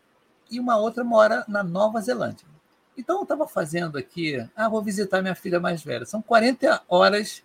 e 0.51 0.61
uma 0.61 0.77
outra 0.77 1.03
mora 1.03 1.45
na 1.49 1.62
Nova 1.62 2.01
Zelândia. 2.01 2.47
Então 2.97 3.17
eu 3.17 3.23
estava 3.23 3.47
fazendo 3.47 3.99
aqui, 3.99 4.47
ah, 4.55 4.69
vou 4.69 4.83
visitar 4.83 5.21
minha 5.21 5.35
filha 5.35 5.61
mais 5.61 5.83
velha. 5.83 6.07
São 6.07 6.23
40 6.23 6.83
horas 6.89 7.43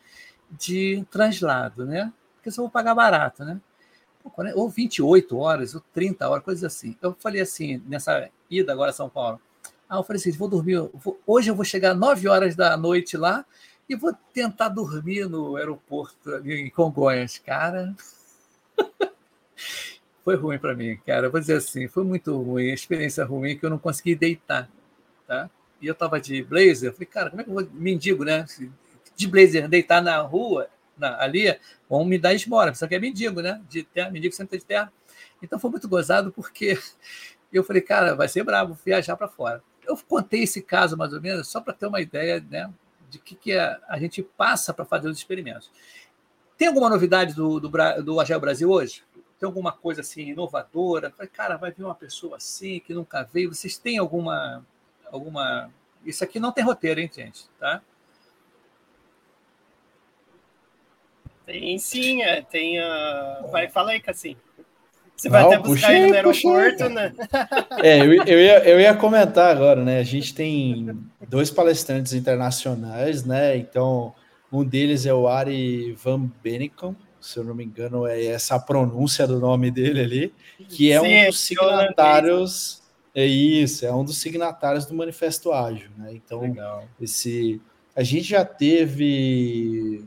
de 0.50 1.06
translado, 1.12 1.86
né? 1.86 2.12
Porque 2.36 2.52
só 2.52 2.62
vou 2.62 2.72
pagar 2.72 2.96
barato, 2.96 3.44
né? 3.44 3.60
Ou 4.56 4.70
28 4.70 5.38
horas, 5.38 5.76
ou 5.76 5.82
30 5.94 6.30
horas, 6.30 6.44
coisas 6.44 6.64
assim. 6.64 6.96
Eu 7.02 7.16
falei 7.20 7.42
assim, 7.42 7.82
nessa 7.88 8.30
ida 8.50 8.72
agora 8.72 8.92
a 8.92 8.94
São 8.94 9.10
Paulo. 9.10 9.40
Ah, 9.92 9.98
eu 9.98 10.04
falei 10.04 10.22
assim: 10.22 10.32
vou 10.32 10.48
dormir. 10.48 10.90
Vou, 10.94 11.20
hoje 11.28 11.52
eu 11.52 11.56
vou 11.56 11.66
chegar 11.66 11.92
às 11.92 11.98
9 11.98 12.28
horas 12.30 12.56
da 12.56 12.78
noite 12.78 13.18
lá 13.18 13.46
e 13.90 13.96
vou 13.96 14.14
tentar 14.34 14.70
dormir 14.70 15.28
no 15.28 15.58
aeroporto 15.58 16.30
em 16.46 16.70
Congonhas. 16.70 17.38
Cara, 17.38 17.94
foi 20.24 20.38
ruim 20.38 20.58
para 20.58 20.74
mim, 20.74 20.98
cara. 21.06 21.30
Vou 21.30 21.42
dizer 21.42 21.58
assim: 21.58 21.90
foi 21.90 22.06
muito 22.06 22.42
ruim, 22.42 22.72
experiência 22.72 23.26
ruim 23.26 23.58
que 23.58 23.66
eu 23.66 23.70
não 23.70 23.78
consegui 23.78 24.16
deitar. 24.16 24.70
Tá? 25.28 25.50
E 25.82 25.88
eu 25.88 25.94
estava 25.94 26.22
de 26.22 26.42
blazer. 26.42 26.94
Falei, 26.94 27.08
cara, 27.08 27.30
como 27.30 27.42
é 27.42 27.44
que 27.44 27.50
eu 27.50 27.54
vou. 27.54 27.68
Mendigo, 27.74 28.24
né? 28.24 28.46
De 29.14 29.28
blazer, 29.28 29.68
deitar 29.68 30.02
na 30.02 30.22
rua, 30.22 30.70
na, 31.02 31.22
ali, 31.22 31.60
vão 31.90 32.06
me 32.06 32.18
dar 32.18 32.34
esmora. 32.34 32.74
Só 32.74 32.88
que 32.88 32.96
é 32.96 33.00
mendigo, 33.00 33.42
né? 33.42 33.60
De 33.68 33.84
terra, 33.84 34.10
mendigo 34.12 34.34
sempre 34.34 34.60
de 34.60 34.64
terra. 34.64 34.94
Então 35.42 35.60
foi 35.60 35.72
muito 35.72 35.90
gozado 35.90 36.32
porque 36.32 36.80
eu 37.52 37.64
falei, 37.64 37.82
cara, 37.82 38.16
vai 38.16 38.30
ser 38.30 38.44
brabo 38.44 38.78
viajar 38.86 39.18
para 39.18 39.28
fora. 39.28 39.62
Eu 39.84 39.98
contei 40.08 40.44
esse 40.44 40.62
caso 40.62 40.96
mais 40.96 41.12
ou 41.12 41.20
menos 41.20 41.48
só 41.48 41.60
para 41.60 41.74
ter 41.74 41.88
uma 41.88 42.00
ideia 42.00 42.40
né, 42.50 42.72
de 43.10 43.20
que, 43.20 43.36
que 43.36 43.58
a, 43.58 43.82
a 43.90 44.00
gente 44.00 44.22
passa 44.22 44.74
para 44.74 44.86
fazer 44.86 45.10
os 45.10 45.18
experimentos. 45.18 45.72
Tem 46.58 46.68
alguma 46.68 46.90
novidade 46.90 47.34
do, 47.34 47.60
do, 47.60 47.70
do 48.04 48.20
Agel 48.20 48.40
Brasil 48.40 48.70
hoje? 48.70 49.04
Tem 49.40 49.48
alguma 49.48 49.72
coisa 49.72 50.02
assim 50.02 50.30
inovadora? 50.30 51.12
Cara, 51.34 51.58
vai 51.58 51.72
vir 51.72 51.84
uma 51.84 51.96
pessoa 51.96 52.38
assim 52.38 52.80
que 52.80 52.94
nunca 52.94 53.24
veio. 53.24 53.54
Vocês 53.54 53.78
têm 53.80 53.98
alguma. 53.98 54.64
alguma... 55.12 55.72
Isso 56.06 56.24
aqui 56.24 56.40
não 56.40 56.52
tem 56.52 56.64
roteiro, 56.64 57.00
hein, 57.00 57.10
gente? 57.12 57.50
Tá? 57.60 57.82
Tem 61.52 61.78
sim, 61.78 62.22
é, 62.22 62.42
tem 62.42 62.80
a. 62.80 63.46
Vai, 63.52 63.68
fala 63.68 63.92
aí, 63.92 64.00
Cassim. 64.00 64.38
Você 65.14 65.30
vai 65.30 65.44
até 65.44 65.60
buscar 65.60 65.88
puxei, 65.88 65.98
ele 65.98 66.08
no 66.08 66.16
aeroporto, 66.16 66.78
puxei. 66.78 66.90
né? 66.90 67.14
É, 67.84 68.00
eu, 68.00 68.14
eu, 68.14 68.40
ia, 68.40 68.70
eu 68.70 68.80
ia 68.80 68.96
comentar 68.96 69.56
agora, 69.56 69.84
né? 69.84 70.00
A 70.00 70.04
gente 70.04 70.34
tem 70.34 70.98
dois 71.28 71.52
palestrantes 71.52 72.14
internacionais, 72.14 73.26
né? 73.26 73.58
Então, 73.58 74.16
um 74.52 74.64
deles 74.64 75.06
é 75.06 75.14
o 75.14 75.28
Ari 75.28 75.94
Van 76.02 76.32
Benicom, 76.42 76.96
se 77.20 77.38
eu 77.38 77.44
não 77.44 77.54
me 77.54 77.66
engano, 77.66 78.08
é 78.08 78.26
essa 78.26 78.56
a 78.56 78.60
pronúncia 78.60 79.28
do 79.28 79.40
nome 79.40 79.70
dele 79.70 80.00
ali, 80.00 80.34
que 80.70 80.92
é 80.92 81.00
Sim, 81.00 81.06
um 81.06 81.10
é 81.10 81.28
dos 81.28 81.40
signatários. 81.40 82.82
É 83.14 83.26
isso, 83.26 83.86
é 83.86 83.94
um 83.94 84.06
dos 84.06 84.18
signatários 84.18 84.86
do 84.86 84.96
Manifesto 84.96 85.52
Ágil, 85.52 85.90
né? 85.98 86.14
Então, 86.14 86.42
Legal. 86.42 86.86
esse 87.00 87.62
a 87.94 88.04
gente 88.04 88.24
já 88.24 88.46
teve 88.46 90.06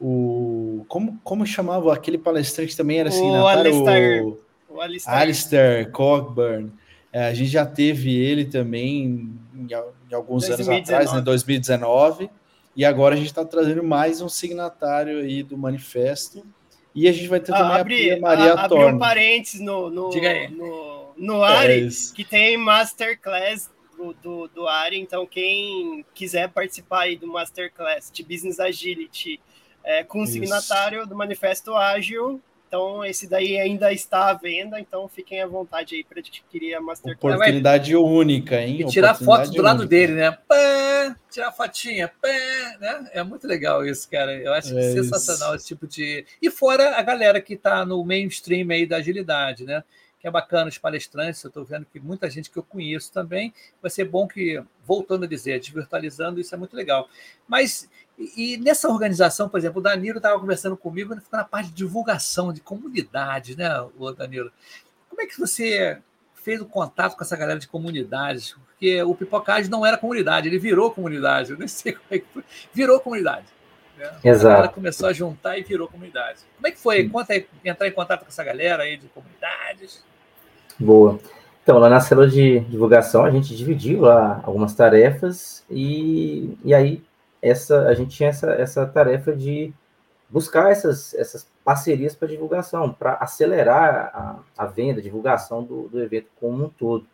o 0.00 0.84
como, 0.88 1.18
como 1.24 1.46
chamava 1.46 1.92
aquele 1.92 2.18
palestrante 2.18 2.76
também 2.76 2.98
era 2.98 3.10
signatário? 3.10 3.72
O 3.72 3.88
Alistair, 3.88 4.36
o 4.68 4.80
Alistair. 4.80 5.18
Alistair 5.18 5.90
Cockburn. 5.90 6.72
É, 7.12 7.28
a 7.28 7.34
gente 7.34 7.50
já 7.50 7.64
teve 7.64 8.14
ele 8.14 8.44
também 8.44 9.04
em, 9.54 9.70
em 10.10 10.14
alguns 10.14 10.46
2019. 10.46 10.76
anos 10.76 10.90
atrás, 10.90 11.12
né, 11.14 11.20
2019, 11.22 12.30
e 12.76 12.84
agora 12.84 13.14
a 13.14 13.16
gente 13.16 13.28
está 13.28 13.44
trazendo 13.44 13.82
mais 13.82 14.20
um 14.20 14.28
signatário 14.28 15.20
aí 15.20 15.42
do 15.42 15.56
manifesto. 15.56 16.44
E 16.94 17.08
a 17.08 17.12
gente 17.12 17.28
vai 17.28 17.40
ter 17.40 17.54
ah, 17.54 17.58
também 17.58 17.76
abri, 17.76 18.10
a 18.10 18.20
Maria 18.20 18.52
a, 18.54 18.68
Torne. 18.68 18.84
Abri 18.84 18.96
um 18.96 18.98
parênteses 18.98 19.60
no, 19.60 19.90
no, 19.90 20.10
no, 20.10 21.12
no 21.16 21.42
Ari, 21.42 21.86
é 21.86 22.14
que 22.14 22.24
tem 22.24 22.56
Masterclass 22.56 23.70
do, 23.96 24.14
do, 24.14 24.48
do 24.48 24.68
Ari, 24.68 24.98
então 24.98 25.26
quem 25.26 26.04
quiser 26.14 26.48
participar 26.50 27.02
aí 27.02 27.16
do 27.16 27.26
Masterclass 27.26 28.10
de 28.10 28.22
Business 28.22 28.58
Agility 28.60 29.40
é, 29.86 30.02
com 30.02 30.22
o 30.22 30.26
signatário 30.26 31.06
do 31.06 31.14
Manifesto 31.14 31.74
Ágil. 31.74 32.42
Então, 32.66 33.04
esse 33.04 33.28
daí 33.28 33.56
ainda 33.56 33.92
está 33.92 34.28
à 34.28 34.34
venda, 34.34 34.80
então 34.80 35.06
fiquem 35.06 35.40
à 35.40 35.46
vontade 35.46 35.94
aí 35.94 36.02
para 36.02 36.18
adquirir 36.18 36.74
a 36.74 36.80
Masterclass. 36.80 37.36
Oportunidade 37.36 37.94
única, 37.94 38.60
hein? 38.60 38.80
E 38.80 38.86
tirar 38.86 39.14
foto 39.14 39.52
do 39.52 39.62
lado 39.62 39.86
dele, 39.86 40.14
né? 40.14 40.32
Pã, 40.32 41.16
tirar 41.30 41.52
fotinha, 41.52 42.08
pã, 42.20 42.28
né? 42.80 43.08
É 43.12 43.22
muito 43.22 43.46
legal 43.46 43.86
isso, 43.86 44.10
cara. 44.10 44.34
Eu 44.34 44.52
acho 44.52 44.76
é 44.76 44.92
sensacional 44.92 45.50
isso. 45.50 45.58
esse 45.58 45.66
tipo 45.68 45.86
de. 45.86 46.26
E 46.42 46.50
fora 46.50 46.98
a 46.98 47.02
galera 47.02 47.40
que 47.40 47.54
está 47.54 47.86
no 47.86 48.04
mainstream 48.04 48.68
aí 48.70 48.84
da 48.84 48.96
agilidade, 48.96 49.64
né? 49.64 49.84
Que 50.18 50.26
é 50.26 50.30
bacana 50.30 50.68
os 50.68 50.76
palestrantes, 50.76 51.44
eu 51.44 51.48
estou 51.48 51.64
vendo 51.64 51.86
que 51.86 52.00
muita 52.00 52.28
gente 52.28 52.50
que 52.50 52.56
eu 52.56 52.64
conheço 52.64 53.12
também. 53.12 53.54
Vai 53.80 53.92
ser 53.92 54.06
bom 54.06 54.26
que, 54.26 54.60
voltando 54.84 55.24
a 55.24 55.28
dizer, 55.28 55.60
desvirtualizando, 55.60 56.40
isso 56.40 56.52
é 56.52 56.58
muito 56.58 56.74
legal. 56.74 57.08
Mas 57.46 57.88
e, 58.18 58.56
nessa 58.56 58.88
organização, 58.88 59.48
por 59.48 59.58
exemplo, 59.58 59.78
o 59.80 59.82
Danilo 59.82 60.16
estava 60.16 60.40
conversando 60.40 60.76
comigo, 60.76 61.12
ele 61.12 61.20
ficou 61.20 61.38
na 61.38 61.44
parte 61.44 61.68
de 61.68 61.74
divulgação, 61.74 62.52
de 62.52 62.60
comunidades, 62.60 63.56
né, 63.56 63.68
o 63.98 64.10
Danilo? 64.12 64.50
Como 65.08 65.20
é 65.20 65.26
que 65.26 65.38
você 65.38 65.98
fez 66.34 66.60
o 66.60 66.66
contato 66.66 67.16
com 67.16 67.22
essa 67.22 67.36
galera 67.36 67.58
de 67.58 67.68
comunidades? 67.68 68.56
Porque 68.66 69.02
o 69.02 69.14
Pipocage 69.14 69.70
não 69.70 69.84
era 69.84 69.98
comunidade, 69.98 70.48
ele 70.48 70.58
virou 70.58 70.90
comunidade, 70.90 71.50
eu 71.52 71.58
nem 71.58 71.68
sei 71.68 71.92
como 71.92 72.06
é 72.10 72.18
que 72.18 72.26
foi. 72.32 72.44
Virou 72.72 73.00
comunidade. 73.00 73.46
Né? 73.98 74.10
Exato. 74.24 74.46
A 74.46 74.50
galera 74.50 74.72
começou 74.72 75.08
a 75.08 75.12
juntar 75.12 75.58
e 75.58 75.62
virou 75.62 75.88
comunidade. 75.88 76.40
Como 76.56 76.66
é 76.66 76.70
que 76.70 76.78
foi? 76.78 77.08
Conta 77.08 77.34
aí, 77.34 77.46
entrar 77.64 77.86
em 77.86 77.92
contato 77.92 78.20
com 78.20 78.28
essa 78.28 78.44
galera 78.44 78.82
aí 78.82 78.96
de 78.96 79.08
comunidades. 79.08 80.02
Boa. 80.78 81.18
Então, 81.62 81.78
lá 81.78 81.88
na 81.88 82.00
célula 82.00 82.28
de 82.28 82.60
divulgação, 82.60 83.24
a 83.24 83.30
gente 83.30 83.56
dividiu 83.56 84.02
lá 84.02 84.40
algumas 84.44 84.74
tarefas 84.74 85.64
e, 85.68 86.56
e 86.64 86.72
aí 86.72 87.02
essa 87.48 87.88
a 87.88 87.94
gente 87.94 88.16
tinha 88.16 88.28
essa, 88.30 88.50
essa 88.52 88.86
tarefa 88.86 89.34
de 89.34 89.72
buscar 90.28 90.70
essas, 90.70 91.14
essas 91.14 91.48
parcerias 91.64 92.14
para 92.14 92.28
divulgação, 92.28 92.92
para 92.92 93.14
acelerar 93.14 94.10
a, 94.12 94.40
a 94.56 94.66
venda, 94.66 95.00
a 95.00 95.02
divulgação 95.02 95.62
do, 95.62 95.88
do 95.88 96.02
evento 96.02 96.28
como 96.38 96.64
um 96.64 96.68
todo. 96.68 97.06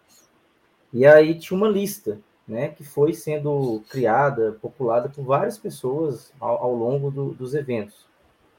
E 0.93 1.07
aí 1.07 1.39
tinha 1.39 1.57
uma 1.57 1.69
lista, 1.69 2.19
né, 2.47 2.69
que 2.69 2.85
foi 2.85 3.15
sendo 3.15 3.83
criada, 3.89 4.59
populada 4.61 5.09
por 5.09 5.25
várias 5.25 5.57
pessoas 5.57 6.33
ao, 6.41 6.65
ao 6.65 6.75
longo 6.75 7.11
do, 7.11 7.33
dos 7.33 7.55
eventos, 7.55 8.07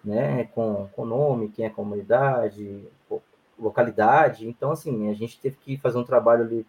né, 0.03 0.45
com, 0.45 0.87
com 0.93 1.05
nome, 1.05 1.49
quem 1.49 1.65
é 1.65 1.69
comunidade, 1.69 2.87
localidade. 3.57 4.47
Então, 4.47 4.71
assim, 4.71 5.09
a 5.09 5.13
gente 5.13 5.39
teve 5.39 5.57
que 5.57 5.77
fazer 5.77 5.97
um 5.97 6.03
trabalho 6.03 6.43
ali 6.43 6.65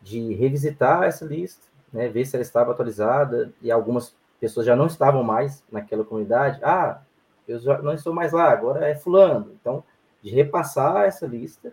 de 0.00 0.34
revisitar 0.34 1.04
essa 1.04 1.24
lista, 1.24 1.66
né, 1.92 2.08
ver 2.08 2.24
se 2.24 2.36
ela 2.36 2.42
estava 2.42 2.72
atualizada, 2.72 3.52
e 3.60 3.70
algumas 3.70 4.14
pessoas 4.42 4.66
já 4.66 4.74
não 4.74 4.86
estavam 4.86 5.22
mais 5.22 5.62
naquela 5.70 6.02
comunidade. 6.02 6.58
Ah, 6.64 7.00
eu 7.46 7.60
já 7.60 7.80
não 7.80 7.94
estou 7.94 8.12
mais 8.12 8.32
lá, 8.32 8.50
agora 8.50 8.88
é 8.88 8.94
fulano. 8.96 9.52
Então, 9.60 9.84
de 10.20 10.30
repassar 10.30 11.04
essa 11.04 11.26
lista, 11.26 11.72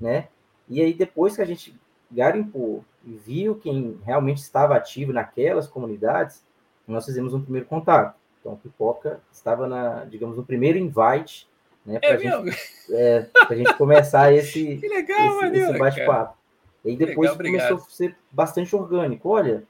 né? 0.00 0.26
E 0.68 0.82
aí, 0.82 0.92
depois 0.92 1.36
que 1.36 1.42
a 1.42 1.44
gente 1.44 1.78
garimpou 2.10 2.84
e 3.04 3.12
viu 3.12 3.54
quem 3.54 4.00
realmente 4.04 4.38
estava 4.38 4.74
ativo 4.74 5.12
naquelas 5.12 5.68
comunidades, 5.68 6.44
nós 6.88 7.04
fizemos 7.04 7.32
um 7.34 7.40
primeiro 7.40 7.68
contato. 7.68 8.16
Então, 8.40 8.56
Pipoca 8.56 9.20
estava, 9.30 9.68
na, 9.68 10.04
digamos, 10.04 10.36
no 10.36 10.44
primeiro 10.44 10.76
invite, 10.76 11.48
né? 11.86 12.00
Para 12.00 12.20
é 12.20 12.50
é, 12.90 13.26
a 13.48 13.54
gente 13.54 13.74
começar 13.74 14.32
esse, 14.34 14.76
legal, 14.88 15.44
esse, 15.44 15.56
esse 15.56 15.78
bate-papo. 15.78 16.36
E 16.84 16.96
depois 16.96 17.36
legal, 17.36 17.68
começou 17.68 17.76
a 17.76 17.90
ser 17.90 18.16
bastante 18.32 18.74
orgânico. 18.74 19.28
Olha, 19.28 19.62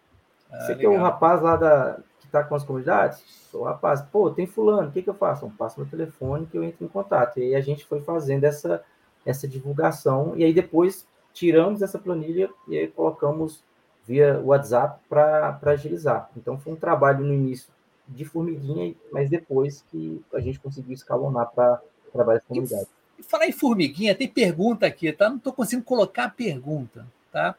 ah, 0.50 0.60
você 0.60 0.74
legal. 0.74 0.78
que 0.78 0.86
é 0.86 0.88
o 0.88 1.02
rapaz 1.02 1.42
lá 1.42 1.56
da, 1.56 2.00
está 2.28 2.44
com 2.44 2.54
as 2.54 2.64
comunidades? 2.64 3.22
Sou 3.50 3.64
rapaz, 3.64 4.00
pô, 4.00 4.30
tem 4.30 4.46
fulano, 4.46 4.88
o 4.88 4.92
que, 4.92 5.02
que 5.02 5.10
eu 5.10 5.14
faço? 5.14 5.46
Eu 5.46 5.52
passo 5.58 5.80
meu 5.80 5.88
telefone 5.88 6.46
que 6.46 6.56
eu 6.56 6.62
entro 6.62 6.84
em 6.84 6.88
contato. 6.88 7.38
E 7.38 7.42
aí 7.42 7.54
a 7.56 7.60
gente 7.60 7.84
foi 7.84 8.00
fazendo 8.00 8.44
essa, 8.44 8.82
essa 9.26 9.48
divulgação, 9.48 10.34
e 10.36 10.44
aí 10.44 10.52
depois 10.52 11.06
tiramos 11.32 11.82
essa 11.82 11.98
planilha 11.98 12.50
e 12.66 12.78
aí 12.78 12.88
colocamos 12.88 13.62
via 14.06 14.40
WhatsApp 14.42 15.00
para 15.08 15.58
agilizar. 15.62 16.30
Então 16.36 16.58
foi 16.58 16.72
um 16.72 16.76
trabalho 16.76 17.24
no 17.24 17.32
início 17.32 17.70
de 18.06 18.24
formiguinha, 18.24 18.94
mas 19.12 19.28
depois 19.28 19.84
que 19.90 20.22
a 20.32 20.40
gente 20.40 20.58
conseguiu 20.58 20.94
escalonar 20.94 21.50
para 21.54 21.80
várias 22.14 22.42
comunidades. 22.44 22.88
E 23.18 23.22
falar 23.22 23.46
em 23.46 23.52
formiguinha, 23.52 24.14
tem 24.14 24.28
pergunta 24.28 24.86
aqui, 24.86 25.12
tá? 25.12 25.28
Não 25.28 25.36
estou 25.36 25.52
conseguindo 25.52 25.84
colocar 25.84 26.24
a 26.24 26.30
pergunta, 26.30 27.06
tá? 27.30 27.54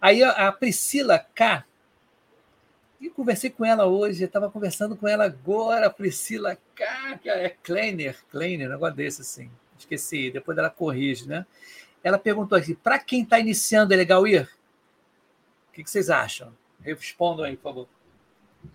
Aí 0.00 0.22
a 0.22 0.52
Priscila 0.52 1.18
K 1.18 1.64
e 3.00 3.08
conversei 3.08 3.50
com 3.50 3.64
ela 3.64 3.86
hoje, 3.86 4.24
estava 4.24 4.50
conversando 4.50 4.96
com 4.96 5.06
ela 5.06 5.24
agora, 5.24 5.88
Priscila 5.88 6.56
K, 6.74 7.18
que 7.22 7.30
é 7.30 7.50
Kleiner, 7.62 8.18
Kleiner, 8.30 8.68
um 8.68 8.72
negócio 8.72 8.96
desse 8.96 9.22
assim. 9.22 9.50
Esqueci, 9.78 10.30
depois 10.30 10.58
ela 10.58 10.68
corrige, 10.68 11.28
né? 11.28 11.46
Ela 12.02 12.18
perguntou 12.18 12.58
assim: 12.58 12.74
para 12.74 12.98
quem 12.98 13.22
está 13.22 13.38
iniciando, 13.38 13.94
é 13.94 13.96
legal 13.96 14.26
ir? 14.26 14.48
O 15.68 15.72
que, 15.72 15.84
que 15.84 15.90
vocês 15.90 16.10
acham? 16.10 16.52
Respondam 16.80 17.44
aí, 17.44 17.56
por 17.56 17.62
favor. 17.62 17.88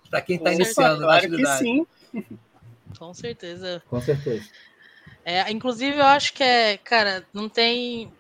Para 0.10 0.22
quem 0.22 0.38
está 0.38 0.54
iniciando, 0.54 1.02
claro 1.02 1.30
que 1.30 1.46
sim. 1.58 1.86
Com 2.98 3.14
certeza. 3.14 3.84
Com 3.90 4.00
certeza. 4.00 4.50
É, 5.26 5.50
inclusive, 5.52 5.98
eu 5.98 6.06
acho 6.06 6.34
que 6.34 6.44
é, 6.44 6.78
cara, 6.78 7.26
não 7.34 7.50
tem 7.50 8.12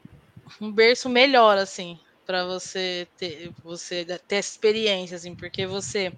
um 0.60 0.72
berço 0.72 1.08
melhor 1.08 1.58
assim 1.58 1.98
para 2.26 2.46
você 2.46 3.08
ter, 3.18 3.52
você 3.64 4.06
ter 4.28 4.38
experiência, 4.38 5.18
assim, 5.18 5.36
porque 5.36 5.66
você 5.66 6.12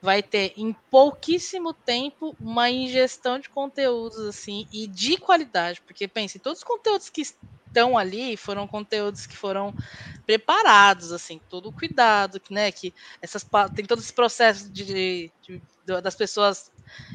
vai 0.00 0.22
ter 0.22 0.52
em 0.56 0.72
pouquíssimo 0.90 1.72
tempo 1.74 2.36
uma 2.40 2.70
ingestão 2.70 3.38
de 3.38 3.48
conteúdos 3.48 4.18
assim 4.20 4.66
e 4.72 4.86
de 4.86 5.16
qualidade, 5.16 5.80
porque 5.82 6.06
pense, 6.06 6.38
todos 6.38 6.60
os 6.60 6.64
conteúdos 6.64 7.10
que 7.10 7.22
estão 7.22 7.98
ali 7.98 8.36
foram 8.36 8.66
conteúdos 8.66 9.26
que 9.26 9.36
foram 9.36 9.74
preparados, 10.24 11.12
assim, 11.12 11.40
todo 11.48 11.68
o 11.68 11.72
cuidado, 11.72 12.40
né, 12.50 12.70
que 12.70 12.94
essas 13.20 13.44
tem 13.74 13.84
todo 13.84 14.00
esse 14.00 14.12
processo 14.12 14.70
de, 14.70 14.84
de, 14.84 15.32
de 15.46 15.62
das 16.02 16.14
pessoas 16.14 16.70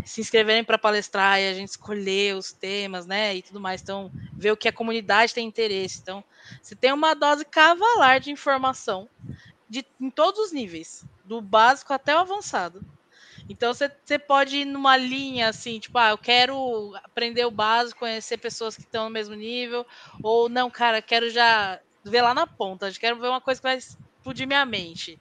se 0.06 0.22
inscreverem 0.22 0.64
para 0.64 0.78
palestrar 0.78 1.40
e 1.40 1.48
a 1.48 1.54
gente 1.54 1.70
escolher 1.70 2.36
os 2.36 2.52
temas, 2.52 3.06
né, 3.06 3.36
e 3.36 3.42
tudo 3.42 3.60
mais. 3.60 3.82
Então, 3.82 4.12
ver 4.34 4.52
o 4.52 4.58
que 4.58 4.68
a 4.68 4.74
comunidade 4.74 5.34
tem 5.34 5.48
interesse. 5.48 6.00
Então, 6.02 6.24
você 6.62 6.76
tem 6.76 6.92
uma 6.92 7.14
dose 7.14 7.46
cavalar 7.46 8.20
de 8.20 8.32
informação 8.32 9.10
de, 9.70 9.86
em 10.00 10.10
todos 10.10 10.40
os 10.40 10.52
níveis, 10.52 11.06
do 11.26 11.42
básico 11.42 11.94
até 11.94 12.16
o 12.16 12.20
avançado. 12.20 12.82
Então, 13.50 13.74
você, 13.74 13.92
você 14.04 14.18
pode 14.18 14.58
ir 14.58 14.66
numa 14.66 14.96
linha 14.96 15.50
assim, 15.50 15.80
tipo, 15.80 15.98
ah, 15.98 16.12
eu 16.12 16.18
quero 16.18 16.94
aprender 17.04 17.46
o 17.46 17.52
básico, 17.52 18.00
conhecer 18.00 18.38
pessoas 18.38 18.76
que 18.76 18.84
estão 18.84 19.06
no 19.06 19.10
mesmo 19.10 19.36
nível, 19.36 19.86
ou 20.22 20.48
não, 20.48 20.70
cara, 20.70 21.02
quero 21.02 21.30
já 21.30 21.80
ver 22.04 22.22
lá 22.22 22.34
na 22.34 22.46
ponta, 22.46 22.92
quero 22.92 23.20
ver 23.20 23.28
uma 23.28 23.42
coisa 23.42 23.60
que 23.60 23.68
vai 23.68 23.78
explodir 23.78 24.48
minha 24.48 24.66
mente. 24.66 25.20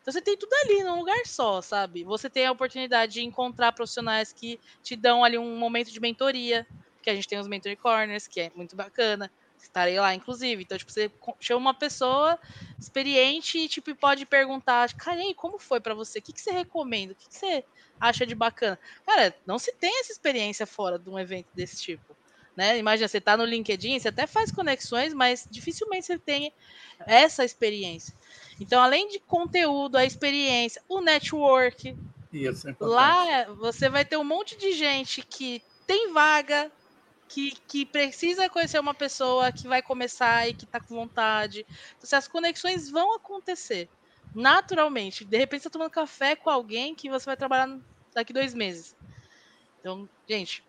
Então 0.00 0.12
você 0.12 0.22
tem 0.22 0.36
tudo 0.36 0.52
ali 0.64 0.82
num 0.82 0.98
lugar 0.98 1.26
só, 1.26 1.60
sabe? 1.60 2.04
Você 2.04 2.30
tem 2.30 2.46
a 2.46 2.52
oportunidade 2.52 3.14
de 3.14 3.22
encontrar 3.22 3.72
profissionais 3.72 4.32
que 4.32 4.58
te 4.82 4.96
dão 4.96 5.22
ali 5.22 5.36
um 5.36 5.56
momento 5.56 5.90
de 5.90 6.00
mentoria, 6.00 6.66
que 7.02 7.10
a 7.10 7.14
gente 7.14 7.28
tem 7.28 7.38
os 7.38 7.48
mentor 7.48 7.76
corners, 7.76 8.26
que 8.26 8.40
é 8.40 8.50
muito 8.54 8.74
bacana. 8.74 9.30
Estarei 9.58 10.00
lá, 10.00 10.14
inclusive. 10.14 10.62
Então, 10.62 10.78
tipo, 10.78 10.90
você 10.90 11.12
chama 11.38 11.60
uma 11.60 11.74
pessoa 11.74 12.38
experiente 12.80 13.58
e, 13.58 13.68
tipo, 13.68 13.94
pode 13.94 14.24
perguntar, 14.24 14.88
e 15.28 15.34
como 15.34 15.58
foi 15.58 15.80
para 15.80 15.94
você? 15.94 16.18
O 16.18 16.22
que, 16.22 16.32
que 16.32 16.40
você 16.40 16.50
recomenda? 16.50 17.12
O 17.12 17.16
que, 17.16 17.28
que 17.28 17.36
você 17.36 17.64
acha 18.00 18.26
de 18.26 18.34
bacana? 18.34 18.78
Cara, 19.04 19.34
não 19.46 19.58
se 19.58 19.72
tem 19.72 20.00
essa 20.00 20.12
experiência 20.12 20.66
fora 20.66 20.98
de 20.98 21.10
um 21.10 21.18
evento 21.18 21.48
desse 21.54 21.76
tipo. 21.82 22.16
Né? 22.56 22.78
Imagina, 22.78 23.06
você 23.06 23.18
está 23.18 23.36
no 23.36 23.44
LinkedIn, 23.44 23.98
você 23.98 24.08
até 24.08 24.26
faz 24.26 24.50
conexões, 24.50 25.14
mas 25.14 25.46
dificilmente 25.50 26.06
você 26.06 26.18
tem 26.18 26.52
essa 27.06 27.44
experiência. 27.44 28.14
Então, 28.60 28.82
além 28.82 29.08
de 29.08 29.18
conteúdo, 29.18 29.96
a 29.96 30.04
experiência, 30.04 30.82
o 30.88 31.00
network. 31.00 31.96
Isso, 32.32 32.68
é 32.68 32.76
lá 32.78 33.44
você 33.54 33.88
vai 33.88 34.04
ter 34.04 34.18
um 34.18 34.24
monte 34.24 34.56
de 34.56 34.72
gente 34.72 35.22
que 35.22 35.62
tem 35.86 36.12
vaga, 36.12 36.70
que, 37.26 37.52
que 37.66 37.86
precisa 37.86 38.48
conhecer 38.48 38.78
uma 38.78 38.94
pessoa 38.94 39.50
que 39.50 39.66
vai 39.66 39.82
começar 39.82 40.46
e 40.46 40.54
que 40.54 40.64
está 40.64 40.78
com 40.78 40.94
vontade. 40.94 41.66
Então, 41.98 42.18
as 42.18 42.28
conexões 42.28 42.90
vão 42.90 43.16
acontecer 43.16 43.88
naturalmente. 44.34 45.24
De 45.24 45.38
repente, 45.38 45.62
você 45.62 45.68
está 45.68 45.78
tomando 45.78 45.90
café 45.90 46.36
com 46.36 46.50
alguém 46.50 46.94
que 46.94 47.08
você 47.08 47.26
vai 47.26 47.36
trabalhar 47.36 47.78
daqui 48.14 48.32
dois 48.32 48.54
meses. 48.54 48.94
Então, 49.80 50.08
gente, 50.28 50.62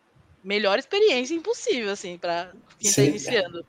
melhor 0.44 0.80
experiência 0.80 1.36
impossível, 1.36 1.92
assim, 1.92 2.18
para 2.18 2.54
quem 2.80 2.90
está 2.90 3.04
iniciando. 3.04 3.66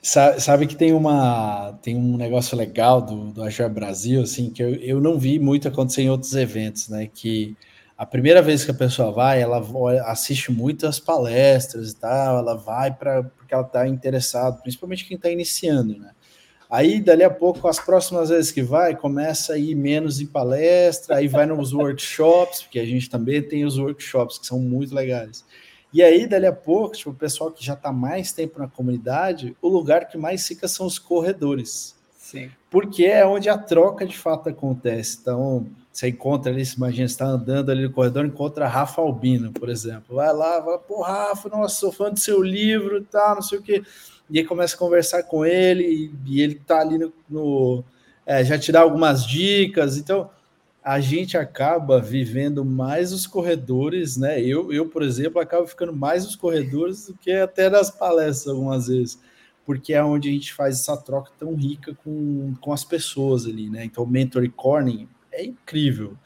Sabe 0.00 0.66
que 0.66 0.76
tem 0.76 0.92
uma 0.92 1.76
tem 1.82 1.96
um 1.96 2.16
negócio 2.16 2.56
legal 2.56 3.02
do, 3.02 3.32
do 3.32 3.68
Brasil, 3.70 4.22
assim, 4.22 4.50
que 4.50 4.62
eu, 4.62 4.74
eu 4.76 5.00
não 5.00 5.18
vi 5.18 5.38
muito 5.38 5.66
acontecer 5.66 6.02
em 6.02 6.10
outros 6.10 6.34
eventos, 6.34 6.88
né? 6.88 7.08
Que 7.12 7.56
a 7.96 8.06
primeira 8.06 8.40
vez 8.40 8.64
que 8.64 8.70
a 8.70 8.74
pessoa 8.74 9.10
vai, 9.10 9.42
ela 9.42 9.60
assiste 10.06 10.52
muitas 10.52 11.00
palestras 11.00 11.90
e 11.90 11.96
tal, 11.96 12.38
ela 12.38 12.54
vai 12.54 12.94
para 12.94 13.24
porque 13.24 13.52
ela 13.52 13.64
está 13.64 13.88
interessada, 13.88 14.56
principalmente 14.58 15.04
quem 15.04 15.16
está 15.16 15.30
iniciando, 15.30 15.98
né? 15.98 16.12
Aí, 16.70 17.00
dali 17.00 17.24
a 17.24 17.30
pouco, 17.30 17.66
as 17.66 17.80
próximas 17.80 18.28
vezes 18.28 18.52
que 18.52 18.62
vai, 18.62 18.94
começa 18.94 19.54
a 19.54 19.58
ir 19.58 19.74
menos 19.74 20.20
em 20.20 20.26
palestra, 20.26 21.16
aí 21.16 21.26
vai 21.26 21.46
nos 21.46 21.72
workshops, 21.72 22.62
porque 22.62 22.78
a 22.78 22.84
gente 22.84 23.08
também 23.08 23.42
tem 23.42 23.64
os 23.64 23.78
workshops 23.78 24.38
que 24.38 24.46
são 24.46 24.60
muito 24.60 24.94
legais. 24.94 25.44
E 25.92 26.02
aí, 26.02 26.26
dali 26.26 26.46
a 26.46 26.52
pouco, 26.52 26.96
tipo, 26.96 27.10
o 27.10 27.14
pessoal 27.14 27.50
que 27.50 27.64
já 27.64 27.74
está 27.74 27.90
mais 27.92 28.32
tempo 28.32 28.58
na 28.58 28.68
comunidade, 28.68 29.56
o 29.62 29.68
lugar 29.68 30.06
que 30.08 30.18
mais 30.18 30.46
fica 30.46 30.68
são 30.68 30.86
os 30.86 30.98
corredores. 30.98 31.96
Sim. 32.18 32.50
Porque 32.70 33.04
é 33.06 33.24
onde 33.26 33.48
a 33.48 33.56
troca 33.56 34.06
de 34.06 34.16
fato 34.16 34.50
acontece. 34.50 35.18
Então, 35.20 35.66
você 35.90 36.08
encontra 36.08 36.52
ali, 36.52 36.62
imagina, 36.76 37.08
você 37.08 37.12
está 37.12 37.24
andando 37.26 37.70
ali 37.70 37.82
no 37.84 37.90
corredor, 37.90 38.26
encontra 38.26 38.66
a 38.66 38.68
Rafa 38.68 39.00
Albino, 39.00 39.50
por 39.50 39.70
exemplo. 39.70 40.16
Vai 40.16 40.32
lá, 40.32 40.60
vai, 40.60 40.78
pô, 40.78 41.02
Rafa, 41.02 41.48
nossa, 41.48 41.76
sou 41.76 41.90
fã 41.90 42.10
do 42.10 42.18
seu 42.18 42.42
livro 42.42 42.98
e 42.98 43.04
tá, 43.04 43.34
não 43.34 43.42
sei 43.42 43.58
o 43.58 43.62
quê. 43.62 43.82
E 44.28 44.38
aí 44.38 44.44
começa 44.44 44.76
a 44.76 44.78
conversar 44.78 45.22
com 45.22 45.44
ele, 45.44 46.12
e, 46.26 46.42
ele 46.42 46.56
tá 46.56 46.80
ali 46.80 46.98
no. 46.98 47.12
no 47.28 47.82
é, 48.26 48.44
já 48.44 48.58
te 48.58 48.70
dá 48.70 48.80
algumas 48.80 49.26
dicas. 49.26 49.96
Então, 49.96 50.28
a 50.82 51.00
gente 51.00 51.36
acaba 51.36 52.00
vivendo 52.00 52.64
mais 52.64 53.12
os 53.12 53.26
corredores, 53.26 54.16
né? 54.16 54.40
Eu, 54.40 54.72
eu, 54.72 54.88
por 54.88 55.02
exemplo, 55.02 55.40
acabo 55.40 55.66
ficando 55.66 55.92
mais 55.92 56.24
nos 56.24 56.36
corredores 56.36 57.06
do 57.06 57.14
que 57.14 57.32
até 57.32 57.68
nas 57.68 57.90
palestras 57.90 58.54
algumas 58.54 58.86
vezes, 58.86 59.20
porque 59.66 59.92
é 59.92 60.02
onde 60.02 60.28
a 60.28 60.32
gente 60.32 60.54
faz 60.54 60.80
essa 60.80 60.96
troca 60.96 61.30
tão 61.38 61.54
rica 61.54 61.94
com, 62.02 62.54
com 62.60 62.72
as 62.72 62.84
pessoas 62.84 63.44
ali, 63.44 63.68
né? 63.68 63.84
Então, 63.84 64.06
Mentor 64.06 64.48
Corning 64.50 65.08
é 65.32 65.44
incrível. 65.44 66.16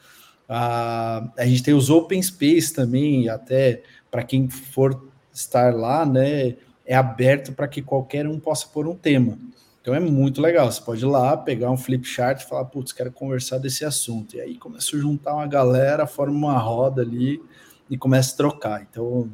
Ah, 0.47 1.31
a 1.37 1.45
gente 1.45 1.63
tem 1.63 1.73
os 1.73 1.89
Open 1.89 2.21
Space 2.21 2.73
também, 2.73 3.27
até 3.29 3.83
para 4.09 4.23
quem 4.23 4.49
for 4.49 5.09
estar 5.33 5.73
lá, 5.73 6.05
né? 6.05 6.55
É 6.85 6.95
aberto 6.95 7.53
para 7.53 7.67
que 7.67 7.81
qualquer 7.81 8.27
um 8.27 8.39
possa 8.39 8.67
pôr 8.67 8.87
um 8.87 8.95
tema. 8.95 9.37
Então 9.83 9.93
é 9.93 9.99
muito 9.99 10.41
legal. 10.41 10.71
Você 10.71 10.81
pode 10.81 11.03
ir 11.03 11.07
lá, 11.07 11.35
pegar 11.35 11.69
um 11.69 11.75
flip 11.75 12.07
chart 12.07 12.39
e 12.39 12.47
falar, 12.47 12.63
putz, 12.63 12.93
quero 12.93 13.11
conversar 13.11 13.57
desse 13.57 13.83
assunto. 13.83 14.37
E 14.37 14.39
aí 14.39 14.57
começa 14.57 14.95
a 14.95 14.99
juntar 14.99 15.33
uma 15.33 15.45
galera, 15.45 16.07
forma 16.07 16.33
uma 16.33 16.57
roda 16.57 17.01
ali 17.01 17.43
e 17.89 17.97
começa 17.97 18.33
a 18.33 18.37
trocar. 18.37 18.81
Então 18.81 19.29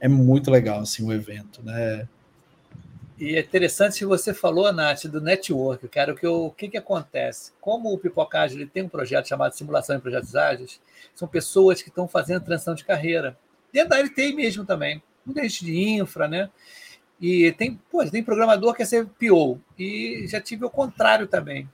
é 0.00 0.08
muito 0.08 0.50
legal 0.50 0.80
assim 0.80 1.06
o 1.06 1.12
evento, 1.12 1.62
né? 1.62 2.08
E 3.16 3.36
é 3.36 3.40
interessante 3.40 4.00
que 4.00 4.04
você 4.04 4.34
falou, 4.34 4.72
Nath, 4.72 5.04
do 5.04 5.20
network, 5.20 5.86
cara, 5.86 6.12
que 6.12 6.26
o 6.26 6.50
que, 6.50 6.68
que 6.68 6.76
acontece? 6.76 7.52
Como 7.60 7.92
o 7.92 7.96
Pipocagem 7.96 8.60
ele 8.60 8.68
tem 8.68 8.82
um 8.82 8.88
projeto 8.88 9.28
chamado 9.28 9.52
Simulação 9.52 9.94
em 9.94 10.00
Projetos 10.00 10.34
Ágeis, 10.34 10.80
são 11.14 11.28
pessoas 11.28 11.80
que 11.80 11.90
estão 11.90 12.08
fazendo 12.08 12.44
transição 12.44 12.74
de 12.74 12.84
carreira. 12.84 13.38
Dentro 13.72 13.90
da 13.90 14.00
LTI 14.00 14.34
mesmo 14.34 14.64
também. 14.64 15.00
Muita 15.24 15.42
gente 15.42 15.64
de 15.64 15.78
infra, 15.78 16.26
né? 16.26 16.50
E 17.22 17.52
tem, 17.52 17.80
pô, 17.88 18.04
tem 18.04 18.20
programador 18.20 18.72
que 18.72 18.78
quer 18.78 18.84
ser 18.84 19.06
PO. 19.06 19.60
E 19.78 20.26
já 20.26 20.40
tive 20.40 20.64
o 20.64 20.70
contrário 20.70 21.28
também. 21.28 21.70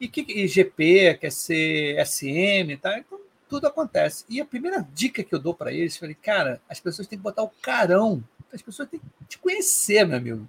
E 0.00 0.08
que 0.08 0.22
IGP, 0.22 1.16
quer 1.20 1.30
ser 1.30 2.04
SM, 2.04 2.76
tá? 2.76 2.98
Então, 2.98 3.20
tudo 3.48 3.68
acontece. 3.68 4.24
E 4.28 4.40
a 4.40 4.44
primeira 4.44 4.84
dica 4.92 5.22
que 5.22 5.32
eu 5.32 5.38
dou 5.38 5.54
para 5.54 5.72
eles, 5.72 5.96
falei, 5.96 6.16
cara, 6.16 6.60
as 6.68 6.80
pessoas 6.80 7.06
têm 7.06 7.16
que 7.16 7.22
botar 7.22 7.44
o 7.44 7.52
carão. 7.62 8.20
As 8.52 8.60
pessoas 8.60 8.88
têm 8.88 8.98
que 8.98 9.06
te 9.28 9.38
conhecer, 9.38 10.04
meu 10.04 10.16
amigo. 10.16 10.48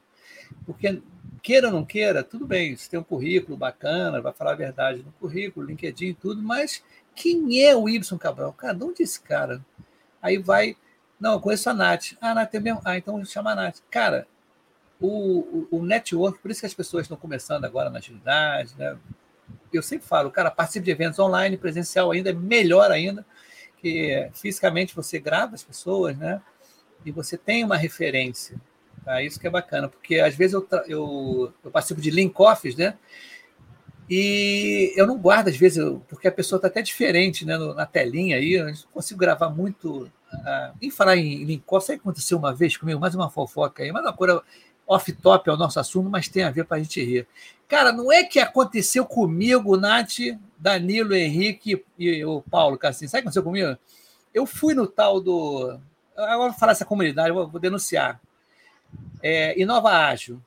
Porque 0.65 0.99
queira 1.43 1.67
ou 1.67 1.73
não 1.73 1.85
queira, 1.85 2.23
tudo 2.23 2.47
bem, 2.47 2.75
você 2.75 2.89
tem 2.89 2.99
um 2.99 3.03
currículo 3.03 3.55
bacana, 3.55 4.21
vai 4.21 4.33
falar 4.33 4.53
a 4.53 4.55
verdade 4.55 5.03
no 5.03 5.11
currículo, 5.13 5.67
LinkedIn, 5.67 6.13
tudo, 6.13 6.41
mas 6.41 6.83
quem 7.15 7.63
é 7.63 7.75
o 7.75 7.87
Y 7.87 8.17
Cabral? 8.17 8.53
Cara, 8.53 8.73
de 8.73 8.83
onde 8.83 9.01
é 9.01 9.03
esse 9.03 9.21
cara? 9.21 9.63
Aí 10.19 10.37
vai, 10.37 10.75
não, 11.19 11.33
eu 11.33 11.39
conheço 11.39 11.69
a 11.69 11.73
Nath. 11.73 12.13
Ah, 12.19 12.31
a 12.31 12.35
Nath 12.35 12.55
é 12.55 12.59
mesmo? 12.59 12.81
Ah, 12.83 12.97
então 12.97 13.23
chama 13.23 13.51
a 13.51 13.55
Nath. 13.55 13.79
Cara, 13.89 14.27
o, 15.01 15.67
o, 15.71 15.79
o, 15.79 15.83
network, 15.83 16.39
por 16.39 16.51
isso 16.51 16.59
que 16.59 16.67
as 16.67 16.73
pessoas 16.73 17.03
estão 17.03 17.17
começando 17.17 17.65
agora 17.65 17.89
na 17.89 17.97
agilidade, 17.97 18.73
né? 18.77 18.95
Eu 19.73 19.81
sempre 19.81 20.07
falo, 20.07 20.29
cara, 20.29 20.51
participe 20.51 20.85
de 20.85 20.91
eventos 20.91 21.17
online, 21.17 21.57
presencial 21.57 22.11
ainda 22.11 22.29
é 22.29 22.33
melhor 22.33 22.91
ainda, 22.91 23.25
que 23.77 24.29
fisicamente 24.33 24.95
você 24.95 25.19
grava 25.19 25.55
as 25.55 25.63
pessoas, 25.63 26.15
né? 26.15 26.41
E 27.03 27.11
você 27.11 27.35
tem 27.35 27.63
uma 27.63 27.75
referência. 27.75 28.61
Tá? 29.03 29.23
Isso 29.23 29.39
que 29.39 29.47
é 29.47 29.49
bacana, 29.49 29.89
porque 29.89 30.19
às 30.19 30.35
vezes 30.35 30.53
eu, 30.53 30.67
eu, 30.87 31.53
eu 31.63 31.71
participo 31.71 31.99
de 31.99 32.11
link 32.11 32.33
offs, 32.39 32.75
né? 32.75 32.95
E 34.09 34.93
eu 34.95 35.07
não 35.07 35.17
guardo, 35.17 35.47
às 35.47 35.55
vezes, 35.55 35.83
porque 36.09 36.27
a 36.27 36.31
pessoa 36.31 36.57
está 36.57 36.67
até 36.67 36.81
diferente 36.81 37.45
né, 37.45 37.57
na 37.57 37.85
telinha 37.85 38.35
aí, 38.35 38.53
eu 38.53 38.65
não 38.65 38.73
consigo 38.93 39.19
gravar 39.19 39.49
muito. 39.49 40.11
Uh, 40.33 40.77
em 40.81 40.89
falar 40.89 41.17
em 41.17 41.43
link 41.43 41.63
off, 41.67 41.85
sabe 41.85 41.97
o 41.97 42.01
que 42.01 42.07
aconteceu 42.07 42.37
uma 42.37 42.53
vez 42.53 42.77
comigo? 42.77 42.99
Mais 42.99 43.15
uma 43.15 43.29
fofoca 43.29 43.83
aí, 43.83 43.91
mais 43.91 44.05
uma 44.05 44.13
coisa 44.13 44.41
off-top 44.93 45.49
é 45.49 45.53
o 45.53 45.57
nosso 45.57 45.79
assunto, 45.79 46.09
mas 46.09 46.27
tem 46.27 46.43
a 46.43 46.51
ver 46.51 46.65
para 46.65 46.77
a 46.77 46.79
gente 46.79 47.03
rir. 47.03 47.27
Cara, 47.67 47.93
não 47.93 48.11
é 48.11 48.23
que 48.23 48.39
aconteceu 48.39 49.05
comigo, 49.05 49.77
Nath, 49.77 50.17
Danilo, 50.57 51.15
Henrique 51.15 51.83
e 51.97 52.25
o 52.25 52.41
Paulo 52.41 52.77
Cassim. 52.77 53.07
Sabe 53.07 53.19
o 53.19 53.21
que 53.21 53.27
aconteceu 53.29 53.43
comigo? 53.43 53.77
Eu 54.33 54.45
fui 54.45 54.73
no 54.73 54.85
tal 54.85 55.21
do. 55.21 55.79
Agora 56.17 56.49
vou 56.49 56.53
falar 56.53 56.73
essa 56.73 56.85
comunidade, 56.85 57.31
vou, 57.31 57.47
denunciar 57.59 58.19
é, 59.23 59.59
Inova 59.59 59.89
Ágil, 59.89 60.41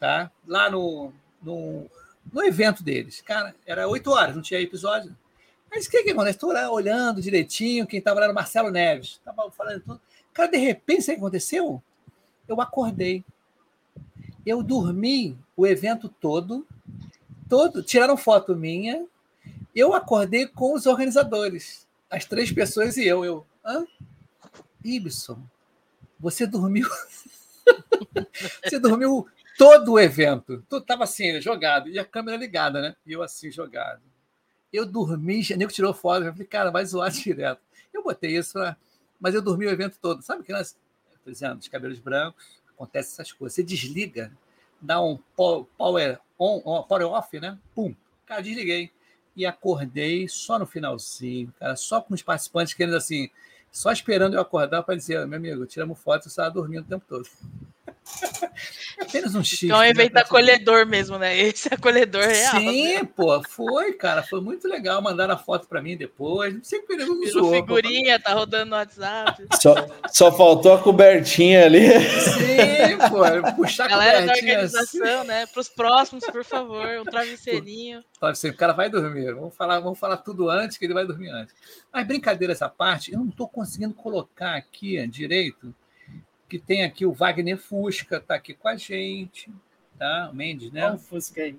tá? 0.00 0.30
lá 0.46 0.68
no, 0.68 1.12
no, 1.40 1.88
no, 2.32 2.42
evento 2.42 2.82
deles. 2.82 3.20
Cara, 3.20 3.54
era 3.64 3.86
oito 3.86 4.10
horas, 4.10 4.34
não 4.34 4.42
tinha 4.42 4.60
episódio. 4.60 5.16
Mas 5.70 5.86
o 5.86 5.90
que, 5.90 6.02
que? 6.02 6.10
Estou 6.10 6.52
lá 6.52 6.70
olhando 6.70 7.22
direitinho, 7.22 7.86
quem 7.86 7.98
estava 7.98 8.18
lá 8.18 8.26
era 8.26 8.32
o 8.32 8.34
Marcelo 8.34 8.70
Neves, 8.70 9.20
estava 9.24 9.50
falando 9.50 9.80
tudo. 9.80 10.00
Cara, 10.32 10.50
de 10.50 10.58
repente, 10.58 11.02
o 11.02 11.04
que 11.04 11.12
aconteceu? 11.12 11.82
Eu 12.48 12.60
acordei. 12.60 13.24
Eu 14.46 14.62
dormi 14.62 15.38
o 15.56 15.66
evento 15.66 16.08
todo, 16.08 16.66
todo, 17.48 17.82
tiraram 17.82 18.16
foto 18.16 18.54
minha. 18.54 19.06
Eu 19.74 19.94
acordei 19.94 20.46
com 20.46 20.74
os 20.74 20.86
organizadores, 20.86 21.86
as 22.10 22.24
três 22.24 22.52
pessoas 22.52 22.96
e 22.96 23.06
eu. 23.06 23.24
Eu, 23.24 23.46
hã? 23.64 23.86
Ibson, 24.84 25.42
você 26.20 26.46
dormiu 26.46 26.88
Você 28.64 28.78
dormiu 28.78 29.26
todo 29.56 29.92
o 29.92 30.00
evento. 30.00 30.64
Tu 30.68 30.76
estava 30.78 31.04
assim, 31.04 31.40
jogado, 31.40 31.88
e 31.88 31.98
a 31.98 32.04
câmera 32.04 32.36
ligada, 32.36 32.80
né? 32.80 32.96
E 33.06 33.12
eu 33.12 33.22
assim, 33.22 33.50
jogado. 33.50 34.02
Eu 34.72 34.84
dormi, 34.84 35.40
o 35.52 35.56
nego 35.56 35.72
tirou 35.72 35.94
foto, 35.94 36.24
eu 36.24 36.32
falei, 36.32 36.46
cara, 36.46 36.70
vai 36.70 36.84
zoar 36.84 37.10
direto. 37.12 37.60
Eu 37.92 38.02
botei 38.02 38.36
isso, 38.36 38.54
pra... 38.54 38.76
mas 39.20 39.34
eu 39.34 39.42
dormi 39.42 39.66
o 39.66 39.70
evento 39.70 39.98
todo. 40.00 40.22
Sabe 40.22 40.42
que 40.42 40.52
nós, 40.52 40.76
por 41.22 41.30
exemplo, 41.30 41.58
os 41.58 41.68
cabelos 41.68 41.98
brancos, 41.98 42.44
acontece 42.74 43.12
essas 43.12 43.32
coisas. 43.32 43.54
Você 43.54 43.62
desliga, 43.62 44.32
dá 44.80 45.02
um 45.02 45.18
power 45.36 46.18
on, 46.38 46.82
power 46.82 47.06
off, 47.06 47.40
né? 47.40 47.58
Pum, 47.74 47.94
cara, 48.26 48.42
desliguei. 48.42 48.90
E 49.36 49.44
acordei 49.44 50.28
só 50.28 50.58
no 50.58 50.66
finalzinho, 50.66 51.52
cara, 51.58 51.74
só 51.74 52.00
com 52.00 52.14
os 52.14 52.22
participantes 52.22 52.72
querendo 52.72 52.96
assim, 52.96 53.28
só 53.72 53.90
esperando 53.90 54.34
eu 54.34 54.40
acordar 54.40 54.84
para 54.84 54.94
dizer, 54.94 55.26
meu 55.26 55.38
amigo, 55.38 55.66
tiramos 55.66 55.98
foto, 55.98 56.22
você 56.22 56.28
estava 56.28 56.50
dormindo 56.50 56.84
o 56.84 56.88
tempo 56.88 57.04
todo. 57.08 57.28
É 58.98 59.02
apenas 59.02 59.34
um 59.34 59.42
chifre. 59.42 59.66
Então 59.66 59.82
é 59.82 59.86
um 59.86 59.90
evento 59.90 60.14
né, 60.14 60.20
acolhedor 60.20 60.86
mesmo, 60.86 61.18
né? 61.18 61.36
Esse 61.36 61.68
acolhedor 61.72 62.22
real. 62.22 62.56
Sim, 62.58 62.94
né? 62.94 63.08
pô, 63.16 63.42
foi, 63.48 63.92
cara, 63.92 64.22
foi 64.22 64.40
muito 64.40 64.68
legal. 64.68 65.02
Mandaram 65.02 65.34
a 65.34 65.38
foto 65.38 65.66
para 65.66 65.82
mim 65.82 65.96
depois. 65.96 66.54
Não 66.54 66.62
sei 66.62 66.80
que 66.80 66.92
ele 66.92 67.04
não 67.04 67.20
usou. 67.20 67.52
figurinha, 67.52 68.18
pô. 68.18 68.24
tá 68.24 68.34
rodando 68.34 68.70
no 68.70 68.76
WhatsApp. 68.76 69.46
Só, 69.60 69.74
só 70.10 70.32
faltou 70.32 70.74
a 70.74 70.78
cobertinha 70.82 71.64
ali. 71.64 71.88
Sim, 72.20 72.98
pô, 73.08 73.52
puxar 73.56 73.86
a 73.86 73.88
Galera 73.88 74.26
da 74.26 74.32
organização, 74.32 75.20
assim. 75.20 75.28
né? 75.28 75.46
Para 75.46 75.60
os 75.60 75.68
próximos, 75.68 76.24
por 76.26 76.44
favor, 76.44 76.86
um 77.00 77.04
travesseirinho. 77.04 78.04
O 78.20 78.56
cara 78.56 78.72
vai 78.72 78.90
dormir. 78.90 79.32
Vamos 79.34 79.54
falar, 79.54 79.80
vamos 79.80 79.98
falar 79.98 80.18
tudo 80.18 80.50
antes, 80.50 80.76
que 80.76 80.84
ele 80.84 80.94
vai 80.94 81.06
dormir 81.06 81.30
antes. 81.30 81.54
Mas 81.92 82.06
brincadeira 82.06 82.52
essa 82.52 82.68
parte, 82.68 83.12
eu 83.12 83.18
não 83.18 83.28
estou 83.28 83.48
conseguindo 83.48 83.94
colocar 83.94 84.56
aqui 84.56 85.04
direito 85.06 85.74
que 86.48 86.58
tem 86.58 86.84
aqui 86.84 87.06
o 87.06 87.12
Wagner 87.12 87.58
Fusca, 87.58 88.16
está 88.16 88.34
aqui 88.34 88.54
com 88.54 88.68
a 88.68 88.76
gente, 88.76 89.50
tá? 89.98 90.28
O 90.32 90.36
Mendes, 90.36 90.70
né? 90.70 90.86
Olha 90.86 90.94
o 90.94 90.98
Fusca 90.98 91.42
aí. 91.42 91.56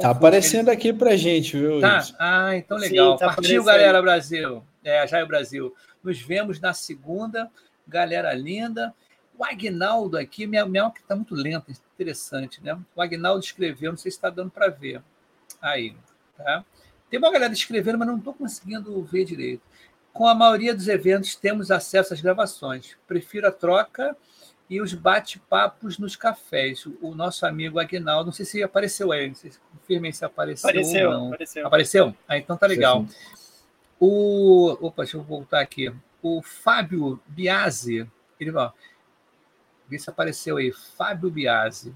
Tá 0.00 0.10
aparecendo 0.10 0.70
aqui 0.70 0.92
para 0.92 1.16
gente, 1.16 1.56
viu? 1.56 1.80
Tá? 1.80 2.02
Ah, 2.18 2.56
então 2.56 2.76
legal. 2.76 3.12
Sim, 3.12 3.18
tá 3.18 3.34
Partiu, 3.34 3.62
galera 3.62 4.00
Brasil. 4.00 4.64
É, 4.82 5.06
já 5.06 5.18
é 5.18 5.24
o 5.24 5.26
Brasil. 5.26 5.74
Nos 6.02 6.20
vemos 6.20 6.58
na 6.60 6.72
segunda. 6.72 7.50
Galera 7.86 8.32
linda. 8.32 8.94
O 9.36 9.44
Agnaldo 9.44 10.16
aqui, 10.16 10.46
minha, 10.46 10.64
minha 10.64 10.90
que 10.90 11.00
está 11.00 11.14
muito 11.14 11.34
lenta, 11.34 11.70
interessante, 11.70 12.62
né? 12.62 12.78
O 12.94 13.02
Agnaldo 13.02 13.44
escreveu, 13.44 13.90
não 13.90 13.98
sei 13.98 14.10
se 14.10 14.16
está 14.16 14.30
dando 14.30 14.50
para 14.50 14.68
ver. 14.68 15.02
Aí, 15.60 15.94
tá? 16.36 16.64
Tem 17.10 17.18
uma 17.18 17.32
galera 17.32 17.52
escrevendo, 17.52 17.98
mas 17.98 18.08
não 18.08 18.18
estou 18.18 18.32
conseguindo 18.32 19.02
ver 19.02 19.24
direito. 19.24 19.62
Com 20.14 20.28
a 20.28 20.34
maioria 20.34 20.72
dos 20.72 20.86
eventos, 20.86 21.34
temos 21.34 21.72
acesso 21.72 22.14
às 22.14 22.20
gravações. 22.20 22.96
Prefiro 23.04 23.48
a 23.48 23.50
troca 23.50 24.16
e 24.70 24.80
os 24.80 24.94
bate-papos 24.94 25.98
nos 25.98 26.14
cafés. 26.14 26.86
O 27.02 27.16
nosso 27.16 27.44
amigo 27.44 27.80
Aguinaldo, 27.80 28.26
não 28.26 28.32
sei 28.32 28.46
se 28.46 28.62
apareceu 28.62 29.10
aí, 29.10 29.26
não 29.26 29.34
sei 29.34 29.50
se 29.50 29.58
confirmem 29.72 30.12
se 30.12 30.24
apareceu. 30.24 30.70
Apareceu, 30.70 31.10
ou 31.10 31.16
não. 31.16 31.26
apareceu. 31.32 31.66
Apareceu? 31.66 32.16
Ah, 32.28 32.38
então 32.38 32.56
tá 32.56 32.64
legal. 32.64 33.04
O. 33.98 34.78
Opa, 34.80 35.02
deixa 35.02 35.16
eu 35.16 35.22
voltar 35.22 35.60
aqui. 35.60 35.92
O 36.22 36.40
Fábio 36.42 37.20
Biasi, 37.26 38.08
ele 38.38 38.52
vai. 38.52 38.70
Vê 39.88 39.98
se 39.98 40.08
apareceu 40.08 40.58
aí. 40.58 40.70
Fábio 40.96 41.28
Biasi. 41.28 41.92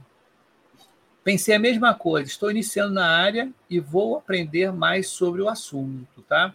Pensei 1.22 1.54
a 1.54 1.58
mesma 1.58 1.94
coisa, 1.94 2.28
estou 2.28 2.50
iniciando 2.50 2.94
na 2.94 3.06
área 3.06 3.48
e 3.70 3.78
vou 3.78 4.16
aprender 4.16 4.72
mais 4.72 5.06
sobre 5.06 5.40
o 5.40 5.48
assunto, 5.48 6.20
tá? 6.22 6.52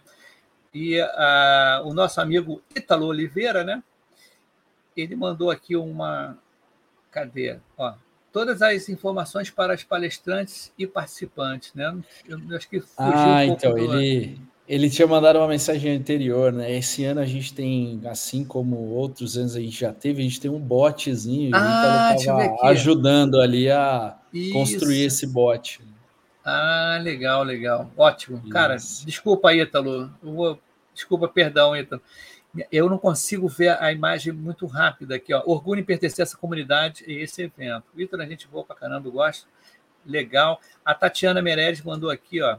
E 0.74 1.00
uh, 1.00 1.86
o 1.86 1.94
nosso 1.94 2.20
amigo 2.20 2.60
Ítalo 2.74 3.06
Oliveira, 3.06 3.62
né? 3.62 3.82
Ele 4.96 5.14
mandou 5.14 5.50
aqui 5.50 5.76
uma. 5.76 6.36
Cadê? 7.10 7.58
Ó, 7.78 7.94
todas 8.32 8.60
as 8.60 8.88
informações 8.88 9.50
para 9.50 9.74
os 9.74 9.84
palestrantes 9.84 10.72
e 10.76 10.86
participantes, 10.86 11.72
né? 11.74 11.96
Eu, 12.26 12.40
eu 12.50 12.56
acho 12.56 12.68
que 12.68 12.80
fugiu 12.80 13.12
ah, 13.12 13.36
um 13.36 13.42
então 13.42 13.78
ele 13.78 14.40
ele 14.66 14.88
tinha 14.88 15.06
mandado 15.06 15.38
uma 15.38 15.48
mensagem 15.48 15.94
anterior, 15.94 16.50
né? 16.50 16.74
Esse 16.74 17.04
ano 17.04 17.20
a 17.20 17.26
gente 17.26 17.52
tem, 17.52 18.00
assim 18.06 18.44
como 18.44 18.76
outros 18.76 19.36
anos 19.36 19.54
a 19.54 19.60
gente 19.60 19.78
já 19.78 19.92
teve, 19.92 20.20
a 20.20 20.24
gente 20.24 20.40
tem 20.40 20.50
um 20.50 20.58
botzinho 20.58 21.50
ah, 21.54 22.16
e 22.18 22.66
ajudando 22.66 23.40
ali 23.40 23.70
a 23.70 24.16
Isso. 24.32 24.52
construir 24.54 25.04
esse 25.04 25.26
bot. 25.26 25.80
Ah, 26.44 26.98
legal, 27.00 27.42
legal. 27.42 27.90
Ótimo. 27.96 28.38
Isso. 28.38 28.50
Cara, 28.50 28.76
desculpa, 28.76 29.54
Ítalo. 29.54 30.12
Vou... 30.22 30.60
Desculpa, 30.92 31.26
perdão, 31.26 31.74
Ítalo. 31.74 32.02
Eu 32.70 32.88
não 32.88 32.98
consigo 32.98 33.48
ver 33.48 33.82
a 33.82 33.90
imagem 33.90 34.32
muito 34.32 34.66
rápida 34.66 35.16
aqui. 35.16 35.32
Ó. 35.32 35.42
Orgulho 35.46 35.80
em 35.80 35.84
pertencer 35.84 36.22
a 36.22 36.24
essa 36.24 36.36
comunidade 36.36 37.02
e 37.06 37.14
esse 37.14 37.42
evento. 37.42 37.86
Ítalo, 37.96 38.22
a 38.22 38.26
gente 38.26 38.46
boa 38.46 38.64
pra 38.64 38.76
caramba, 38.76 39.08
eu 39.08 39.12
gosto. 39.12 39.48
Legal. 40.04 40.60
A 40.84 40.94
Tatiana 40.94 41.40
Meirelles 41.40 41.82
mandou 41.82 42.10
aqui, 42.10 42.42
ó. 42.42 42.58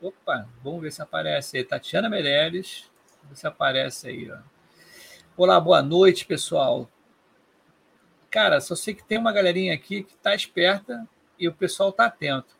Opa, 0.00 0.46
vamos 0.62 0.82
ver 0.82 0.92
se 0.92 1.00
aparece 1.00 1.56
aí. 1.56 1.64
Tatiana 1.64 2.10
Meirelles. 2.10 2.90
Vamos 3.22 3.30
ver 3.30 3.36
se 3.36 3.46
aparece 3.46 4.08
aí, 4.08 4.30
ó. 4.30 4.36
Olá, 5.36 5.58
boa 5.58 5.82
noite, 5.82 6.26
pessoal. 6.26 6.88
Cara, 8.30 8.60
só 8.60 8.76
sei 8.76 8.94
que 8.94 9.02
tem 9.02 9.16
uma 9.16 9.32
galerinha 9.32 9.72
aqui 9.72 10.02
que 10.04 10.14
está 10.14 10.34
esperta 10.34 11.08
e 11.38 11.48
o 11.48 11.52
pessoal 11.52 11.90
está 11.90 12.06
atento. 12.06 12.54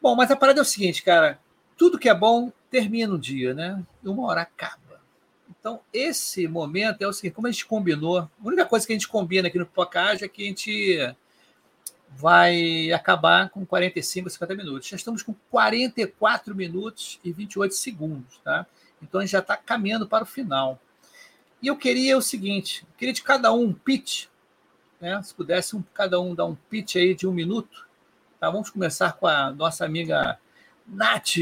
Bom, 0.00 0.14
mas 0.14 0.30
a 0.30 0.36
parada 0.36 0.60
é 0.60 0.62
o 0.62 0.66
seguinte, 0.66 1.02
cara. 1.02 1.38
Tudo 1.76 1.98
que 1.98 2.08
é 2.08 2.14
bom 2.14 2.52
termina 2.70 3.14
um 3.14 3.18
dia, 3.18 3.54
né? 3.54 3.82
Uma 4.04 4.26
hora 4.26 4.42
acaba. 4.42 5.00
Então, 5.58 5.80
esse 5.92 6.46
momento 6.46 7.02
é 7.02 7.08
o 7.08 7.12
seguinte: 7.12 7.34
como 7.34 7.46
a 7.46 7.50
gente 7.50 7.66
combinou, 7.66 8.18
a 8.18 8.28
única 8.42 8.66
coisa 8.66 8.86
que 8.86 8.92
a 8.92 8.96
gente 8.96 9.08
combina 9.08 9.48
aqui 9.48 9.58
no 9.58 9.66
Pipocage 9.66 10.24
é 10.24 10.28
que 10.28 10.42
a 10.42 10.46
gente 10.46 11.14
vai 12.10 12.92
acabar 12.92 13.48
com 13.50 13.64
45, 13.64 14.30
50 14.30 14.54
minutos. 14.54 14.88
Já 14.88 14.96
estamos 14.96 15.22
com 15.22 15.34
44 15.50 16.54
minutos 16.54 17.18
e 17.24 17.32
28 17.32 17.74
segundos, 17.74 18.38
tá? 18.44 18.66
Então 19.02 19.20
a 19.20 19.24
gente 19.24 19.32
já 19.32 19.40
está 19.40 19.56
caminhando 19.56 20.06
para 20.06 20.24
o 20.24 20.26
final. 20.26 20.78
E 21.62 21.66
eu 21.66 21.76
queria 21.76 22.16
o 22.16 22.22
seguinte: 22.22 22.82
eu 22.82 22.98
queria 22.98 23.14
de 23.14 23.22
cada 23.22 23.52
um 23.52 23.64
um 23.64 23.72
pitch, 23.72 24.26
né? 25.00 25.20
Se 25.22 25.34
pudesse 25.34 25.74
um, 25.74 25.82
cada 25.94 26.20
um 26.20 26.34
dar 26.34 26.44
um 26.44 26.54
pitch 26.54 26.96
aí 26.96 27.14
de 27.14 27.26
um 27.26 27.32
minuto, 27.32 27.86
tá? 28.44 28.50
Vamos 28.50 28.70
começar 28.70 29.12
com 29.14 29.26
a 29.26 29.50
nossa 29.50 29.84
amiga 29.84 30.38
Nath, 30.86 31.36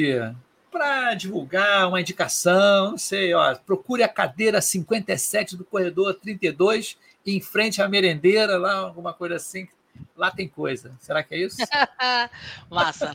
para 0.70 1.14
divulgar 1.14 1.88
uma 1.88 2.00
indicação, 2.00 2.92
não 2.92 2.98
sei, 2.98 3.34
ó, 3.34 3.54
procure 3.56 4.02
a 4.02 4.08
cadeira 4.08 4.60
57 4.60 5.56
do 5.56 5.64
corredor 5.64 6.14
32 6.14 6.96
em 7.26 7.40
frente 7.40 7.82
à 7.82 7.88
merendeira, 7.88 8.56
lá, 8.56 8.74
alguma 8.74 9.12
coisa 9.12 9.36
assim. 9.36 9.68
Lá 10.16 10.30
tem 10.30 10.48
coisa. 10.48 10.96
Será 10.98 11.22
que 11.22 11.34
é 11.34 11.38
isso? 11.38 11.58
Massa. 12.70 13.14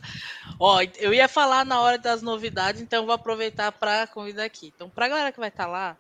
Ó, 0.60 0.80
eu 1.00 1.14
ia 1.14 1.28
falar 1.28 1.66
na 1.66 1.82
hora 1.82 1.98
das 1.98 2.22
novidades, 2.22 2.82
então 2.82 3.06
vou 3.06 3.16
aproveitar 3.16 3.72
para 3.72 4.06
convidar 4.06 4.44
aqui. 4.44 4.72
Então, 4.76 4.88
para 4.90 5.08
a 5.08 5.10
galera 5.10 5.32
que 5.32 5.40
vai 5.40 5.50
estar 5.50 5.66
tá 5.66 5.70
lá, 5.70 5.98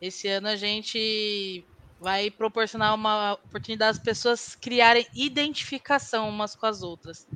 esse 0.00 0.26
ano 0.26 0.48
a 0.48 0.56
gente 0.56 1.64
vai 1.98 2.30
proporcionar 2.30 2.94
uma 2.94 3.34
oportunidade 3.34 3.98
das 3.98 4.04
pessoas 4.04 4.54
criarem 4.54 5.06
identificação 5.14 6.28
umas 6.28 6.54
com 6.54 6.66
as 6.66 6.82
outras, 6.82 7.26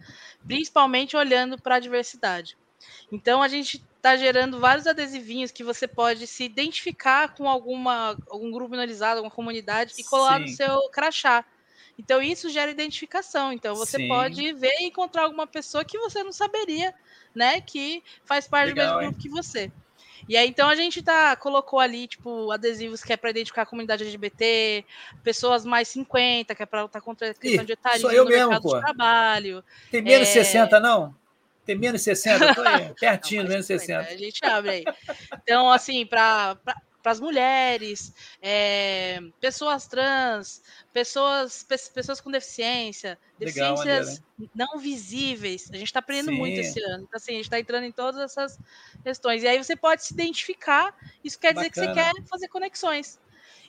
principalmente 0.46 1.16
olhando 1.16 1.58
para 1.58 1.76
a 1.76 1.80
diversidade. 1.80 2.56
Então 3.12 3.42
a 3.42 3.48
gente 3.48 3.84
está 3.96 4.16
gerando 4.16 4.60
vários 4.60 4.86
adesivinhos 4.86 5.50
que 5.50 5.62
você 5.64 5.86
pode 5.86 6.26
se 6.26 6.44
identificar 6.44 7.34
com 7.34 7.48
alguma 7.48 8.16
algum 8.28 8.50
grupo 8.50 8.70
minorizado, 8.70 9.18
alguma 9.18 9.34
comunidade 9.34 9.94
e 9.98 10.04
colar 10.04 10.38
Sim. 10.38 10.42
no 10.42 10.48
seu 10.48 10.90
crachá. 10.90 11.44
Então 11.98 12.22
isso 12.22 12.48
gera 12.48 12.70
identificação. 12.70 13.52
Então 13.52 13.76
você 13.76 13.98
Sim. 13.98 14.08
pode 14.08 14.52
ver 14.54 14.72
e 14.80 14.86
encontrar 14.86 15.24
alguma 15.24 15.46
pessoa 15.46 15.84
que 15.84 15.98
você 15.98 16.22
não 16.24 16.32
saberia, 16.32 16.94
né, 17.34 17.60
que 17.60 18.02
faz 18.24 18.48
parte 18.48 18.68
Legal, 18.68 18.86
do 18.86 18.96
mesmo 18.96 19.00
grupo 19.00 19.18
hein? 19.18 19.22
que 19.22 19.28
você. 19.28 19.70
E 20.28 20.36
aí, 20.36 20.48
então, 20.48 20.68
a 20.68 20.74
gente 20.74 21.02
tá, 21.02 21.34
colocou 21.36 21.78
ali, 21.78 22.06
tipo, 22.06 22.50
adesivos 22.50 23.02
que 23.02 23.12
é 23.12 23.16
para 23.16 23.30
identificar 23.30 23.62
a 23.62 23.66
comunidade 23.66 24.02
LGBT, 24.02 24.84
pessoas 25.22 25.64
mais 25.64 25.88
50, 25.88 26.54
que 26.54 26.62
é 26.62 26.66
para 26.66 26.82
lutar 26.82 27.02
contra 27.02 27.30
a 27.30 27.34
questão 27.34 27.62
Ih, 27.62 27.66
de 27.66 27.72
etarismo 27.72 28.08
no 28.08 28.24
mesmo, 28.24 28.50
mercado 28.50 28.62
pô. 28.62 28.76
de 28.76 28.80
trabalho. 28.82 29.64
Tem 29.90 30.02
menos 30.02 30.28
é... 30.28 30.32
60, 30.32 30.80
não? 30.80 31.14
Tem 31.64 31.76
menos 31.76 32.02
60? 32.02 32.54
Tô 32.54 32.62
aí, 32.62 32.92
pertinho, 32.98 33.42
não, 33.42 33.50
menos 33.50 33.66
60. 33.66 34.00
A 34.00 34.16
gente 34.16 34.44
abre 34.44 34.70
aí. 34.70 34.84
Então, 35.42 35.70
assim, 35.70 36.04
para 36.06 36.56
para 37.02 37.12
as 37.12 37.20
mulheres, 37.20 38.14
é, 38.42 39.20
pessoas 39.40 39.86
trans, 39.86 40.62
pessoas, 40.92 41.64
pessoas 41.94 42.20
com 42.20 42.30
deficiência, 42.30 43.18
Legal, 43.38 43.74
deficiências 43.74 44.22
maneira, 44.38 44.52
não 44.54 44.78
visíveis. 44.78 45.70
A 45.72 45.76
gente 45.76 45.86
está 45.86 46.00
aprendendo 46.00 46.30
Sim. 46.30 46.38
muito 46.38 46.60
esse 46.60 46.80
ano. 46.82 47.04
Então, 47.04 47.16
assim, 47.16 47.32
a 47.32 47.36
gente 47.36 47.44
está 47.44 47.58
entrando 47.58 47.84
em 47.84 47.92
todas 47.92 48.20
essas 48.20 48.58
questões. 49.02 49.42
E 49.42 49.48
aí 49.48 49.62
você 49.62 49.74
pode 49.74 50.04
se 50.04 50.12
identificar, 50.12 50.94
isso 51.24 51.38
quer 51.38 51.54
Bacana. 51.54 51.70
dizer 51.70 51.86
que 51.86 51.86
você 51.86 51.94
quer 51.94 52.28
fazer 52.28 52.48
conexões. 52.48 53.18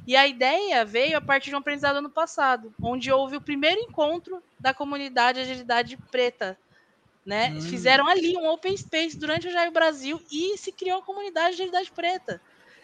E 0.06 0.16
a 0.16 0.28
ideia 0.28 0.84
veio 0.84 1.18
a 1.18 1.22
partir 1.22 1.50
de 1.50 1.56
um 1.56 1.60
aprendizado 1.60 1.98
ano 1.98 2.10
passado, 2.10 2.74
onde 2.82 3.12
houve 3.12 3.38
o 3.38 3.42
primeiro 3.42 3.80
encontro 3.82 4.42
da 4.60 4.74
comunidade 4.74 5.40
Agilidade 5.40 5.96
Preta. 6.10 6.58
Né? 7.24 7.52
Hum. 7.52 7.62
Fizeram 7.62 8.08
ali 8.08 8.36
um 8.36 8.50
open 8.50 8.76
space 8.76 9.16
durante 9.16 9.48
o 9.48 9.52
Jair 9.52 9.72
Brasil 9.72 10.20
e 10.32 10.58
se 10.58 10.72
criou 10.72 11.00
a 11.00 11.04
comunidade 11.04 11.54
Agilidade 11.54 11.92
Preta 11.92 12.42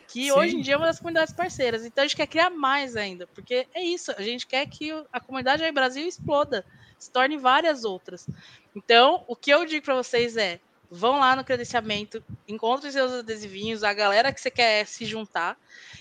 que 0.08 0.24
Sim. 0.24 0.32
hoje 0.32 0.56
em 0.56 0.62
dia 0.62 0.76
é 0.76 0.78
uma 0.78 0.86
das 0.86 1.00
comunidades 1.00 1.34
parceiras. 1.34 1.86
Então 1.86 2.04
a 2.04 2.08
gente 2.08 2.16
quer 2.16 2.28
criar 2.28 2.50
mais 2.50 2.96
ainda, 2.96 3.28
porque 3.28 3.68
é 3.74 3.84
isso, 3.84 4.12
a 4.18 4.22
gente 4.22 4.48
quer 4.48 4.66
que 4.68 4.92
a 5.12 5.20
comunidade 5.20 5.64
aí 5.64 5.72
Brasil 5.72 6.08
exploda, 6.08 6.66
se 6.98 7.12
torne 7.12 7.38
várias 7.38 7.84
outras. 7.84 8.28
Então, 8.76 9.24
o 9.28 9.36
que 9.36 9.52
eu 9.52 9.66
digo 9.66 9.86
para 9.86 9.96
vocês 9.96 10.38
é: 10.38 10.60
vão 10.90 11.20
lá 11.20 11.36
no 11.36 11.44
credenciamento, 11.44 12.24
encontrem 12.48 12.92
seus 12.92 13.12
adesivinhos, 13.12 13.84
a 13.84 13.94
galera 13.94 14.32
que 14.32 14.40
você 14.40 14.50
quer 14.50 14.86
se 14.88 15.06
juntar. 15.06 15.58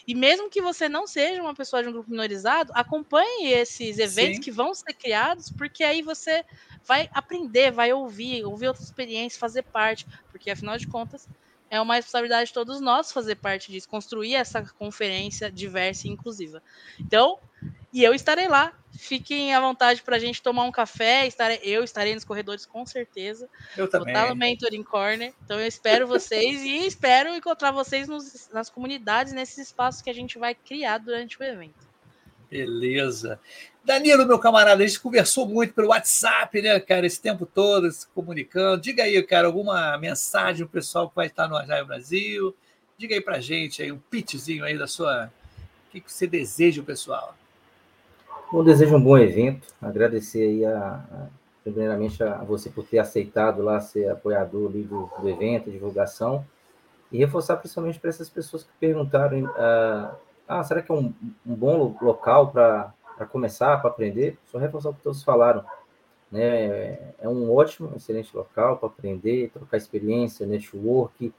E 0.07 0.15
mesmo 0.15 0.49
que 0.49 0.63
você 0.63 0.89
não 0.89 1.07
seja 1.07 1.43
uma 1.43 1.55
pessoa 1.55 1.83
de 1.83 1.89
um 1.89 1.93
grupo 1.93 2.11
minorizado, 2.11 2.73
acompanhe 2.75 3.53
esses 3.53 3.99
eventos 3.99 4.37
Sim. 4.37 4.43
que 4.43 4.51
vão 4.51 4.75
ser 4.75 4.93
criados, 4.95 5.51
porque 5.51 5.83
aí 5.83 6.03
você 6.03 6.45
vai 6.85 7.11
aprender, 7.13 7.73
vai 7.73 7.93
ouvir, 7.93 8.45
ouvir 8.45 8.69
outras 8.69 8.87
experiências, 8.87 9.41
fazer 9.41 9.63
parte, 9.63 10.07
porque 10.31 10.51
afinal 10.51 10.79
de 10.79 10.87
contas, 10.87 11.29
é 11.71 11.81
uma 11.81 11.95
responsabilidade 11.95 12.49
de 12.49 12.55
todos 12.55 12.81
nós 12.81 13.12
fazer 13.12 13.37
parte 13.37 13.71
disso, 13.71 13.89
construir 13.89 14.35
essa 14.35 14.62
conferência 14.79 15.51
diversa 15.51 16.07
e 16.07 16.11
inclusiva. 16.11 16.62
Então, 16.99 17.39
e 17.93 18.05
eu 18.05 18.12
estarei 18.12 18.47
lá. 18.49 18.73
Fiquem 18.93 19.55
à 19.55 19.61
vontade 19.61 20.03
para 20.03 20.17
a 20.17 20.19
gente 20.19 20.43
tomar 20.43 20.64
um 20.64 20.73
café. 20.73 21.27
Estarei, 21.27 21.61
eu 21.62 21.83
estarei 21.83 22.14
nos 22.14 22.25
corredores 22.25 22.67
com 22.67 22.85
certeza. 22.85 23.49
Eu 23.77 23.89
também. 23.89 24.12
Vou 24.12 24.23
estar 24.23 24.35
no 24.35 24.37
Mentoring 24.37 24.83
Corner. 24.83 25.33
Então 25.45 25.59
eu 25.59 25.67
espero 25.67 26.07
vocês 26.07 26.62
e 26.62 26.87
espero 26.87 27.35
encontrar 27.35 27.71
vocês 27.71 28.09
nos, 28.09 28.49
nas 28.53 28.69
comunidades, 28.69 29.33
nesses 29.33 29.59
espaços 29.59 30.03
que 30.03 30.11
a 30.11 30.14
gente 30.14 30.39
vai 30.39 30.55
criar 30.55 30.99
durante 30.99 31.41
o 31.41 31.43
evento. 31.43 31.86
Beleza. 32.51 33.40
Danilo, 33.84 34.26
meu 34.26 34.38
camarada, 34.38 34.82
a 34.82 34.86
gente 34.86 35.01
conversou 35.01 35.47
muito 35.47 35.72
pelo 35.72 35.88
WhatsApp, 35.88 36.61
né, 36.61 36.78
cara, 36.80 37.07
esse 37.07 37.20
tempo 37.20 37.47
todo, 37.47 37.90
se 37.90 38.07
comunicando. 38.09 38.82
Diga 38.82 39.05
aí, 39.05 39.22
cara, 39.22 39.47
alguma 39.47 39.97
mensagem 39.97 40.64
o 40.64 40.68
pessoal 40.68 41.09
que 41.09 41.14
vai 41.14 41.26
estar 41.26 41.47
no 41.49 41.57
Agile 41.57 41.84
Brasil. 41.84 42.55
Diga 42.99 43.14
aí 43.14 43.20
para 43.20 43.36
a 43.36 43.40
gente 43.40 43.82
aí 43.82 43.92
um 43.92 43.99
pitchzinho 43.99 44.64
aí 44.64 44.76
da 44.76 44.86
sua. 44.86 45.30
O 45.88 45.90
que 46.01 46.03
você 46.12 46.26
deseja, 46.26 46.82
pessoal? 46.82 47.34
Eu 48.53 48.64
desejo 48.64 48.97
um 48.97 49.01
bom 49.01 49.18
evento. 49.18 49.68
Agradecer 49.80 50.42
aí 50.42 50.64
a, 50.64 50.78
a, 50.78 51.26
primeiramente 51.62 52.22
a 52.22 52.38
você 52.38 52.70
por 52.70 52.84
ter 52.84 52.99
aceitado 52.99 53.62
lá 53.62 53.80
ser 53.80 54.09
apoiador 54.09 54.70
do, 54.70 55.11
do 55.20 55.28
evento, 55.28 55.70
divulgação. 55.70 56.44
E 57.11 57.18
reforçar 57.18 57.57
principalmente 57.57 57.99
para 57.99 58.11
essas 58.11 58.28
pessoas 58.28 58.62
que 58.62 58.70
perguntaram: 58.80 59.44
uh, 59.44 60.16
ah, 60.49 60.62
será 60.62 60.82
que 60.82 60.90
é 60.90 60.94
um, 60.94 61.12
um 61.44 61.55
bom 61.55 61.97
local 62.01 62.51
para 62.51 62.92
começar, 63.30 63.78
para 63.78 63.90
aprender, 63.90 64.38
só 64.47 64.59
reforçar 64.59 64.90
o 64.90 64.94
que 64.94 65.03
todos 65.03 65.22
falaram. 65.22 65.64
Né? 66.30 67.14
É 67.18 67.28
um 67.28 67.53
ótimo, 67.55 67.92
excelente 67.97 68.36
local 68.36 68.78
para 68.78 68.88
aprender, 68.88 69.51
trocar 69.51 69.76
experiência, 69.76 70.47
network, 70.47 71.32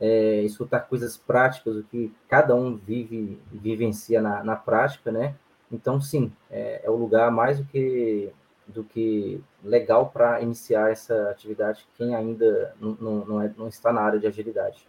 é, 0.00 0.42
escutar 0.42 0.80
coisas 0.80 1.16
práticas, 1.16 1.76
o 1.76 1.84
que 1.84 2.12
cada 2.28 2.54
um 2.54 2.76
vive 2.76 3.40
vivencia 3.52 4.20
na, 4.20 4.42
na 4.42 4.56
prática, 4.56 5.12
né? 5.12 5.34
Então, 5.70 6.00
sim, 6.00 6.32
é, 6.50 6.82
é 6.84 6.90
o 6.90 6.96
lugar 6.96 7.30
mais 7.30 7.58
do 7.58 7.64
que, 7.64 8.30
do 8.66 8.84
que 8.84 9.42
legal 9.62 10.10
para 10.10 10.40
iniciar 10.40 10.90
essa 10.90 11.30
atividade, 11.30 11.86
quem 11.96 12.14
ainda 12.14 12.74
não, 12.80 12.96
não, 13.00 13.24
não, 13.24 13.42
é, 13.42 13.52
não 13.56 13.68
está 13.68 13.92
na 13.92 14.00
área 14.00 14.18
de 14.18 14.26
agilidade. 14.26 14.86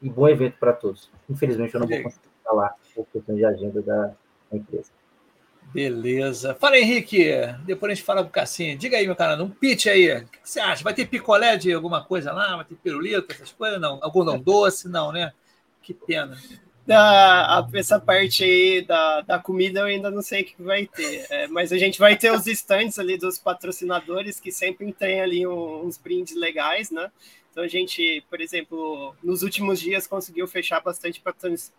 E 0.00 0.10
bom 0.10 0.28
evento 0.28 0.58
para 0.58 0.72
todos. 0.72 1.10
Infelizmente, 1.28 1.74
eu 1.74 1.80
não 1.80 1.86
vou 1.86 2.02
conseguir 2.02 2.28
falar 2.44 2.74
por 3.04 3.06
questão 3.12 3.36
de 3.36 3.44
agenda 3.44 3.82
da 3.82 4.12
empresa. 4.52 4.90
Beleza. 5.72 6.54
Fala, 6.54 6.78
Henrique. 6.78 7.30
Depois 7.64 7.92
a 7.92 7.94
gente 7.94 8.04
fala 8.04 8.22
com 8.22 8.28
o 8.28 8.32
Cassinho. 8.32 8.78
Diga 8.78 8.96
aí, 8.96 9.06
meu 9.06 9.16
cara, 9.16 9.42
um 9.42 9.50
pitch 9.50 9.86
aí. 9.86 10.10
O 10.16 10.26
que 10.26 10.38
você 10.42 10.60
acha? 10.60 10.82
Vai 10.82 10.94
ter 10.94 11.06
picolé 11.06 11.56
de 11.56 11.72
alguma 11.72 12.04
coisa 12.04 12.32
lá? 12.32 12.56
Vai 12.56 12.64
ter 12.64 12.76
pirulito, 12.76 13.32
essas 13.32 13.52
coisas? 13.52 13.80
Não. 13.80 13.98
Algodão 14.02 14.38
doce? 14.38 14.88
Não, 14.88 15.12
né? 15.12 15.32
Que 15.82 15.92
pena. 15.92 16.36
Da, 16.86 17.66
essa 17.74 17.98
parte 17.98 18.44
aí 18.44 18.80
da, 18.80 19.20
da 19.22 19.38
comida 19.40 19.80
eu 19.80 19.86
ainda 19.86 20.08
não 20.08 20.22
sei 20.22 20.42
o 20.42 20.44
que 20.44 20.62
vai 20.62 20.86
ter, 20.86 21.26
é, 21.30 21.48
mas 21.48 21.72
a 21.72 21.78
gente 21.78 21.98
vai 21.98 22.16
ter 22.16 22.30
os 22.30 22.46
estantes 22.46 22.96
ali 22.96 23.18
dos 23.18 23.40
patrocinadores 23.40 24.38
que 24.38 24.52
sempre 24.52 24.92
tem 24.92 25.20
ali 25.20 25.44
uns 25.44 25.98
brindes 25.98 26.36
legais, 26.36 26.92
né? 26.92 27.10
Então 27.56 27.64
a 27.64 27.68
gente, 27.68 28.22
por 28.28 28.38
exemplo, 28.38 29.16
nos 29.22 29.42
últimos 29.42 29.80
dias 29.80 30.06
conseguiu 30.06 30.46
fechar 30.46 30.78
bastante 30.80 31.22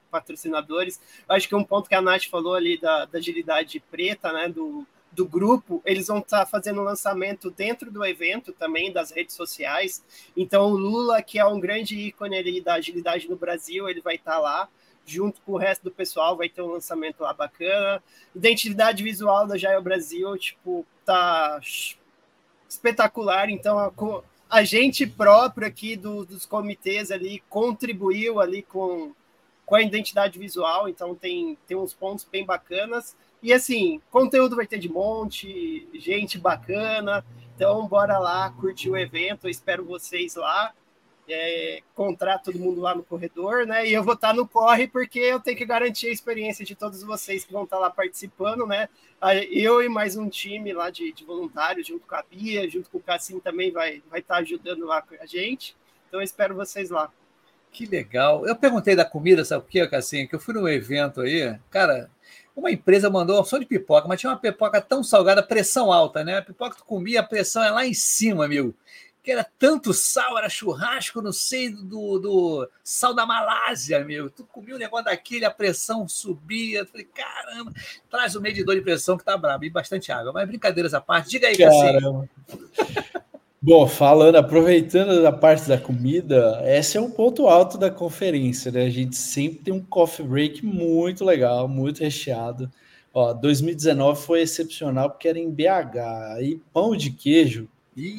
patrocinadores. 0.10 1.00
Acho 1.30 1.48
que 1.48 1.54
um 1.54 1.64
ponto 1.64 1.88
que 1.88 1.94
a 1.94 2.02
Nath 2.02 2.24
falou 2.32 2.56
ali 2.56 2.82
da, 2.82 3.06
da 3.06 3.20
agilidade 3.20 3.80
preta, 3.92 4.34
né, 4.34 4.50
do, 4.50 4.88
do 5.12 5.24
grupo, 5.24 5.80
eles 5.86 6.08
vão 6.08 6.18
estar 6.18 6.40
tá 6.40 6.46
fazendo 6.48 6.82
lançamento 6.82 7.52
dentro 7.52 7.92
do 7.92 8.04
evento 8.04 8.52
também, 8.54 8.92
das 8.92 9.12
redes 9.12 9.36
sociais. 9.36 10.04
Então 10.36 10.72
o 10.72 10.76
Lula, 10.76 11.22
que 11.22 11.38
é 11.38 11.46
um 11.46 11.60
grande 11.60 11.96
ícone 11.96 12.36
ali 12.36 12.60
da 12.60 12.74
agilidade 12.74 13.30
no 13.30 13.36
Brasil, 13.36 13.88
ele 13.88 14.02
vai 14.02 14.16
estar 14.16 14.32
tá 14.32 14.40
lá 14.40 14.70
junto 15.06 15.40
com 15.42 15.52
o 15.52 15.58
resto 15.58 15.84
do 15.84 15.92
pessoal, 15.92 16.36
vai 16.36 16.50
ter 16.50 16.64
um 16.64 16.72
lançamento 16.72 17.22
lá 17.22 17.34
bacana. 17.34 18.02
Identidade 18.36 19.04
visual 19.04 19.46
da 19.46 19.56
Jaio 19.56 19.84
Brasil, 19.84 20.36
tipo, 20.40 20.84
tá 21.06 21.60
espetacular, 22.68 23.52
então 23.52 23.78
a, 23.78 23.92
a 24.50 24.64
gente 24.64 25.06
próprio 25.06 25.68
aqui 25.68 25.96
do, 25.96 26.26
dos 26.26 26.46
comitês 26.46 27.12
ali 27.12 27.44
contribuiu 27.50 28.40
ali 28.40 28.64
com, 28.64 29.12
com 29.66 29.76
a 29.76 29.82
identidade 29.82 30.40
visual, 30.40 30.88
então 30.88 31.14
tem, 31.14 31.58
tem 31.68 31.76
uns 31.76 31.94
pontos 31.94 32.26
bem 32.30 32.46
bacanas. 32.46 33.16
E 33.42 33.54
assim, 33.54 34.02
conteúdo 34.10 34.56
vai 34.56 34.66
ter 34.66 34.80
de 34.80 34.90
monte, 34.90 35.88
gente 35.94 36.38
bacana. 36.38 37.24
Então, 37.56 37.88
bora 37.88 38.18
lá 38.18 38.50
curtir 38.52 38.90
o 38.90 38.98
evento. 38.98 39.46
Eu 39.46 39.52
espero 39.52 39.84
vocês 39.84 40.36
lá 40.36 40.74
é, 41.30 41.80
encontrar 41.80 42.40
todo 42.40 42.60
mundo 42.60 42.82
lá 42.82 42.96
no 42.96 43.04
corredor, 43.04 43.66
né? 43.66 43.88
E 43.88 43.94
eu 43.94 44.04
vou 44.04 44.14
estar 44.14 44.34
no 44.34 44.48
corre 44.48 44.88
porque 44.88 45.20
eu 45.20 45.40
tenho 45.40 45.58
que 45.58 45.66
garantir 45.66 46.08
a 46.08 46.12
experiência 46.12 46.66
de 46.66 46.76
todos 46.76 47.04
vocês 47.04 47.44
que 47.44 47.52
vão 47.52 47.64
estar 47.64 47.78
lá 47.78 47.90
participando, 47.90 48.66
né? 48.66 48.88
Eu 49.52 49.82
e 49.82 49.90
mais 49.90 50.16
um 50.16 50.30
time 50.30 50.74
lá 50.74 50.90
de, 50.90 51.12
de 51.12 51.26
voluntários, 51.26 51.88
junto 51.88 52.08
com 52.08 52.16
a 52.16 52.24
Bia, 52.24 52.70
junto 52.70 52.90
com 52.90 52.98
o 52.98 53.02
Cassim 53.02 53.40
também 53.40 53.72
vai, 53.72 54.02
vai 54.10 54.20
estar 54.20 54.38
ajudando 54.38 54.86
lá 54.86 55.04
a 55.20 55.26
gente. 55.26 55.76
Então 56.08 56.20
eu 56.20 56.24
espero 56.24 56.56
vocês 56.56 56.90
lá. 56.90 57.12
Que 57.72 57.86
legal. 57.86 58.46
Eu 58.48 58.56
perguntei 58.56 58.96
da 58.96 59.06
comida, 59.06 59.44
sabe 59.44 59.66
o 59.66 59.68
que, 59.68 59.86
Cassim? 59.88 60.28
Que 60.28 60.36
eu 60.36 60.40
fui 60.40 60.54
num 60.54 60.68
evento 60.68 61.22
aí, 61.22 61.58
cara, 61.70 62.10
uma 62.56 62.72
empresa 62.72 63.10
mandou 63.10 63.44
só 63.44 63.58
de 63.58 63.66
pipoca, 63.66 64.08
mas 64.08 64.20
tinha 64.20 64.32
uma 64.32 64.40
pipoca 64.40 64.82
tão 64.82 65.04
salgada, 65.04 65.44
pressão 65.44 65.92
alta, 65.92 66.24
né? 66.24 66.38
A 66.38 66.42
pipoca 66.42 66.76
que 66.76 66.82
tu 66.82 66.86
comia, 66.86 67.20
a 67.20 67.24
pressão 67.24 67.64
é 67.64 67.70
lá 67.70 67.86
em 67.86 67.94
cima, 67.94 68.46
amigo 68.46 68.74
que 69.28 69.32
era 69.34 69.46
tanto 69.60 69.94
sal, 69.94 70.38
era 70.38 70.48
churrasco, 70.48 71.22
não 71.22 71.34
sei, 71.34 71.70
do, 71.70 72.18
do 72.18 72.70
sal 72.82 73.14
da 73.14 73.26
Malásia, 73.26 74.02
meu. 74.06 74.30
Tu 74.30 74.46
comia 74.46 74.74
um 74.74 74.78
negócio 74.78 75.04
daquele, 75.04 75.44
a 75.44 75.52
pressão 75.52 76.08
subia. 76.08 76.86
Falei, 76.86 77.06
caramba, 77.14 77.74
traz 78.10 78.38
o 78.38 78.42
medidor 78.42 78.74
de 78.76 78.82
pressão 78.82 79.18
que 79.18 79.26
tá 79.26 79.36
brabo, 79.36 79.66
e 79.66 79.70
bastante 79.70 80.14
água. 80.14 80.32
Mas 80.32 80.48
brincadeiras 80.48 80.94
à 80.94 81.02
parte, 81.02 81.32
diga 81.32 81.50
aí, 81.50 81.58
Caramba. 81.58 82.30
Bom, 83.62 83.86
falando, 83.86 84.38
aproveitando 84.38 85.22
da 85.22 85.34
parte 85.34 85.68
da 85.68 85.78
comida, 85.78 86.62
esse 86.64 86.98
é 86.98 87.02
um 87.02 87.12
ponto 87.12 87.50
alto 87.50 87.78
da 87.78 87.92
conferência, 87.92 88.72
né? 88.72 88.86
A 88.86 88.90
gente 88.90 89.18
sempre 89.18 89.60
tem 89.60 89.74
um 89.74 89.84
coffee 89.84 90.26
break 90.26 90.66
muito 90.66 91.26
legal, 91.26 91.68
muito 91.68 92.00
recheado. 92.00 92.72
Ó, 93.14 93.34
2019 93.34 94.22
foi 94.22 94.40
excepcional 94.40 95.10
porque 95.10 95.28
era 95.28 95.38
em 95.38 95.52
BH. 95.52 95.98
Aí 96.38 96.62
pão 96.72 96.96
de 96.96 97.12
queijo 97.12 97.68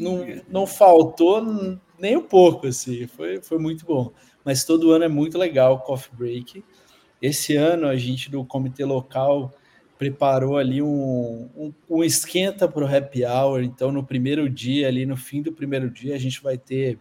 não, 0.01 0.27
não 0.49 0.67
faltou 0.67 1.79
nem 1.99 2.17
um 2.17 2.23
pouco, 2.23 2.67
assim. 2.67 3.07
Foi, 3.07 3.41
foi 3.41 3.59
muito 3.59 3.87
bom. 3.87 4.13
Mas 4.45 4.65
todo 4.65 4.91
ano 4.91 5.05
é 5.05 5.09
muito 5.09 5.39
legal 5.39 5.75
o 5.75 5.79
coffee 5.79 6.17
break. 6.17 6.65
Esse 7.21 7.57
ano 7.57 7.87
a 7.87 7.97
gente 7.97 8.31
do 8.31 8.45
comitê 8.45 8.85
local 8.85 9.53
preparou 9.99 10.57
ali 10.57 10.81
um, 10.81 11.49
um, 11.57 11.73
um 11.91 12.05
esquenta 12.05 12.69
para 12.69 12.85
o 12.85 12.97
happy 12.97 13.25
hour. 13.25 13.63
Então, 13.63 13.91
no 13.91 14.05
primeiro 14.05 14.49
dia, 14.49 14.87
ali 14.87 15.05
no 15.05 15.17
fim 15.17 15.43
do 15.43 15.53
primeiro 15.53 15.91
dia, 15.91 16.15
a 16.15 16.19
gente 16.19 16.41
vai 16.43 16.57
ter 16.57 16.99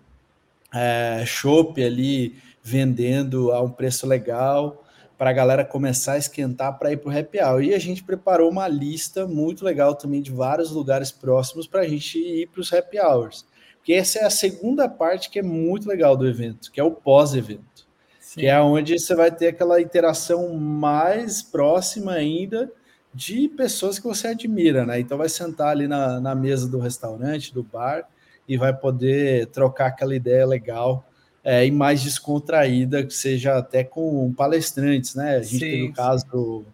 é, 0.74 1.24
chopp 1.26 1.82
ali 1.84 2.36
vendendo 2.62 3.52
a 3.52 3.62
um 3.62 3.70
preço 3.70 4.08
legal 4.08 4.84
para 5.18 5.32
a 5.32 5.34
galera 5.34 5.66
começar 5.66 6.14
a 6.14 6.18
esquentar 6.18 6.78
para 6.78 6.92
ir 6.92 6.98
para 6.98 7.10
o 7.10 7.18
happy 7.18 7.40
hour. 7.40 7.64
E 7.64 7.74
a 7.74 7.80
gente 7.80 8.04
preparou 8.04 8.50
uma 8.50 8.68
lista 8.68 9.26
muito 9.26 9.66
legal 9.66 9.96
também 9.96 10.22
de 10.22 10.32
vários 10.32 10.72
lugares 10.72 11.12
próximos 11.12 11.68
para 11.68 11.82
a 11.82 11.88
gente 11.88 12.20
ir 12.20 12.48
para 12.48 12.62
os 12.62 12.72
happy 12.72 13.00
hours. 13.00 13.46
Porque 13.78 13.94
essa 13.94 14.20
é 14.20 14.26
a 14.26 14.30
segunda 14.30 14.88
parte 14.88 15.30
que 15.30 15.40
é 15.40 15.44
muito 15.44 15.88
legal 15.88 16.16
do 16.16 16.28
evento, 16.28 16.72
que 16.72 16.80
é 16.80 16.84
o 16.84 16.92
pós-evento. 16.92 17.88
Que 18.34 18.46
é 18.46 18.62
onde 18.62 19.00
você 19.00 19.16
vai 19.16 19.32
ter 19.32 19.48
aquela 19.48 19.82
interação 19.82 20.54
mais 20.54 21.42
próxima 21.42 22.12
ainda 22.12 22.72
de 23.12 23.48
pessoas 23.48 23.98
que 23.98 24.06
você 24.06 24.28
admira, 24.28 24.86
né? 24.86 25.00
Então 25.00 25.18
vai 25.18 25.30
sentar 25.30 25.70
ali 25.70 25.88
na, 25.88 26.20
na 26.20 26.36
mesa 26.36 26.68
do 26.68 26.78
restaurante, 26.78 27.52
do 27.52 27.64
bar, 27.64 28.08
e 28.48 28.56
vai 28.58 28.72
poder 28.72 29.48
trocar 29.48 29.88
aquela 29.88 30.16
ideia 30.16 30.46
legal 30.46 31.04
é, 31.48 31.66
e 31.66 31.72
mais 31.72 32.04
descontraída, 32.04 33.06
que 33.06 33.14
seja 33.14 33.58
até 33.58 33.82
com 33.82 34.34
palestrantes, 34.34 35.16
né? 35.16 35.38
A 35.38 35.42
gente 35.42 35.52
sim, 35.54 35.60
teve 35.60 35.84
o 35.84 35.94
caso 35.94 36.28
do, 36.28 36.66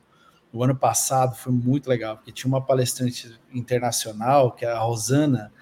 do, 0.51 0.63
ano 0.63 0.75
passado, 0.75 1.35
foi 1.35 1.53
muito 1.53 1.87
legal, 1.87 2.17
porque 2.17 2.31
tinha 2.31 2.49
uma 2.49 2.59
palestrante 2.59 3.39
internacional, 3.53 4.51
que 4.51 4.65
é 4.65 4.71
a 4.71 4.79
Rosana, 4.79 5.53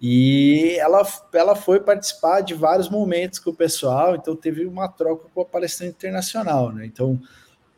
e 0.00 0.76
ela, 0.78 1.04
ela 1.34 1.56
foi 1.56 1.80
participar 1.80 2.42
de 2.42 2.54
vários 2.54 2.88
momentos 2.88 3.40
com 3.40 3.50
o 3.50 3.54
pessoal, 3.54 4.14
então 4.14 4.36
teve 4.36 4.64
uma 4.64 4.86
troca 4.86 5.28
com 5.34 5.40
a 5.40 5.44
palestrante 5.44 5.96
internacional, 5.96 6.70
né? 6.70 6.86
Então 6.86 7.20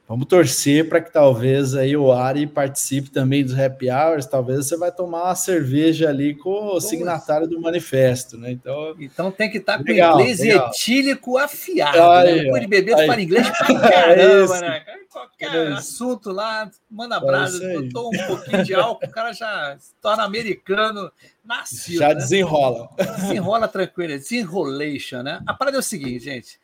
Vamos 0.08 0.26
torcer 0.26 0.88
para 0.88 1.00
que 1.00 1.10
talvez 1.10 1.74
aí 1.74 1.96
o 1.96 2.12
Ari 2.12 2.46
participe 2.46 3.08
também 3.08 3.44
dos 3.44 3.58
happy 3.58 3.88
hours. 3.88 4.26
Talvez 4.26 4.66
você 4.66 4.76
vai 4.76 4.92
tomar 4.92 5.24
uma 5.24 5.34
cerveja 5.34 6.08
ali 6.08 6.34
com 6.34 6.74
o 6.74 6.80
signatário 6.80 7.46
do 7.46 7.60
manifesto, 7.60 8.36
né? 8.36 8.50
Então, 8.50 8.94
então 8.98 9.30
tem 9.30 9.50
que 9.50 9.58
estar 9.58 9.78
tá 9.78 9.84
com 9.84 9.90
legal, 9.90 10.20
inglês 10.20 10.40
legal. 10.40 10.68
etílico 10.68 11.38
afiado. 11.38 12.02
Aí, 12.10 12.50
né? 12.50 12.66
Beber, 12.66 12.96
tu 12.96 13.06
fala 13.06 13.22
inglês 13.22 13.48
pra 13.48 13.66
caramba, 13.90 14.60
né? 14.60 14.84
Qualquer 15.10 15.54
é 15.54 15.72
assunto 15.72 16.30
lá, 16.30 16.70
manda 16.90 17.20
brasa, 17.20 17.64
é 17.64 17.78
botou 17.78 18.08
um 18.08 18.26
pouquinho 18.26 18.64
de 18.64 18.74
álcool, 18.74 19.06
o 19.06 19.10
cara 19.10 19.32
já 19.32 19.76
se 19.78 19.94
torna 20.00 20.24
americano, 20.24 21.12
nasceu. 21.44 21.98
Já 21.98 22.08
né? 22.08 22.14
desenrola. 22.16 22.88
Desenrola 22.96 23.68
tranquilo, 23.68 24.12
desenrolation, 24.14 25.22
né? 25.22 25.40
A 25.46 25.54
parada 25.54 25.76
é 25.76 25.80
o 25.80 25.82
seguinte, 25.82 26.24
gente. 26.24 26.61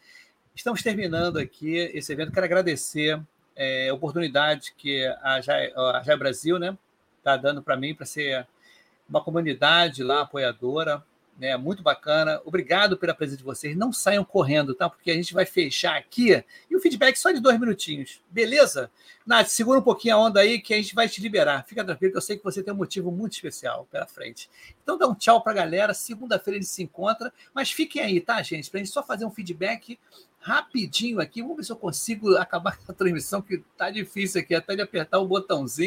Estamos 0.59 0.83
terminando 0.83 1.37
aqui 1.37 1.77
esse 1.95 2.13
evento. 2.13 2.33
Quero 2.33 2.45
agradecer 2.45 3.23
é, 3.55 3.93
oportunidade 3.93 4.75
que 4.77 5.07
a 5.23 5.41
Jai, 5.41 5.73
a 5.73 6.03
Jai 6.05 6.17
Brasil 6.17 6.59
né, 6.59 6.77
está 7.19 7.37
dando 7.37 7.63
para 7.63 7.77
mim 7.77 7.95
para 7.95 8.05
ser 8.05 8.45
uma 9.09 9.23
comunidade 9.23 10.03
lá 10.03 10.23
apoiadora. 10.23 11.01
Né, 11.39 11.57
muito 11.57 11.81
bacana. 11.81 12.43
Obrigado 12.45 12.97
pela 12.97 13.15
presença 13.15 13.39
de 13.39 13.45
vocês. 13.45 13.77
Não 13.77 13.93
saiam 13.93 14.25
correndo, 14.25 14.75
tá? 14.75 14.91
Porque 14.91 15.13
a 15.13 15.15
gente 15.15 15.33
vai 15.33 15.47
fechar 15.47 15.97
aqui 15.97 16.45
e 16.69 16.75
o 16.75 16.81
feedback 16.81 17.17
só 17.17 17.31
de 17.31 17.39
dois 17.39 17.57
minutinhos. 17.61 18.21
Beleza? 18.29 18.91
Nath, 19.25 19.47
segura 19.47 19.79
um 19.79 19.83
pouquinho 19.83 20.17
a 20.17 20.19
onda 20.19 20.41
aí 20.41 20.61
que 20.61 20.75
a 20.75 20.77
gente 20.77 20.93
vai 20.93 21.09
te 21.09 21.21
liberar. 21.21 21.65
Fica 21.69 21.85
tranquilo, 21.85 22.11
que 22.11 22.19
eu 22.19 22.23
sei 22.23 22.37
que 22.37 22.43
você 22.43 22.65
tem 22.65 22.75
um 22.75 22.77
motivo 22.77 23.13
muito 23.13 23.35
especial 23.35 23.87
pela 23.93 24.09
frente. 24.09 24.51
Então 24.83 24.99
dá 24.99 25.07
um 25.07 25.15
tchau 25.15 25.41
para 25.41 25.53
a 25.53 25.55
galera. 25.55 25.95
Segunda-feira 25.95 26.59
a 26.59 26.61
gente 26.61 26.69
se 26.73 26.83
encontra. 26.83 27.33
Mas 27.55 27.71
fiquem 27.71 28.03
aí, 28.03 28.21
tá, 28.21 28.43
gente? 28.43 28.69
Para 28.69 28.81
a 28.81 28.83
gente 28.83 28.93
só 28.93 29.05
fazer 29.05 29.25
um 29.25 29.31
feedback 29.31 29.97
rapidinho 30.41 31.21
aqui. 31.21 31.43
Vamos 31.43 31.59
ver 31.59 31.65
se 31.65 31.73
eu 31.73 31.77
consigo 31.77 32.37
acabar 32.37 32.77
com 32.85 32.91
a 32.91 32.95
transmissão, 32.95 33.43
que 33.43 33.59
tá 33.77 33.91
difícil 33.91 34.41
aqui, 34.41 34.55
até 34.55 34.75
de 34.75 34.83
apertar 34.83 35.19
o 35.19 35.27
botãozinho. 35.27 35.87